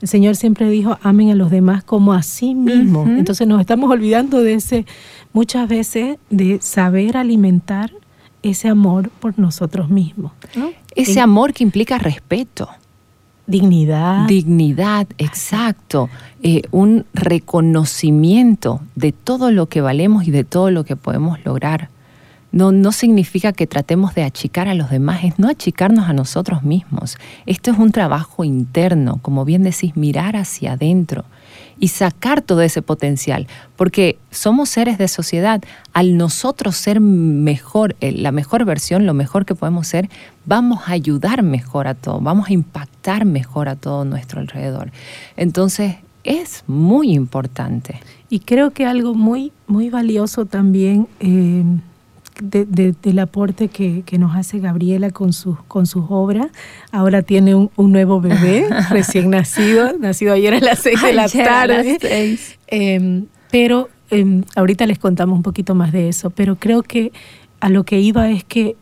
el 0.00 0.08
Señor 0.08 0.36
siempre 0.36 0.68
dijo, 0.68 0.98
amen 1.02 1.30
a 1.30 1.34
los 1.34 1.50
demás 1.50 1.82
como 1.82 2.12
a 2.12 2.22
sí 2.22 2.54
mismos. 2.54 3.08
Entonces 3.08 3.46
nos 3.46 3.60
estamos 3.60 3.90
olvidando 3.90 4.42
de 4.42 4.54
ese, 4.54 4.84
muchas 5.32 5.68
veces, 5.68 6.18
de 6.28 6.58
saber 6.60 7.16
alimentar 7.16 7.92
ese 8.42 8.68
amor 8.68 9.08
por 9.08 9.38
nosotros 9.38 9.88
mismos. 9.88 10.32
Ese 10.94 11.20
amor 11.20 11.54
que 11.54 11.64
implica 11.64 11.98
respeto. 11.98 12.68
Dignidad. 13.46 14.26
Dignidad, 14.26 15.06
exacto. 15.18 16.08
Eh, 16.42 16.62
un 16.70 17.06
reconocimiento 17.14 18.80
de 18.94 19.12
todo 19.12 19.50
lo 19.50 19.66
que 19.66 19.80
valemos 19.80 20.26
y 20.26 20.30
de 20.30 20.44
todo 20.44 20.70
lo 20.70 20.84
que 20.84 20.96
podemos 20.96 21.38
lograr. 21.44 21.88
No, 22.52 22.72
no 22.72 22.92
significa 22.92 23.52
que 23.52 23.66
tratemos 23.66 24.14
de 24.14 24.22
achicar 24.22 24.68
a 24.68 24.74
los 24.74 24.90
demás, 24.90 25.24
es 25.24 25.38
no 25.38 25.48
achicarnos 25.48 26.08
a 26.08 26.12
nosotros 26.12 26.62
mismos. 26.62 27.18
Esto 27.44 27.70
es 27.70 27.78
un 27.78 27.92
trabajo 27.92 28.44
interno, 28.44 29.18
como 29.22 29.44
bien 29.44 29.62
decís, 29.62 29.96
mirar 29.96 30.36
hacia 30.36 30.72
adentro 30.72 31.24
y 31.78 31.88
sacar 31.88 32.42
todo 32.42 32.62
ese 32.62 32.82
potencial, 32.82 33.46
porque 33.76 34.18
somos 34.30 34.68
seres 34.68 34.98
de 34.98 35.08
sociedad. 35.08 35.62
Al 35.92 36.16
nosotros 36.16 36.76
ser 36.76 37.00
mejor, 37.00 37.96
eh, 38.00 38.12
la 38.12 38.32
mejor 38.32 38.64
versión, 38.64 39.06
lo 39.06 39.14
mejor 39.14 39.44
que 39.44 39.54
podemos 39.54 39.86
ser, 39.86 40.08
vamos 40.44 40.82
a 40.86 40.92
ayudar 40.92 41.42
mejor 41.42 41.88
a 41.88 41.94
todo, 41.94 42.20
vamos 42.20 42.48
a 42.48 42.52
impactar 42.52 43.24
mejor 43.24 43.68
a 43.68 43.76
todo 43.76 44.04
nuestro 44.04 44.40
alrededor. 44.40 44.90
Entonces, 45.36 45.96
es 46.24 46.64
muy 46.66 47.12
importante. 47.12 48.00
Y 48.28 48.40
creo 48.40 48.72
que 48.72 48.84
algo 48.84 49.14
muy, 49.14 49.52
muy 49.66 49.90
valioso 49.90 50.44
también 50.44 51.06
eh, 51.20 51.64
del 52.40 53.18
aporte 53.18 53.68
que, 53.68 54.04
nos 54.18 54.34
hace 54.36 54.58
Gabriela 54.58 55.10
con, 55.10 55.32
sus 55.32 55.58
con 55.68 55.86
sus 55.86 56.04
obras. 56.08 56.48
Ahora 56.92 57.22
tiene 57.22 57.54
un, 57.54 57.70
nuevo 57.76 58.20
bebé 58.20 58.66
recién 58.90 59.30
nacido, 59.30 59.96
nacido 59.98 60.34
ayer 60.34 60.54
a 60.54 60.60
las 60.60 60.80
seis 60.80 61.00
de 61.02 61.12
la 61.12 61.28
tarde. 61.28 61.98
Em, 62.66 63.26
pero 63.50 63.88
em, 64.10 64.42
ahorita 64.54 64.86
les 64.86 64.98
contamos 64.98 65.36
un 65.36 65.42
poquito 65.42 65.74
más 65.74 65.92
de 65.92 66.08
eso, 66.08 66.30
pero 66.30 66.56
creo 66.56 66.82
que 66.82 67.12
a 67.60 67.68
lo 67.68 67.84
que 67.84 68.00
iba 68.00 68.30
es 68.30 68.44
que 68.44 68.76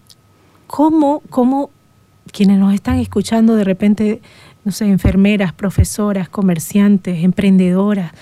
cómo, 0.67 1.23
cómo 1.31 1.71
quienes 2.33 2.59
nos 2.59 2.75
están 2.75 2.99
escuchando 2.99 3.55
de 3.55 3.65
repente, 3.65 4.21
no 4.65 4.73
sé, 4.73 4.87
enfermeras, 4.87 5.53
profesoras, 5.53 6.29
comerciantes, 6.29 7.23
emprendedoras, 7.23 8.13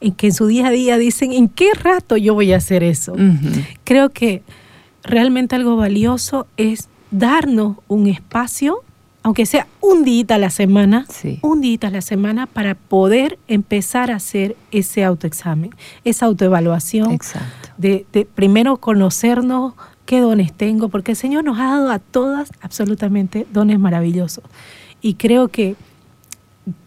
en 0.00 0.12
que 0.12 0.28
en 0.28 0.32
su 0.32 0.46
día 0.46 0.68
a 0.68 0.70
día 0.70 0.96
dicen, 0.96 1.32
¿en 1.32 1.48
qué 1.48 1.70
rato 1.74 2.16
yo 2.16 2.34
voy 2.34 2.52
a 2.52 2.56
hacer 2.56 2.82
eso? 2.82 3.14
Creo 3.84 4.10
que 4.10 4.42
realmente 5.08 5.56
algo 5.56 5.76
valioso 5.76 6.46
es 6.56 6.88
darnos 7.10 7.76
un 7.88 8.06
espacio, 8.06 8.82
aunque 9.22 9.46
sea 9.46 9.66
un 9.80 10.04
día 10.04 10.24
a 10.30 10.38
la 10.38 10.50
semana, 10.50 11.06
un 11.42 11.60
día 11.60 11.78
a 11.82 11.90
la 11.90 12.00
semana 12.00 12.46
para 12.46 12.74
poder 12.74 13.38
empezar 13.48 14.10
a 14.10 14.16
hacer 14.16 14.56
ese 14.70 15.04
autoexamen, 15.04 15.70
esa 16.04 16.26
autoevaluación, 16.26 17.18
De, 17.76 18.06
de 18.12 18.24
primero 18.24 18.78
conocernos 18.78 19.74
qué 20.04 20.20
dones 20.20 20.52
tengo, 20.52 20.88
porque 20.88 21.12
el 21.12 21.16
Señor 21.16 21.44
nos 21.44 21.58
ha 21.58 21.64
dado 21.64 21.90
a 21.90 21.98
todas 21.98 22.50
absolutamente 22.62 23.46
dones 23.52 23.78
maravillosos. 23.78 24.42
Y 25.00 25.14
creo 25.14 25.48
que, 25.48 25.76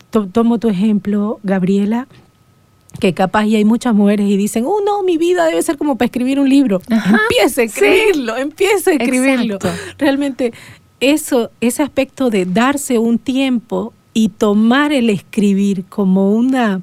tomo 0.10 0.58
tu 0.58 0.70
ejemplo, 0.70 1.40
Gabriela, 1.44 2.08
que 3.02 3.14
capaz 3.14 3.46
y 3.48 3.56
hay 3.56 3.66
muchas 3.66 3.94
mujeres 3.96 4.30
y 4.30 4.38
dicen, 4.38 4.64
oh 4.66 4.80
no, 4.86 5.02
mi 5.04 5.18
vida 5.18 5.46
debe 5.46 5.62
ser 5.64 5.78
como 5.78 5.98
para 5.98 6.06
escribir 6.06 6.40
un 6.40 6.48
libro. 6.48 6.80
empiece 6.88 7.62
a 7.62 7.64
escribirlo, 7.66 8.38
empiece 8.38 8.92
a 8.92 8.94
escribirlo. 8.94 9.58
Realmente 9.98 10.54
eso, 11.02 11.50
ese 11.60 11.82
aspecto 11.82 12.30
de 12.30 12.46
darse 12.46 13.00
un 13.00 13.18
tiempo 13.18 13.92
y 14.14 14.30
tomar 14.30 14.94
el 14.94 15.10
escribir 15.10 15.84
como 15.86 16.32
una 16.32 16.82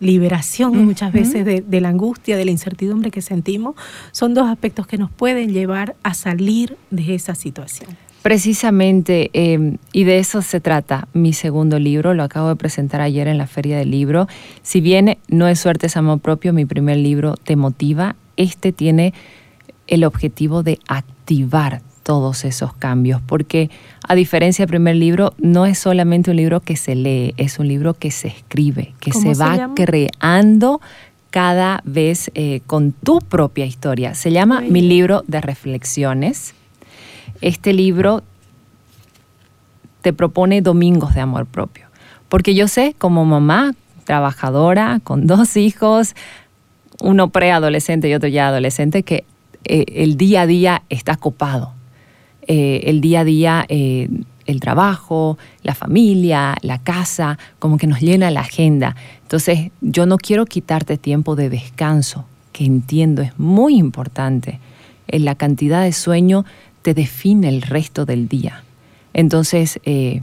liberación 0.00 0.86
muchas 0.86 1.12
veces 1.12 1.44
de, 1.44 1.60
de, 1.60 1.80
la 1.80 1.90
angustia, 1.90 2.36
de 2.36 2.46
la 2.46 2.50
incertidumbre 2.50 3.10
que 3.10 3.20
sentimos, 3.20 3.74
son 4.10 4.32
dos 4.32 4.48
aspectos 4.48 4.86
que 4.86 4.96
nos 4.96 5.10
pueden 5.10 5.52
llevar 5.52 5.96
a 6.02 6.14
salir 6.14 6.78
de 6.90 7.14
esa 7.14 7.34
situación. 7.34 7.90
Precisamente, 8.22 9.30
em, 9.32 9.78
y 9.92 10.04
de 10.04 10.18
eso 10.18 10.42
se 10.42 10.60
trata 10.60 11.08
mi 11.12 11.32
segundo 11.32 11.78
libro, 11.78 12.14
lo 12.14 12.24
acabo 12.24 12.48
de 12.48 12.56
presentar 12.56 13.00
ayer 13.00 13.28
en 13.28 13.38
la 13.38 13.46
Feria 13.46 13.78
del 13.78 13.90
Libro. 13.90 14.26
Si 14.62 14.80
bien 14.80 15.18
no 15.28 15.46
es 15.46 15.60
suerte, 15.60 15.86
es 15.86 15.96
amor 15.96 16.18
propio, 16.20 16.52
mi 16.52 16.64
primer 16.64 16.96
libro 16.96 17.34
te 17.36 17.56
motiva, 17.56 18.16
este 18.36 18.72
tiene 18.72 19.14
el 19.86 20.04
objetivo 20.04 20.62
de 20.62 20.78
activar 20.88 21.80
todos 22.02 22.44
esos 22.44 22.72
cambios, 22.72 23.20
porque 23.20 23.70
a 24.08 24.14
diferencia 24.14 24.64
del 24.64 24.70
primer 24.70 24.96
libro, 24.96 25.34
no 25.38 25.66
es 25.66 25.78
solamente 25.78 26.30
un 26.30 26.38
libro 26.38 26.60
que 26.60 26.74
se 26.74 26.94
lee, 26.94 27.34
es 27.36 27.58
un 27.58 27.68
libro 27.68 27.92
que 27.94 28.10
se 28.10 28.28
escribe, 28.28 28.94
que 28.98 29.12
se, 29.12 29.34
va 29.34 29.72
creando 29.76 30.80
cada 31.30 31.82
vez 31.84 32.30
eh, 32.34 32.62
con 32.66 32.92
tu 32.92 33.18
propia 33.18 33.66
historia. 33.66 34.14
Se 34.14 34.32
llama 34.32 34.62
Mi 34.62 34.80
libro 34.80 35.22
de 35.26 35.42
reflexiones 35.42 36.54
este 37.40 37.72
libro 37.72 38.22
te 40.02 40.12
propone 40.12 40.62
domingos 40.62 41.14
de 41.14 41.20
amor 41.20 41.46
propio. 41.46 41.86
Porque 42.28 42.54
yo 42.54 42.68
sé, 42.68 42.94
como 42.98 43.24
mamá, 43.24 43.74
trabajadora, 44.04 45.00
con 45.02 45.26
dos 45.26 45.56
hijos, 45.56 46.14
uno 47.00 47.30
preadolescente 47.30 48.08
y 48.08 48.14
otro 48.14 48.28
ya 48.28 48.48
adolescente, 48.48 49.02
que 49.02 49.24
eh, 49.64 49.84
el 49.88 50.16
día 50.16 50.42
a 50.42 50.46
día 50.46 50.82
está 50.88 51.16
copado. 51.16 51.72
Eh, 52.46 52.82
el 52.84 53.00
día 53.00 53.20
a 53.20 53.24
día, 53.24 53.64
eh, 53.68 54.08
el 54.46 54.60
trabajo, 54.60 55.36
la 55.62 55.74
familia, 55.74 56.56
la 56.62 56.78
casa, 56.78 57.38
como 57.58 57.76
que 57.76 57.86
nos 57.86 58.00
llena 58.00 58.30
la 58.30 58.40
agenda. 58.40 58.96
Entonces, 59.22 59.70
yo 59.82 60.06
no 60.06 60.16
quiero 60.16 60.46
quitarte 60.46 60.96
tiempo 60.96 61.36
de 61.36 61.50
descanso, 61.50 62.24
que 62.52 62.64
entiendo 62.64 63.20
es 63.20 63.38
muy 63.38 63.76
importante. 63.76 64.58
En 65.06 65.24
la 65.24 65.34
cantidad 65.34 65.82
de 65.82 65.92
sueño 65.92 66.44
te 66.82 66.94
define 66.94 67.48
el 67.48 67.62
resto 67.62 68.04
del 68.04 68.28
día. 68.28 68.64
Entonces, 69.12 69.80
eh, 69.84 70.22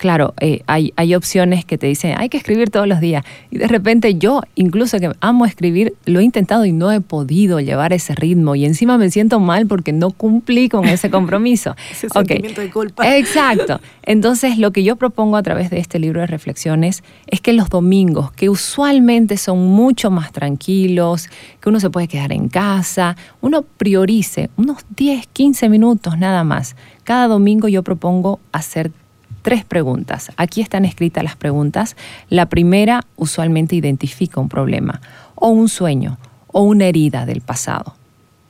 claro, 0.00 0.32
eh, 0.40 0.62
hay, 0.66 0.94
hay, 0.96 1.14
opciones 1.14 1.66
que 1.66 1.76
te 1.76 1.86
dicen, 1.86 2.14
hay 2.16 2.30
que 2.30 2.38
escribir 2.38 2.70
todos 2.70 2.88
los 2.88 3.00
días. 3.00 3.22
Y 3.50 3.58
de 3.58 3.68
repente 3.68 4.14
yo, 4.14 4.40
incluso 4.54 4.98
que 4.98 5.12
amo 5.20 5.44
escribir, 5.44 5.92
lo 6.06 6.20
he 6.20 6.24
intentado 6.24 6.64
y 6.64 6.72
no 6.72 6.90
he 6.90 7.02
podido 7.02 7.60
llevar 7.60 7.92
ese 7.92 8.14
ritmo. 8.14 8.54
Y 8.54 8.64
encima 8.64 8.96
me 8.96 9.10
siento 9.10 9.40
mal 9.40 9.66
porque 9.66 9.92
no 9.92 10.10
cumplí 10.10 10.70
con 10.70 10.86
ese 10.86 11.10
compromiso. 11.16 11.76
ese 11.90 12.08
sentimiento 12.08 12.62
de 12.62 12.70
culpa. 12.70 13.14
Exacto. 13.14 13.78
Entonces, 14.02 14.56
lo 14.56 14.70
que 14.70 14.82
yo 14.84 14.96
propongo 14.96 15.36
a 15.36 15.42
través 15.42 15.68
de 15.68 15.78
este 15.78 15.98
libro 15.98 16.22
de 16.22 16.26
reflexiones 16.26 17.04
es 17.26 17.42
que 17.42 17.52
los 17.52 17.68
domingos, 17.68 18.32
que 18.32 18.48
usualmente 18.48 19.36
son 19.36 19.66
mucho 19.66 20.10
más 20.10 20.32
tranquilos, 20.32 21.28
que 21.60 21.68
uno 21.68 21.78
se 21.78 21.90
puede 21.90 22.08
quedar 22.08 22.32
en 22.32 22.48
casa, 22.48 23.18
uno 23.42 23.66
priorice 23.76 24.48
unos 24.56 24.78
10, 24.96 25.26
15 25.26 25.68
minutos 25.68 26.16
nada 26.16 26.42
más. 26.42 26.74
Cada 27.04 27.26
domingo 27.28 27.68
yo 27.68 27.82
propongo 27.82 28.40
hacer 28.50 28.92
tres 29.40 29.64
preguntas. 29.64 30.30
Aquí 30.36 30.60
están 30.60 30.84
escritas 30.84 31.24
las 31.24 31.36
preguntas. 31.36 31.96
La 32.28 32.46
primera 32.46 33.04
usualmente 33.16 33.76
identifica 33.76 34.40
un 34.40 34.48
problema 34.48 35.00
o 35.34 35.48
un 35.48 35.68
sueño 35.68 36.18
o 36.48 36.62
una 36.62 36.86
herida 36.86 37.26
del 37.26 37.40
pasado 37.40 37.94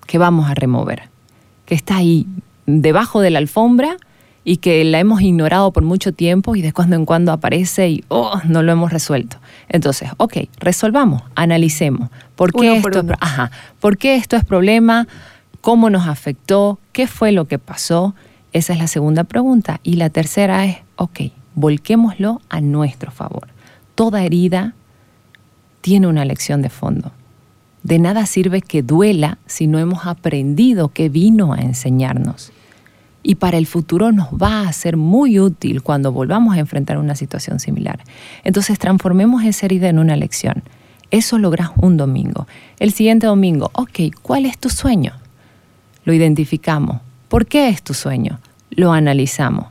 que 0.06 0.18
vamos 0.18 0.50
a 0.50 0.54
remover, 0.54 1.04
que 1.66 1.74
está 1.74 1.96
ahí 1.96 2.26
debajo 2.66 3.20
de 3.20 3.30
la 3.30 3.38
alfombra 3.38 3.96
y 4.44 4.56
que 4.56 4.84
la 4.84 4.98
hemos 4.98 5.20
ignorado 5.20 5.70
por 5.72 5.84
mucho 5.84 6.12
tiempo 6.12 6.56
y 6.56 6.62
de 6.62 6.72
cuando 6.72 6.96
en 6.96 7.04
cuando 7.04 7.32
aparece 7.32 7.88
y 7.88 8.04
oh, 8.08 8.40
no 8.44 8.62
lo 8.62 8.72
hemos 8.72 8.92
resuelto. 8.92 9.36
Entonces, 9.68 10.10
ok, 10.16 10.38
resolvamos, 10.58 11.22
analicemos. 11.34 12.10
¿Por 12.36 12.52
qué, 12.52 12.76
esto, 12.76 13.04
ajá, 13.20 13.50
¿Por 13.80 13.98
qué 13.98 14.16
esto 14.16 14.36
es 14.36 14.44
problema? 14.44 15.06
¿Cómo 15.60 15.90
nos 15.90 16.08
afectó? 16.08 16.78
¿Qué 16.92 17.06
fue 17.06 17.32
lo 17.32 17.46
que 17.46 17.58
pasó? 17.58 18.14
Esa 18.52 18.72
es 18.72 18.78
la 18.78 18.86
segunda 18.86 19.24
pregunta. 19.24 19.80
Y 19.82 19.94
la 19.94 20.10
tercera 20.10 20.64
es, 20.64 20.78
ok, 20.96 21.20
volquémoslo 21.54 22.40
a 22.48 22.60
nuestro 22.60 23.10
favor. 23.10 23.48
Toda 23.94 24.24
herida 24.24 24.74
tiene 25.80 26.06
una 26.06 26.24
lección 26.24 26.62
de 26.62 26.70
fondo. 26.70 27.12
De 27.82 27.98
nada 27.98 28.26
sirve 28.26 28.60
que 28.60 28.82
duela 28.82 29.38
si 29.46 29.66
no 29.66 29.78
hemos 29.78 30.06
aprendido 30.06 30.88
qué 30.88 31.08
vino 31.08 31.52
a 31.52 31.60
enseñarnos. 31.60 32.52
Y 33.22 33.36
para 33.36 33.58
el 33.58 33.66
futuro 33.66 34.12
nos 34.12 34.28
va 34.28 34.68
a 34.68 34.72
ser 34.72 34.96
muy 34.96 35.38
útil 35.38 35.82
cuando 35.82 36.12
volvamos 36.12 36.56
a 36.56 36.58
enfrentar 36.58 36.98
una 36.98 37.14
situación 37.14 37.60
similar. 37.60 38.00
Entonces 38.44 38.78
transformemos 38.78 39.44
esa 39.44 39.66
herida 39.66 39.88
en 39.88 39.98
una 39.98 40.16
lección. 40.16 40.62
Eso 41.10 41.38
logras 41.38 41.70
un 41.76 41.96
domingo. 41.96 42.46
El 42.78 42.92
siguiente 42.92 43.26
domingo, 43.26 43.70
ok, 43.74 44.14
¿cuál 44.22 44.46
es 44.46 44.58
tu 44.58 44.70
sueño? 44.70 45.12
Lo 46.04 46.12
identificamos. 46.12 47.00
¿Por 47.30 47.46
qué 47.46 47.68
es 47.68 47.84
tu 47.84 47.94
sueño? 47.94 48.40
Lo 48.70 48.92
analizamos. 48.92 49.66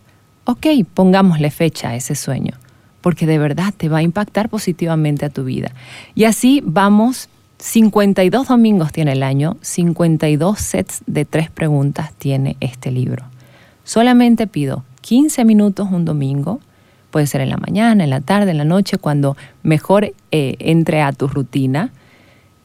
Ok, 0.46 0.66
pongámosle 0.94 1.52
fecha 1.52 1.90
a 1.90 1.96
ese 1.96 2.16
sueño, 2.16 2.54
porque 3.02 3.26
de 3.26 3.38
verdad 3.38 3.74
te 3.76 3.90
va 3.90 3.98
a 3.98 4.02
impactar 4.02 4.48
positivamente 4.48 5.26
a 5.26 5.30
tu 5.30 5.44
vida. 5.44 5.74
Y 6.16 6.24
así 6.24 6.62
vamos, 6.64 7.28
52 7.58 8.48
domingos 8.48 8.94
tiene 8.94 9.12
el 9.12 9.24
año, 9.24 9.58
52 9.60 10.58
sets 10.58 11.02
de 11.06 11.26
tres 11.26 11.52
preguntas 11.52 12.14
tiene 12.14 12.56
este 12.62 12.92
libro. 12.92 13.26
Solamente 13.84 14.48
pido 14.48 14.86
15 15.02 15.44
minutos 15.44 15.90
un 15.92 16.06
domingo, 16.06 16.62
puede 17.12 17.28
ser 17.28 17.42
en 17.42 17.50
la 17.50 17.58
mañana, 17.58 18.06
en 18.06 18.10
la 18.10 18.22
tarde, 18.22 18.52
en 18.52 18.58
la 18.58 18.64
noche, 18.64 18.98
cuando 18.98 19.36
mejor 19.64 20.14
eh, 20.32 20.56
entre 20.60 21.02
a 21.02 21.12
tu 21.12 21.28
rutina 21.28 21.92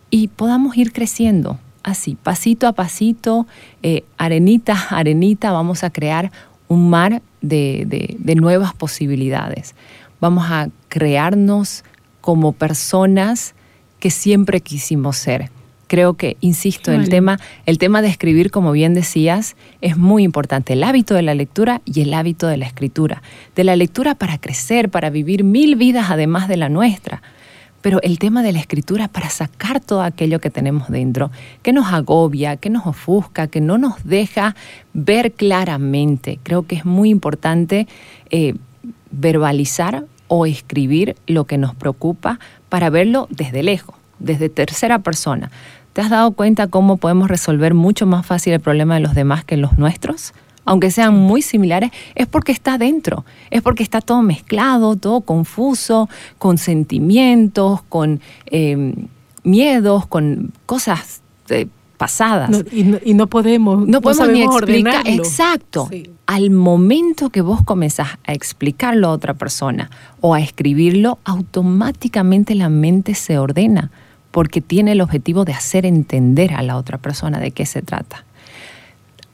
y 0.09 0.29
podamos 0.29 0.77
ir 0.77 0.93
creciendo 0.93 1.59
así, 1.85 2.17
pasito 2.21 2.67
a 2.67 2.73
pasito, 2.73 3.47
eh, 3.83 4.05
arenita 4.19 4.73
a 4.73 4.99
arenita, 4.99 5.53
vamos 5.53 5.85
a 5.85 5.91
crear 5.91 6.33
un 6.67 6.91
mar 6.91 7.23
de, 7.41 8.17
de 8.19 8.35
nuevas 8.35 8.75
posibilidades. 8.75 9.75
Vamos 10.21 10.47
a 10.51 10.69
crearnos 10.89 11.85
como 12.21 12.53
personas 12.53 13.55
que 14.01 14.11
siempre 14.11 14.61
quisimos 14.61 15.17
ser 15.17 15.51
creo 15.95 16.15
que, 16.15 16.37
insisto, 16.41 16.91
el 16.91 17.09
tema, 17.09 17.39
el 17.67 17.79
tema 17.79 18.03
de 18.03 18.09
escribir, 18.09 18.51
como 18.51 18.73
bien 18.73 18.95
decías, 18.95 19.55
es 19.81 19.97
muy 19.97 20.25
importante. 20.25 20.73
El 20.73 20.83
hábito 20.83 21.15
de 21.15 21.23
la 21.23 21.35
lectura 21.35 21.83
y 21.85 22.01
el 22.01 22.15
hábito 22.15 22.49
de 22.49 22.57
la 22.57 22.67
escritura. 22.67 23.23
De 23.55 23.63
la 23.63 23.77
lectura 23.77 24.17
para 24.17 24.39
crecer, 24.39 24.89
para 24.89 25.11
vivir 25.11 25.45
mil 25.45 25.77
vidas 25.77 26.11
además 26.11 26.49
de 26.49 26.57
la 26.57 26.69
nuestra. 26.69 27.23
Pero 27.85 28.01
el 28.01 28.19
tema 28.19 28.43
de 28.43 28.53
la 28.53 28.61
escritura 28.61 29.09
para 29.09 29.29
sacar 29.29 29.79
todo 29.79 30.01
aquello 30.01 30.41
que 30.41 30.49
tenemos 30.49 30.89
dentro, 30.89 31.31
que 31.63 31.75
nos 31.75 31.93
agobia, 31.93 32.57
que 32.57 32.71
nos 32.71 32.87
ofusca, 32.87 33.47
que 33.47 33.61
no 33.61 33.77
nos 33.77 34.03
deja 34.05 34.57
ver 34.95 35.33
claramente. 35.33 36.39
Creo 36.43 36.67
que 36.67 36.77
es 36.77 36.87
muy 36.87 37.11
importante 37.11 37.87
eh, 38.31 38.55
verbalizar 39.11 40.07
o 40.29 40.47
escribir 40.47 41.17
lo 41.27 41.45
que 41.45 41.59
nos 41.59 41.75
preocupa 41.75 42.41
para 42.71 42.89
verlo 42.89 43.29
desde 43.29 43.63
lejos, 43.63 43.97
desde 44.19 44.49
tercera 44.49 45.01
persona. 45.01 45.51
¿Te 45.93 46.01
has 46.01 46.09
dado 46.09 46.31
cuenta 46.31 46.69
cómo 46.69 46.97
podemos 46.97 47.29
resolver 47.29 47.75
mucho 47.75 48.07
más 48.07 48.25
fácil 48.25 48.55
el 48.55 48.61
problema 48.61 48.95
de 48.95 49.01
los 49.01 49.15
demás 49.15 49.45
que 49.45 49.59
los 49.59 49.77
nuestros? 49.77 50.33
Aunque 50.65 50.91
sean 50.91 51.15
muy 51.15 51.43
similares, 51.43 51.91
es 52.15 52.27
porque 52.27 52.53
está 52.53 52.79
dentro, 52.79 53.25
es 53.51 53.63
porque 53.63 53.83
está 53.83 54.01
todo 54.01 54.23
mezclado, 54.23 54.97
todo 54.97 55.21
confuso, 55.21 56.09
con 56.39 56.59
sentimientos, 56.59 57.83
con 57.83 58.21
em, 58.47 58.95
miedos, 59.43 60.07
con 60.07 60.53
cosas 60.67 61.23
eh, 61.51 61.67
pasadas. 61.97 62.65
y, 62.73 63.15
no, 63.15 63.27
podemos, 63.27 63.87
no 63.87 64.01
podemos 64.01 64.29
ni 64.29 64.43
explicar. 64.43 65.07
Exacto. 65.07 65.89
Al 66.27 66.51
momento 66.51 67.31
que 67.31 67.41
vos 67.41 67.63
comenzás 67.63 68.19
a 68.27 68.33
explicarlo 68.33 69.09
a 69.09 69.11
otra 69.13 69.35
persona 69.35 69.91
o 70.21 70.35
a 70.35 70.41
escribirlo, 70.41 71.19
automáticamente 71.25 72.55
la 72.55 72.69
mente 72.69 73.15
se 73.15 73.39
ordena 73.39 73.91
porque 74.31 74.61
tiene 74.61 74.93
el 74.93 75.01
objetivo 75.01 75.45
de 75.45 75.53
hacer 75.53 75.87
entender 75.87 76.55
a 76.55 76.63
la 76.63 76.77
otra 76.77 76.99
persona 76.99 77.39
de 77.39 77.53
qué 77.53 77.67
se 77.67 77.83
trata. 77.83 78.25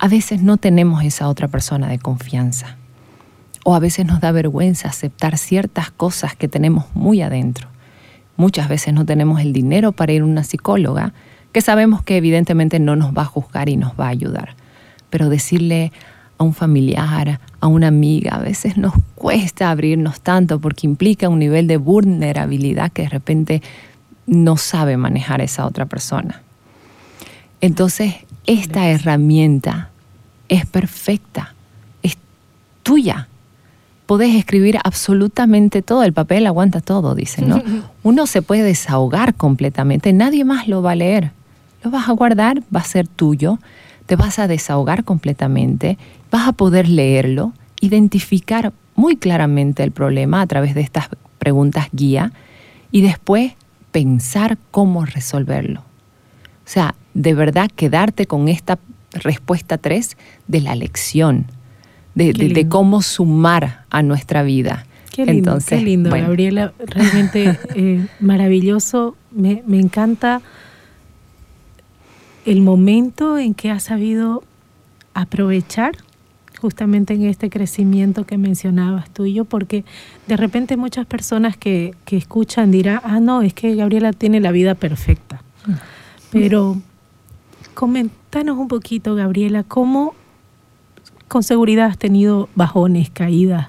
A 0.03 0.09
veces 0.09 0.41
no 0.41 0.57
tenemos 0.57 1.05
esa 1.05 1.29
otra 1.29 1.47
persona 1.47 1.87
de 1.87 1.99
confianza 1.99 2.79
o 3.67 3.75
a 3.75 3.79
veces 3.81 4.07
nos 4.07 4.19
da 4.19 4.33
vergüenza 4.33 4.89
aceptar 4.89 5.37
ciertas 5.37 5.91
cosas 5.91 6.35
que 6.35 6.49
tenemos 6.49 6.87
muy 6.95 7.21
adentro. 7.21 7.69
Muchas 8.39 8.71
veces 8.71 8.95
no 8.95 9.05
tenemos 9.05 9.43
el 9.43 9.53
dinero 9.53 9.93
para 9.93 10.13
ir 10.13 10.23
a 10.23 10.25
una 10.25 10.43
psicóloga 10.43 11.13
que 11.53 11.61
sabemos 11.61 12.03
que 12.03 12.17
evidentemente 12.17 12.79
no 12.79 12.97
nos 12.97 13.13
va 13.13 13.23
a 13.23 13.27
juzgar 13.27 13.69
y 13.69 13.77
nos 13.77 13.93
va 13.93 14.07
a 14.07 14.09
ayudar. 14.09 14.55
Pero 15.11 15.29
decirle 15.29 15.93
a 16.39 16.45
un 16.45 16.55
familiar, 16.55 17.39
a 17.61 17.67
una 17.67 17.89
amiga, 17.89 18.37
a 18.37 18.41
veces 18.41 18.79
nos 18.79 18.95
cuesta 19.15 19.71
abrirnos 19.71 20.23
tanto 20.23 20.61
porque 20.61 20.87
implica 20.87 21.29
un 21.29 21.41
nivel 21.41 21.67
de 21.67 21.77
vulnerabilidad 21.77 22.91
que 22.91 23.03
de 23.03 23.11
repente 23.11 23.63
no 24.27 24.57
sabe 24.57 24.97
manejar 24.97 25.43
esa 25.43 25.67
otra 25.67 25.85
persona. 25.85 26.41
Entonces, 27.61 28.15
esta 28.47 28.89
herramienta 28.89 29.89
es 30.51 30.67
perfecta, 30.67 31.55
es 32.03 32.19
tuya. 32.83 33.29
Podés 34.05 34.35
escribir 34.35 34.79
absolutamente 34.83 35.81
todo, 35.81 36.03
el 36.03 36.13
papel 36.13 36.47
aguanta 36.47 36.81
todo, 36.81 37.15
dicen, 37.15 37.49
¿no? 37.49 37.63
Uno 38.03 38.27
se 38.27 38.43
puede 38.43 38.65
desahogar 38.65 39.35
completamente, 39.35 40.13
nadie 40.13 40.45
más 40.45 40.69
lo 40.69 40.83
va 40.83 40.91
a 40.93 40.97
leer. 40.97 41.31
Lo 41.83 41.91
vas 41.91 42.09
a 42.09 42.13
guardar, 42.13 42.63
va 42.75 42.81
a 42.81 42.85
ser 42.85 43.07
tuyo, 43.07 43.59
te 44.05 44.17
vas 44.17 44.39
a 44.39 44.49
desahogar 44.49 45.05
completamente, 45.05 45.97
vas 46.31 46.49
a 46.49 46.53
poder 46.53 46.89
leerlo, 46.89 47.55
identificar 47.81 48.73
muy 48.97 49.17
claramente 49.17 49.83
el 49.85 49.93
problema 49.93 50.43
a 50.43 50.47
través 50.47 50.75
de 50.75 50.83
estas 50.83 51.09
preguntas 51.39 51.87
guía 51.93 52.33
y 52.91 53.01
después 53.01 53.53
pensar 53.93 54.59
cómo 54.73 55.07
resolverlo. 55.07 55.81
O 55.81 56.73
sea, 56.73 56.97
de 57.15 57.35
verdad 57.35 57.71
quedarte 57.75 58.27
con 58.27 58.49
esta 58.49 58.79
respuesta 59.13 59.79
3 59.79 60.17
de 60.49 60.61
la 60.61 60.75
lección, 60.75 61.47
de, 62.15 62.67
cómo 62.69 63.03
sumar 63.03 63.85
a 63.91 64.03
nuestra 64.03 64.43
vida. 64.43 64.87
Qué 65.13 65.25
lindo, 65.27 65.59
qué 65.67 65.81
lindo, 65.81 66.11
Gabriela, 66.11 66.73
realmente 66.79 67.59
eh, 67.75 68.07
maravilloso. 68.21 69.17
Me, 69.31 69.63
me 69.67 69.79
encanta 69.79 70.41
el 72.47 72.63
momento 72.63 73.39
en 73.39 73.55
que 73.55 73.71
has 73.71 73.85
sabido 73.85 74.45
aprovechar 75.15 75.97
justamente 76.61 77.15
en 77.15 77.25
este 77.25 77.49
crecimiento 77.49 78.25
que 78.25 78.37
mencionabas 78.37 79.11
tú 79.11 79.25
y 79.25 79.33
yo, 79.33 79.45
porque 79.47 79.85
de 80.27 80.37
repente 80.37 80.77
muchas 80.77 81.07
personas 81.07 81.57
que, 81.57 81.95
que 82.05 82.17
escuchan 82.17 82.71
dirán, 82.71 83.01
ah, 83.03 83.19
no, 83.19 83.43
es 83.43 83.55
que 83.55 83.75
Gabriela 83.75 84.13
tiene 84.13 84.41
la 84.41 84.53
vida 84.53 84.75
perfecta. 84.75 85.43
Pero 86.31 86.81
comentanos 87.81 88.59
un 88.59 88.68
poquito, 88.68 89.14
Gabriela, 89.14 89.62
cómo 89.62 90.12
con 91.28 91.43
seguridad 91.43 91.87
has 91.87 91.97
tenido 91.97 92.51
bajones, 92.55 93.09
caídas. 93.09 93.68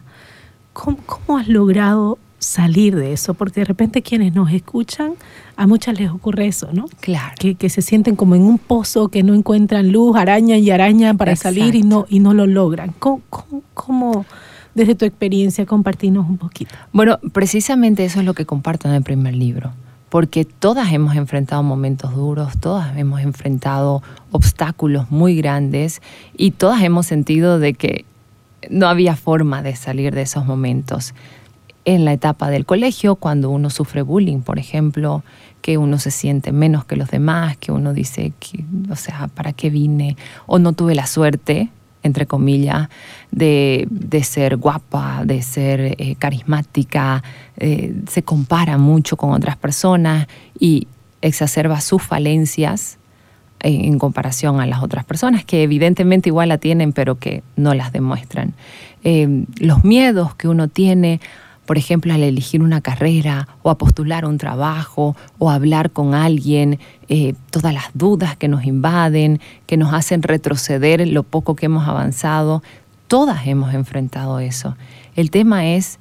cómo 0.73 1.37
has 1.37 1.47
logrado 1.47 2.19
salir 2.37 2.97
de 2.97 3.13
eso, 3.13 3.35
porque 3.35 3.61
de 3.61 3.65
repente 3.67 4.01
quienes 4.01 4.35
nos 4.35 4.51
escuchan, 4.51 5.13
a 5.55 5.65
muchas 5.65 5.97
les 5.97 6.11
ocurre 6.11 6.47
eso, 6.47 6.67
¿no? 6.73 6.87
Claro. 6.99 7.35
Que, 7.39 7.69
se 7.69 7.81
sienten 7.81 8.17
como 8.17 8.35
en 8.35 8.41
un 8.41 8.57
pozo, 8.57 9.07
que 9.07 9.23
no 9.23 9.33
encuentran 9.33 9.93
luz, 9.93 10.17
araña 10.17 10.57
y 10.57 10.69
araña 10.71 11.13
para 11.13 11.37
salir 11.37 11.75
y 11.75 11.83
no, 11.83 12.05
y 12.09 12.19
no 12.19 12.33
lo 12.33 12.47
logran. 12.47 12.93
¿Cómo, 12.99 14.25
desde 14.75 14.93
tu 14.93 15.05
experiencia, 15.05 15.65
compartirnos 15.65 16.27
un 16.27 16.37
poquito? 16.37 16.75
Bueno, 16.91 17.17
precisamente 17.31 18.03
eso 18.03 18.19
es 18.19 18.25
lo 18.25 18.33
que 18.33 18.45
comparto 18.45 18.89
en 18.89 18.95
el 18.95 19.03
primer 19.03 19.35
libro, 19.35 19.71
porque 20.11 20.43
todas 20.43 20.91
hemos 20.91 21.15
enfrentado 21.15 21.63
momentos 21.63 22.13
duros, 22.13 22.57
todas 22.59 22.97
hemos 22.97 23.21
enfrentado 23.21 24.03
obstáculos 24.31 25.09
muy 25.09 25.37
grandes 25.37 26.01
y 26.35 26.51
todas 26.51 26.83
hemos 26.83 27.05
sentido 27.05 27.59
de 27.59 27.73
que 27.75 28.03
no 28.69 28.89
había 28.89 29.15
forma 29.15 29.63
de 29.63 29.73
salir 29.77 30.13
de 30.13 30.23
esos 30.23 30.45
momentos 30.45 31.13
en 31.85 32.03
la 32.03 32.11
etapa 32.11 32.49
del 32.49 32.65
colegio, 32.65 33.15
cuando 33.15 33.49
uno 33.49 33.69
sufre 33.69 34.01
bullying, 34.01 34.41
por 34.41 34.59
ejemplo, 34.59 35.23
que 35.61 35.77
uno 35.77 35.97
se 35.97 36.11
siente 36.11 36.51
menos 36.51 36.83
que 36.83 36.97
los 36.97 37.09
demás, 37.09 37.55
que 37.55 37.71
uno 37.71 37.93
dice, 37.93 38.33
que, 38.37 38.65
o 38.89 38.97
sea, 38.97 39.29
¿para 39.33 39.53
qué 39.53 39.69
vine? 39.69 40.17
O 40.45 40.59
no 40.59 40.73
tuve 40.73 40.93
la 40.93 41.07
suerte, 41.07 41.69
entre 42.03 42.25
comillas, 42.25 42.89
de, 43.31 43.87
ser 44.23 44.57
guapa, 44.57 45.23
de 45.25 45.41
ser 45.41 45.95
eh, 45.97 46.15
carismática, 46.17 47.23
eh, 47.57 47.93
se 48.09 48.23
compara 48.23 48.77
mucho 48.77 49.17
con 49.17 49.31
otras 49.31 49.57
personas 49.57 50.27
y 50.59 50.87
exacerba 51.21 51.81
sus 51.81 52.01
falencias 52.01 52.97
en, 53.59 53.99
comparación 53.99 54.59
a 54.59 54.65
las 54.65 54.81
otras 54.81 55.05
personas, 55.05 55.45
que 55.45 55.63
evidentemente 55.63 56.29
igual 56.29 56.49
la 56.49 56.57
tienen, 56.57 56.93
pero 56.93 57.19
que 57.19 57.43
no 57.55 57.73
las 57.73 57.91
demuestran. 57.91 58.53
Eh, 59.03 59.45
los 59.59 59.83
miedos 59.83 60.35
que 60.35 60.47
uno 60.47 60.67
tiene 60.67 61.19
por 61.65 61.77
ejemplo, 61.77 62.13
al 62.13 62.23
elegir 62.23 62.61
una 62.61 62.81
carrera 62.81 63.47
o 63.61 63.69
a 63.69 63.77
postular 63.77 64.25
un 64.25 64.37
trabajo 64.37 65.15
o 65.37 65.49
hablar 65.49 65.91
con 65.91 66.13
alguien, 66.13 66.79
eh, 67.07 67.33
todas 67.49 67.73
las 67.73 67.85
dudas 67.93 68.35
que 68.35 68.47
nos 68.47 68.65
invaden, 68.65 69.39
que 69.67 69.77
nos 69.77 69.93
hacen 69.93 70.23
retroceder 70.23 71.07
lo 71.07 71.23
poco 71.23 71.55
que 71.55 71.67
hemos 71.67 71.87
avanzado, 71.87 72.63
todas 73.07 73.45
hemos 73.47 73.73
enfrentado 73.73 74.39
eso. 74.39 74.75
El 75.15 75.31
tema 75.31 75.67
es 75.67 75.99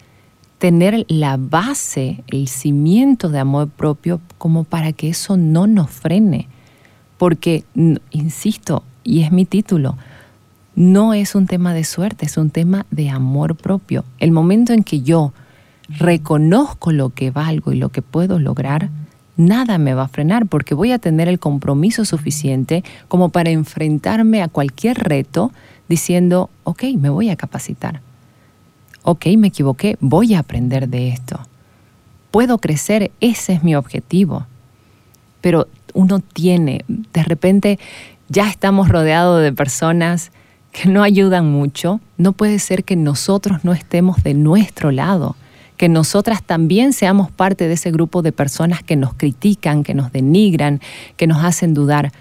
tener 0.58 1.06
la 1.08 1.36
base, 1.38 2.22
el 2.28 2.46
cimiento 2.46 3.28
de 3.28 3.38
amor 3.38 3.68
propio 3.68 4.20
como 4.38 4.64
para 4.64 4.92
que 4.92 5.08
eso 5.08 5.36
no 5.36 5.66
nos 5.66 5.90
frene. 5.90 6.48
Porque, 7.16 7.64
insisto, 8.10 8.82
y 9.02 9.22
es 9.22 9.32
mi 9.32 9.44
título, 9.44 9.96
no 10.74 11.14
es 11.14 11.34
un 11.34 11.46
tema 11.46 11.74
de 11.74 11.84
suerte, 11.84 12.26
es 12.26 12.36
un 12.36 12.50
tema 12.50 12.86
de 12.90 13.10
amor 13.10 13.56
propio. 13.56 14.04
El 14.18 14.32
momento 14.32 14.72
en 14.72 14.84
que 14.84 15.00
yo 15.02 15.32
reconozco 15.98 16.92
lo 16.92 17.10
que 17.10 17.30
valgo 17.30 17.72
y 17.72 17.76
lo 17.76 17.88
que 17.90 18.02
puedo 18.02 18.38
lograr, 18.38 18.90
nada 19.36 19.78
me 19.78 19.94
va 19.94 20.04
a 20.04 20.08
frenar 20.08 20.46
porque 20.46 20.74
voy 20.74 20.92
a 20.92 20.98
tener 20.98 21.28
el 21.28 21.38
compromiso 21.38 22.04
suficiente 22.04 22.84
como 23.08 23.30
para 23.30 23.50
enfrentarme 23.50 24.42
a 24.42 24.48
cualquier 24.48 24.98
reto 24.98 25.52
diciendo, 25.88 26.50
ok, 26.64 26.84
me 26.98 27.10
voy 27.10 27.30
a 27.30 27.36
capacitar. 27.36 28.00
Ok, 29.02 29.26
me 29.38 29.48
equivoqué, 29.48 29.96
voy 30.00 30.34
a 30.34 30.40
aprender 30.40 30.88
de 30.88 31.08
esto. 31.08 31.40
Puedo 32.30 32.58
crecer, 32.58 33.10
ese 33.20 33.54
es 33.54 33.64
mi 33.64 33.74
objetivo. 33.74 34.46
Pero 35.40 35.68
uno 35.94 36.20
tiene, 36.20 36.84
de 36.86 37.22
repente 37.24 37.78
ya 38.28 38.48
estamos 38.48 38.88
rodeados 38.88 39.42
de 39.42 39.52
personas 39.52 40.30
que 40.70 40.88
no 40.88 41.02
ayudan 41.02 41.50
mucho. 41.50 42.00
No 42.18 42.32
puede 42.32 42.58
ser 42.58 42.84
que 42.84 42.94
nosotros 42.94 43.64
no 43.64 43.72
estemos 43.72 44.22
de 44.22 44.34
nuestro 44.34 44.92
lado 44.92 45.34
que 45.80 45.88
nosotras 45.88 46.42
también 46.42 46.92
seamos 46.92 47.30
parte 47.30 47.66
de 47.66 47.72
ese 47.72 47.90
grupo 47.90 48.20
de 48.20 48.32
personas 48.32 48.82
que 48.82 48.96
nos 48.96 49.14
critican, 49.14 49.82
que 49.82 49.94
nos 49.94 50.12
denigran, 50.12 50.78
que 51.16 51.26
nos 51.26 51.42
hacen 51.42 51.72
dudar. 51.72 52.12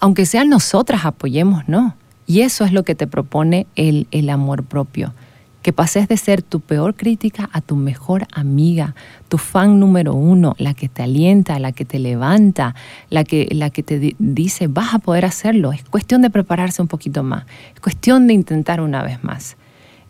aunque 0.00 0.26
sean 0.26 0.50
nosotras, 0.50 1.06
apoyemos, 1.06 1.66
no. 1.66 1.96
Y 2.26 2.42
eso 2.42 2.66
es 2.66 2.74
lo 2.74 2.82
que 2.82 2.94
te 2.94 3.06
propone 3.06 3.66
el, 3.74 4.06
el 4.10 4.28
amor 4.28 4.64
propio 4.64 5.14
que 5.62 5.72
pases 5.72 6.08
de 6.08 6.18
ser 6.18 6.42
tu 6.42 6.60
peor 6.60 6.94
crítica 6.94 7.48
a 7.54 7.62
tu 7.62 7.74
mejor 7.74 8.26
amiga, 8.34 8.94
tu 9.30 9.38
fan 9.38 9.80
número 9.80 10.12
uno, 10.12 10.54
la 10.58 10.74
que 10.74 10.90
te 10.90 11.02
alienta, 11.02 11.58
la 11.58 11.72
que 11.72 11.86
te 11.86 11.98
levanta, 11.98 12.74
la 13.08 13.24
que, 13.24 13.48
la 13.50 13.70
que 13.70 13.82
te 13.82 14.14
dice 14.18 14.66
vas 14.66 14.92
a 14.92 14.98
poder 14.98 15.24
hacerlo. 15.24 15.72
Es 15.72 15.82
cuestión 15.84 16.20
de 16.20 16.28
prepararse 16.28 16.82
un 16.82 16.88
poquito 16.88 17.22
más, 17.22 17.46
es 17.74 17.80
cuestión 17.80 18.26
de 18.26 18.34
intentar 18.34 18.82
una 18.82 19.02
vez 19.02 19.24
más. 19.24 19.56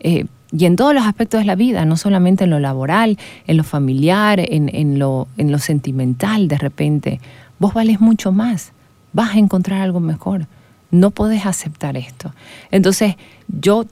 Eh, 0.01 0.25
y 0.51 0.65
en 0.65 0.75
todos 0.75 0.93
los 0.93 1.05
aspectos 1.05 1.41
de 1.41 1.45
la 1.45 1.55
vida, 1.55 1.85
no 1.85 1.97
solamente 1.97 2.45
en 2.45 2.49
lo 2.49 2.59
laboral, 2.59 3.17
en 3.47 3.57
lo 3.57 3.63
familiar, 3.63 4.39
en, 4.39 4.73
en, 4.73 4.97
lo, 4.99 5.27
en 5.37 5.51
lo 5.51 5.59
sentimental 5.59 6.47
de 6.47 6.57
repente. 6.57 7.19
Vos 7.59 7.73
vales 7.73 7.99
mucho 7.99 8.31
más, 8.31 8.71
vas 9.13 9.35
a 9.35 9.39
encontrar 9.39 9.81
algo 9.81 9.99
mejor. 9.99 10.47
No 10.89 11.11
podés 11.11 11.45
aceptar 11.45 11.97
esto. 11.97 12.33
Entonces, 12.71 13.15
yo 13.47 13.85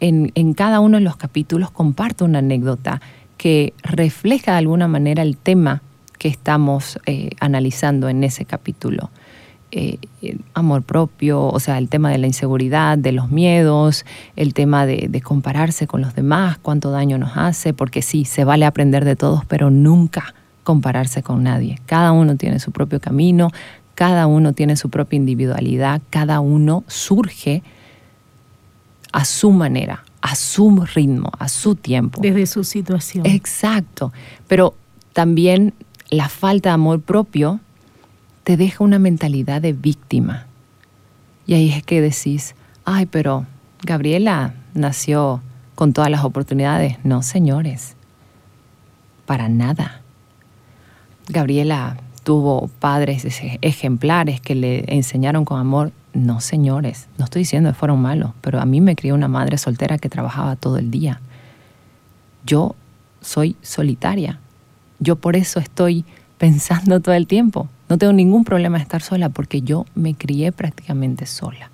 en, 0.00 0.54
cada 0.54 0.80
uno 0.80 0.98
de 0.98 1.04
los 1.04 1.16
capítulos 1.16 1.70
comparto 1.70 2.24
una 2.24 2.38
anécdota 2.38 3.00
que 3.36 3.72
refleja 3.82 4.52
de 4.52 4.58
alguna 4.58 4.88
manera 4.88 5.22
el 5.22 5.36
tema 5.36 5.82
que 6.18 6.28
estamos 6.28 6.98
eh, 7.06 7.30
analizando 7.40 8.08
en 8.08 8.24
ese 8.24 8.44
capítulo. 8.44 9.10
Eh, 9.76 9.98
amor 10.54 10.84
propio, 10.84 11.48
o 11.48 11.58
sea, 11.58 11.78
el 11.78 11.88
tema 11.88 12.08
de 12.08 12.18
la 12.18 12.28
inseguridad, 12.28 12.96
de 12.96 13.10
los 13.10 13.32
miedos, 13.32 14.06
el 14.36 14.54
tema 14.54 14.86
de, 14.86 15.08
de, 15.10 15.20
compararse 15.20 15.88
con 15.88 16.00
los 16.00 16.14
demás, 16.14 16.58
cuánto 16.58 16.92
daño 16.92 17.18
nos 17.18 17.36
hace, 17.36 17.74
porque 17.74 18.00
sí, 18.00 18.24
se 18.24 18.44
vale 18.44 18.66
aprender 18.66 19.04
de 19.04 19.16
todos, 19.16 19.44
pero 19.46 19.70
nunca 19.70 20.32
compararse 20.62 21.24
con 21.24 21.42
nadie. 21.42 21.80
Cada 21.86 22.12
uno 22.12 22.36
tiene 22.36 22.60
su 22.60 22.70
propio 22.70 23.00
camino, 23.00 23.50
cada 23.96 24.28
uno 24.28 24.52
tiene 24.52 24.76
su 24.76 24.90
propia 24.90 25.16
individualidad, 25.16 26.02
cada 26.10 26.38
uno 26.38 26.84
surge 26.86 27.64
a 29.12 29.24
su 29.24 29.50
manera, 29.50 30.04
a 30.20 30.34
su 30.34 30.84
ritmo, 30.94 31.30
a 31.38 31.48
su 31.48 31.74
tiempo. 31.74 32.20
Desde 32.20 32.46
su 32.46 32.64
situación. 32.64 33.26
Exacto. 33.26 34.12
Pero 34.48 34.74
también 35.12 35.74
la 36.10 36.28
falta 36.28 36.70
de 36.70 36.74
amor 36.74 37.00
propio 37.00 37.60
te 38.44 38.56
deja 38.56 38.84
una 38.84 38.98
mentalidad 38.98 39.60
de 39.62 39.72
víctima. 39.72 40.46
Y 41.46 41.54
ahí 41.54 41.70
es 41.70 41.82
que 41.82 42.00
decís, 42.00 42.54
ay, 42.84 43.06
pero 43.06 43.46
Gabriela 43.82 44.54
nació 44.74 45.42
con 45.74 45.92
todas 45.92 46.10
las 46.10 46.24
oportunidades. 46.24 46.98
No, 47.04 47.22
señores, 47.22 47.96
para 49.26 49.48
nada. 49.48 50.02
Gabriela 51.28 51.96
tuvo 52.22 52.68
padres 52.80 53.26
ejemplares 53.62 54.40
que 54.40 54.54
le 54.54 54.84
enseñaron 54.94 55.44
con 55.44 55.58
amor. 55.58 55.92
No, 56.12 56.40
señores, 56.40 57.08
no 57.18 57.24
estoy 57.24 57.40
diciendo 57.40 57.70
que 57.70 57.74
fueron 57.74 58.00
malos, 58.00 58.32
pero 58.40 58.60
a 58.60 58.66
mí 58.66 58.80
me 58.80 58.94
crió 58.94 59.14
una 59.14 59.28
madre 59.28 59.58
soltera 59.58 59.98
que 59.98 60.08
trabajaba 60.08 60.54
todo 60.56 60.76
el 60.78 60.90
día. 60.90 61.20
Yo 62.46 62.76
soy 63.20 63.56
solitaria. 63.62 64.38
Yo 65.00 65.16
por 65.16 65.34
eso 65.34 65.60
estoy 65.60 66.04
pensando 66.38 67.00
todo 67.00 67.14
el 67.14 67.26
tiempo. 67.26 67.68
No 67.94 67.98
tengo 67.98 68.12
ningún 68.12 68.42
problema 68.42 68.78
de 68.78 68.82
estar 68.82 69.02
sola 69.02 69.28
porque 69.28 69.62
yo 69.62 69.86
me 69.94 70.14
crié 70.14 70.50
prácticamente 70.50 71.26
sola. 71.26 71.70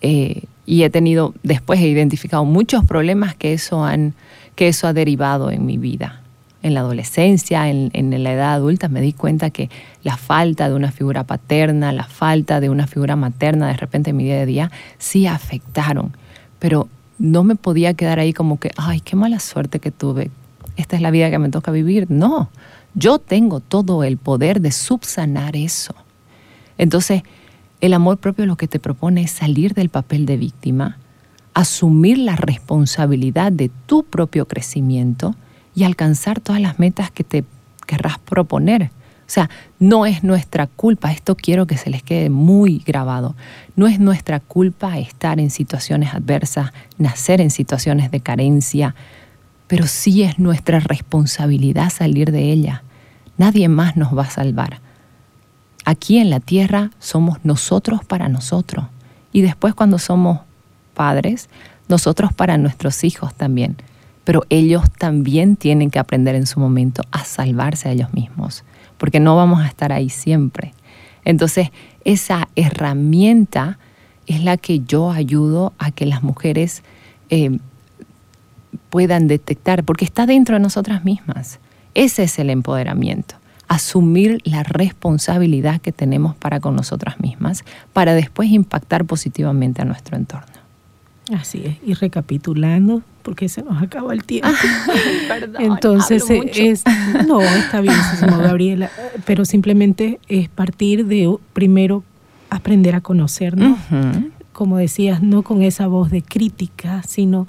Eh, 0.00 0.46
y 0.66 0.82
he 0.82 0.90
tenido, 0.90 1.32
después 1.44 1.78
he 1.78 1.86
identificado 1.86 2.44
muchos 2.44 2.84
problemas 2.84 3.36
que 3.36 3.52
eso, 3.52 3.84
han, 3.84 4.14
que 4.56 4.66
eso 4.66 4.88
ha 4.88 4.92
derivado 4.92 5.52
en 5.52 5.64
mi 5.64 5.78
vida 5.78 6.22
en 6.64 6.74
la 6.74 6.80
adolescencia, 6.80 7.68
en, 7.68 8.24
la 8.24 8.32
edad 8.32 8.54
adulta, 8.54 8.88
me 8.88 9.00
di 9.00 9.12
cuenta 9.12 9.50
que 9.50 9.70
la 10.02 10.16
falta 10.16 10.68
de 10.68 10.74
una 10.74 10.90
figura 10.90 11.22
paterna, 11.22 11.92
la 11.92 12.08
falta 12.08 12.58
de 12.58 12.68
una 12.68 12.88
figura 12.88 13.14
materna 13.14 13.68
de 13.68 13.74
repente 13.74 14.10
en 14.10 14.16
mi 14.16 14.24
día 14.24 14.40
a 14.40 14.46
día, 14.46 14.70
sí 14.98 15.28
afectaron. 15.28 16.16
Pero 16.58 16.88
no 17.20 17.44
me 17.44 17.54
podía 17.54 17.94
quedar 17.94 18.18
ahí 18.18 18.32
como 18.32 18.58
que, 18.58 18.72
ay, 18.76 19.00
qué 19.00 19.14
mala 19.14 19.38
suerte 19.38 19.78
que 19.78 19.92
tuve. 19.92 20.32
Esta 20.76 20.96
es 20.96 21.02
la 21.02 21.12
vida 21.12 21.30
que 21.30 21.38
me 21.38 21.48
toca 21.48 21.70
vivir. 21.70 22.10
No, 22.10 22.50
yo 22.94 23.18
tengo 23.18 23.60
todo 23.60 24.04
el 24.04 24.16
poder 24.16 24.60
de 24.60 24.72
subsanar 24.72 25.56
eso. 25.56 25.94
Entonces, 26.78 27.22
el 27.80 27.94
amor 27.94 28.18
propio 28.18 28.46
lo 28.46 28.56
que 28.56 28.68
te 28.68 28.78
propone 28.78 29.22
es 29.22 29.30
salir 29.30 29.74
del 29.74 29.88
papel 29.88 30.26
de 30.26 30.36
víctima, 30.36 30.98
asumir 31.54 32.18
la 32.18 32.36
responsabilidad 32.36 33.52
de 33.52 33.70
tu 33.86 34.04
propio 34.04 34.46
crecimiento 34.46 35.34
y 35.74 35.84
alcanzar 35.84 36.40
todas 36.40 36.60
las 36.60 36.78
metas 36.78 37.10
que 37.10 37.24
te 37.24 37.44
querrás 37.86 38.18
proponer. 38.18 38.90
O 39.22 39.34
sea, 39.34 39.48
no 39.78 40.04
es 40.04 40.22
nuestra 40.22 40.66
culpa, 40.66 41.10
esto 41.10 41.36
quiero 41.36 41.66
que 41.66 41.78
se 41.78 41.88
les 41.90 42.02
quede 42.02 42.28
muy 42.28 42.82
grabado, 42.84 43.34
no 43.76 43.86
es 43.86 43.98
nuestra 43.98 44.40
culpa 44.40 44.98
estar 44.98 45.40
en 45.40 45.50
situaciones 45.50 46.12
adversas, 46.12 46.72
nacer 46.98 47.40
en 47.40 47.50
situaciones 47.50 48.10
de 48.10 48.20
carencia, 48.20 48.94
pero 49.72 49.86
sí 49.86 50.22
es 50.22 50.38
nuestra 50.38 50.80
responsabilidad 50.80 51.88
salir 51.88 52.30
de 52.30 52.52
ella. 52.52 52.82
Nadie 53.38 53.70
más 53.70 53.96
nos 53.96 54.14
va 54.14 54.24
a 54.24 54.30
salvar. 54.30 54.80
Aquí 55.86 56.18
en 56.18 56.28
la 56.28 56.40
tierra 56.40 56.90
somos 56.98 57.38
nosotros 57.42 58.04
para 58.04 58.28
nosotros 58.28 58.84
y 59.32 59.40
después 59.40 59.72
cuando 59.72 59.98
somos 59.98 60.40
padres, 60.92 61.48
nosotros 61.88 62.34
para 62.34 62.58
nuestros 62.58 63.02
hijos 63.02 63.32
también 63.34 63.78
pero 64.24 64.44
ellos 64.50 64.84
también 64.98 65.56
tienen 65.56 65.90
que 65.90 65.98
aprender 65.98 66.34
en 66.34 66.46
su 66.46 66.60
momento 66.60 67.02
a 67.10 67.24
salvarse 67.24 67.88
a 67.88 67.92
ellos 67.92 68.12
mismos, 68.12 68.64
porque 68.98 69.20
no 69.20 69.36
vamos 69.36 69.62
a 69.62 69.66
estar 69.66 69.90
ahí 69.90 70.10
siempre. 70.10 70.74
Entonces, 71.24 71.70
esa 72.04 72.48
herramienta 72.56 73.78
es 74.26 74.44
la 74.44 74.58
que 74.58 74.80
yo 74.80 75.10
ayudo 75.10 75.72
a 75.78 75.90
que 75.90 76.06
las 76.06 76.22
mujeres 76.22 76.82
eh, 77.30 77.58
puedan 78.92 79.26
detectar, 79.26 79.84
porque 79.84 80.04
está 80.04 80.26
dentro 80.26 80.56
de 80.56 80.60
nosotras 80.60 81.02
mismas. 81.02 81.60
Ese 81.94 82.24
es 82.24 82.38
el 82.38 82.50
empoderamiento, 82.50 83.36
asumir 83.66 84.42
la 84.44 84.64
responsabilidad 84.64 85.80
que 85.80 85.92
tenemos 85.92 86.36
para 86.36 86.60
con 86.60 86.76
nosotras 86.76 87.18
mismas, 87.18 87.64
para 87.94 88.12
después 88.12 88.50
impactar 88.50 89.06
positivamente 89.06 89.80
a 89.80 89.86
nuestro 89.86 90.18
entorno. 90.18 90.52
Así 91.34 91.62
es, 91.64 91.78
y 91.82 91.94
recapitulando, 91.94 93.00
porque 93.22 93.48
se 93.48 93.62
nos 93.62 93.82
acaba 93.82 94.12
el 94.12 94.24
tiempo. 94.24 94.50
Perdón, 95.28 95.62
Entonces, 95.62 96.24
es, 96.28 96.84
no, 97.26 97.40
está 97.40 97.80
bien, 97.80 97.96
Gabriela, 98.20 98.90
pero 99.24 99.46
simplemente 99.46 100.20
es 100.28 100.50
partir 100.50 101.06
de 101.06 101.34
primero 101.54 102.04
aprender 102.50 102.94
a 102.94 103.00
conocernos, 103.00 103.78
como 104.52 104.76
decías, 104.76 105.22
no 105.22 105.40
con 105.40 105.62
esa 105.62 105.86
voz 105.86 106.10
de 106.10 106.20
crítica, 106.20 107.02
sino 107.04 107.48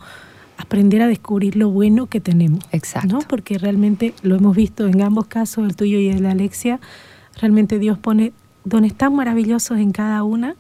aprender 0.58 1.02
a 1.02 1.08
descubrir 1.08 1.56
lo 1.56 1.70
bueno 1.70 2.08
que 2.08 2.20
tenemos. 2.20 2.64
Exacto. 2.72 3.20
Porque 3.28 3.58
realmente 3.58 4.14
lo 4.22 4.36
hemos 4.36 4.56
visto 4.56 4.88
en 4.88 5.02
ambos 5.02 5.28
casos, 5.28 5.66
el 5.66 5.76
tuyo 5.76 6.00
y 6.00 6.10
el 6.10 6.22
de 6.22 6.30
Alexia, 6.30 6.80
realmente 7.40 7.80
Dios 7.80 7.98
pone 7.98 8.34
dones 8.64 8.94
tan 8.94 9.16
maravillosos 9.16 9.80
en 9.80 9.92
cada 9.92 10.24
una 10.24 10.56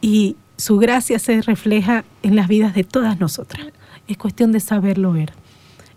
y 0.00 0.36
su 0.56 0.76
gracia 0.76 1.18
se 1.18 1.40
refleja 1.42 2.04
en 2.22 2.36
las 2.36 2.48
vidas 2.48 2.74
de 2.74 2.84
todas 2.84 3.18
nosotras. 3.18 3.68
Es 4.08 4.18
cuestión 4.18 4.52
de 4.52 4.60
saberlo 4.60 5.12
ver. 5.12 5.32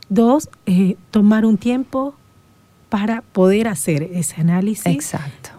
Dos, 0.10 0.50
eh, 0.66 0.96
tomar 1.12 1.46
un 1.46 1.58
tiempo 1.58 2.16
para 2.90 3.22
poder 3.22 3.68
hacer 3.68 4.04
ese 4.14 4.40
análisis. 4.40 4.86
Exacto. 4.86 5.50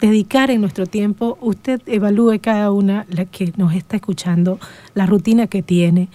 Dedicar 0.00 0.50
en 0.50 0.60
nuestro 0.60 0.86
tiempo, 0.86 1.38
usted 1.40 1.80
evalúe 1.86 2.38
cada 2.40 2.70
una, 2.70 3.06
la 3.08 3.24
que 3.24 3.52
nos 3.56 3.74
está 3.74 3.96
escuchando, 3.96 4.58
la 4.94 5.06
rutina 5.06 5.46
que 5.46 5.62
tiene. 5.62 6.08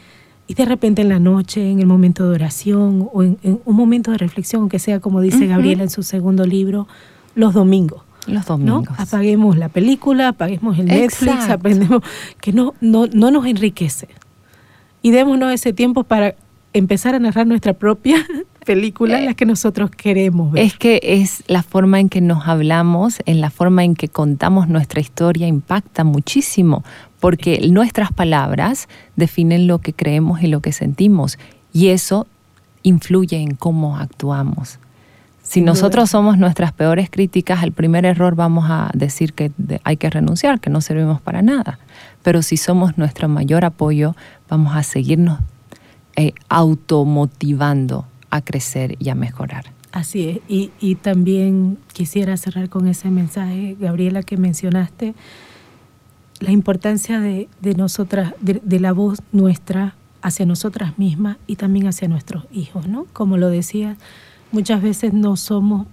Y 0.49 0.55
de 0.55 0.65
repente 0.65 1.03
en 1.03 1.09
la 1.09 1.19
noche, 1.19 1.69
en 1.69 1.79
el 1.79 1.85
momento 1.85 2.27
de 2.27 2.33
oración 2.33 3.07
o 3.13 3.21
en, 3.21 3.37
un 3.43 3.75
momento 3.75 4.09
de 4.09 4.17
reflexión, 4.17 4.63
aunque 4.63 4.79
sea 4.79 4.99
como 4.99 5.21
dice 5.21 5.45
Gabriela 5.45 5.83
en 5.83 5.91
su 5.91 6.01
segundo 6.01 6.45
libro, 6.45 6.87
los 7.35 7.53
domingos 7.53 8.01
los 8.27 8.45
domingos. 8.45 8.87
Apaguemos 8.97 9.57
la 9.57 9.69
película, 9.69 10.29
apaguemos 10.29 10.77
el 10.77 10.85
Netflix, 10.85 11.49
aprendemos 11.49 12.03
que 12.41 12.53
no, 12.53 12.73
no, 12.81 13.07
no 13.07 13.31
nos 13.31 13.45
enriquece. 13.45 14.07
Y 15.01 15.11
démonos 15.11 15.53
ese 15.53 15.73
tiempo 15.73 16.03
para 16.03 16.35
empezar 16.73 17.15
a 17.15 17.19
narrar 17.19 17.47
nuestra 17.47 17.73
propia 17.73 18.17
película, 18.65 19.19
la 19.21 19.33
que 19.33 19.45
nosotros 19.45 19.89
queremos 19.89 20.51
ver. 20.51 20.63
Es 20.63 20.77
que 20.77 20.99
es 21.01 21.43
la 21.47 21.63
forma 21.63 21.99
en 21.99 22.09
que 22.09 22.21
nos 22.21 22.47
hablamos, 22.47 23.19
en 23.25 23.41
la 23.41 23.49
forma 23.49 23.83
en 23.83 23.95
que 23.95 24.09
contamos 24.09 24.67
nuestra 24.67 24.99
historia, 24.99 25.47
impacta 25.47 26.03
muchísimo, 26.03 26.83
porque 27.19 27.59
nuestras 27.69 28.11
palabras 28.11 28.87
definen 29.15 29.67
lo 29.67 29.79
que 29.79 29.93
creemos 29.93 30.41
y 30.41 30.47
lo 30.47 30.61
que 30.61 30.71
sentimos, 30.71 31.37
y 31.73 31.89
eso 31.89 32.27
influye 32.83 33.37
en 33.37 33.55
cómo 33.55 33.97
actuamos. 33.97 34.79
Si 35.41 35.61
nosotros 35.61 36.11
somos 36.11 36.37
nuestras 36.37 36.73
peores 36.73 37.09
críticas, 37.09 37.63
al 37.63 37.71
primer 37.71 38.05
error 38.05 38.35
vamos 38.35 38.65
a 38.69 38.91
decir 38.93 39.33
que 39.33 39.51
hay 39.83 39.97
que 39.97 40.09
renunciar, 40.09 40.59
que 40.59 40.69
no 40.69 40.79
servimos 40.79 41.21
para 41.21 41.41
nada. 41.41 41.79
Pero 42.21 42.43
si 42.43 42.55
somos 42.55 42.99
nuestro 42.99 43.27
mayor 43.29 43.65
apoyo, 43.65 44.15
vamos 44.47 44.75
a 44.75 44.83
seguirnos 44.83 45.39
eh, 46.15 46.33
automotivando 46.49 48.05
a 48.29 48.41
crecer 48.41 48.95
y 48.99 49.09
a 49.09 49.15
mejorar. 49.15 49.65
Así 49.91 50.29
es. 50.29 50.39
Y, 50.47 50.95
también 50.95 51.77
quisiera 51.93 52.37
cerrar 52.37 52.69
con 52.69 52.87
ese 52.87 53.09
mensaje, 53.09 53.75
Gabriela, 53.79 54.21
que 54.21 54.37
mencionaste, 54.37 55.15
la 56.39 56.51
importancia 56.51 57.19
de, 57.19 57.47
nosotras, 57.75 58.33
de, 58.41 58.79
la 58.79 58.93
voz 58.93 59.19
nuestra 59.31 59.95
hacia 60.21 60.45
nosotras 60.45 60.97
mismas 60.97 61.37
y 61.47 61.55
también 61.55 61.87
hacia 61.87 62.07
nuestros 62.07 62.45
hijos, 62.51 62.87
¿no? 62.87 63.05
Como 63.13 63.37
lo 63.37 63.49
decía, 63.49 63.97
muchas 64.51 64.81
veces 64.81 65.13
no 65.13 65.35
somos, 65.35 65.87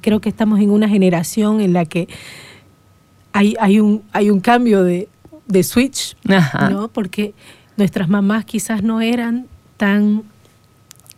creo 0.00 0.20
que 0.20 0.28
estamos 0.28 0.60
en 0.60 0.70
una 0.70 0.88
generación 0.88 1.60
en 1.60 1.72
la 1.72 1.84
que 1.84 2.08
hay, 3.32 3.54
hay, 3.60 3.80
un, 3.80 4.02
hay 4.12 4.30
un 4.30 4.40
cambio 4.40 4.82
de, 4.82 5.08
switch, 5.62 6.16
¿no? 6.70 6.88
Porque 6.88 7.34
nuestras 7.76 8.08
mamás 8.08 8.44
quizás 8.44 8.82
no 8.82 9.00
eran 9.00 9.46
tan 9.76 10.22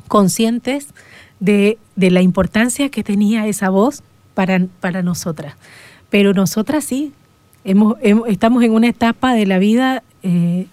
conscientes 0.08 0.88
de, 1.40 1.78
la 1.96 2.22
importancia 2.22 2.88
que 2.88 3.04
tenía 3.04 3.46
esa 3.46 3.70
voz 3.70 4.02
para, 4.34 4.66
para 4.80 5.02
nosotras. 5.02 5.54
Pero 6.10 6.32
nosotras 6.32 6.84
sí, 6.84 7.12
hemos, 7.70 7.96
estamos 8.26 8.62
en 8.64 8.72
una 8.72 8.88
etapa 8.88 9.34
de 9.34 9.46
la 9.46 9.58
vida 9.58 10.02
eh, 10.22 10.66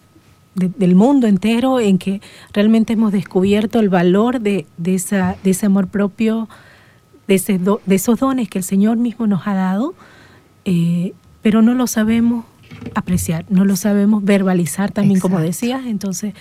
del 0.56 0.96
mundo 0.96 1.28
entero 1.28 1.82
en 1.82 1.98
que 1.98 2.22
realmente 2.54 2.94
hemos 2.94 3.12
descubierto 3.12 3.82
el 3.82 3.90
valor 3.90 4.40
de, 4.40 4.66
esa, 4.86 5.36
de 5.44 5.52
ese 5.52 5.66
amor 5.66 5.88
propio, 5.88 6.48
de, 7.28 7.36
ese 7.36 7.60
de 7.60 7.96
esos 7.96 8.20
dones 8.20 8.48
que 8.48 8.60
el 8.60 8.64
Señor 8.64 8.96
mismo 8.96 9.28
nos 9.28 9.46
ha 9.48 9.54
dado, 9.54 9.94
eh, 10.64 11.14
pero 11.42 11.62
no 11.62 11.74
lo 11.74 11.88
sabemos 11.88 12.46
apreciar, 12.96 13.46
no 13.50 13.66
lo 13.66 13.76
sabemos 13.76 14.24
verbalizar 14.24 14.92
también, 14.92 15.20
como 15.20 15.42
decías. 15.42 15.86
Entonces, 15.86 16.34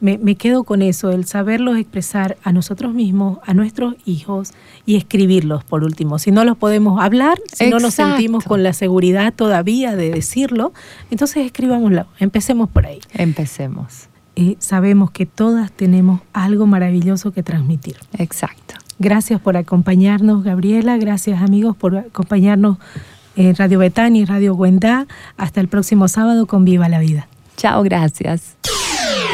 me, 0.00 0.34
quedo 0.34 0.64
con 0.64 0.82
eso, 0.82 1.10
el 1.10 1.26
saberlos 1.26 1.76
expresar 1.76 2.36
a 2.42 2.52
nosotros 2.52 2.94
mismos, 2.94 3.38
a 3.44 3.54
nuestros 3.54 3.94
hijos 4.06 4.52
y 4.86 4.96
escribirlos 4.96 5.64
por 5.64 5.84
último. 5.84 6.18
Si 6.18 6.30
no 6.30 6.44
los 6.44 6.56
podemos 6.56 7.00
hablar, 7.00 7.38
si 7.52 7.68
no 7.68 7.78
nos 7.78 7.94
sentimos 7.94 8.44
con 8.44 8.62
la 8.62 8.72
seguridad 8.72 9.32
todavía 9.34 9.96
de 9.96 10.10
decirlo, 10.10 10.72
entonces 11.10 11.44
escribámoslo, 11.44 12.06
empecemos 12.18 12.68
por 12.68 12.86
ahí. 12.86 13.00
Empecemos. 13.12 14.08
Y 14.34 14.56
sabemos 14.60 15.10
que 15.10 15.26
todas 15.26 15.70
tenemos 15.70 16.20
algo 16.32 16.66
maravilloso 16.66 17.32
que 17.32 17.42
transmitir. 17.42 17.96
Exacto. 18.16 18.76
Gracias 18.98 19.40
por 19.40 19.56
acompañarnos, 19.56 20.44
Gabriela. 20.44 20.96
Gracias, 20.98 21.42
amigos, 21.42 21.76
por 21.76 21.96
acompañarnos 21.96 22.78
en 23.36 23.54
Radio 23.56 23.78
Betania 23.78 24.22
y 24.22 24.24
Radio 24.24 24.56
Guendá. 24.56 25.06
Hasta 25.36 25.60
el 25.60 25.68
próximo 25.68 26.08
sábado 26.08 26.46
con 26.46 26.64
Viva 26.64 26.88
la 26.88 27.00
Vida. 27.00 27.28
Chao, 27.56 27.82
gracias. 27.82 28.56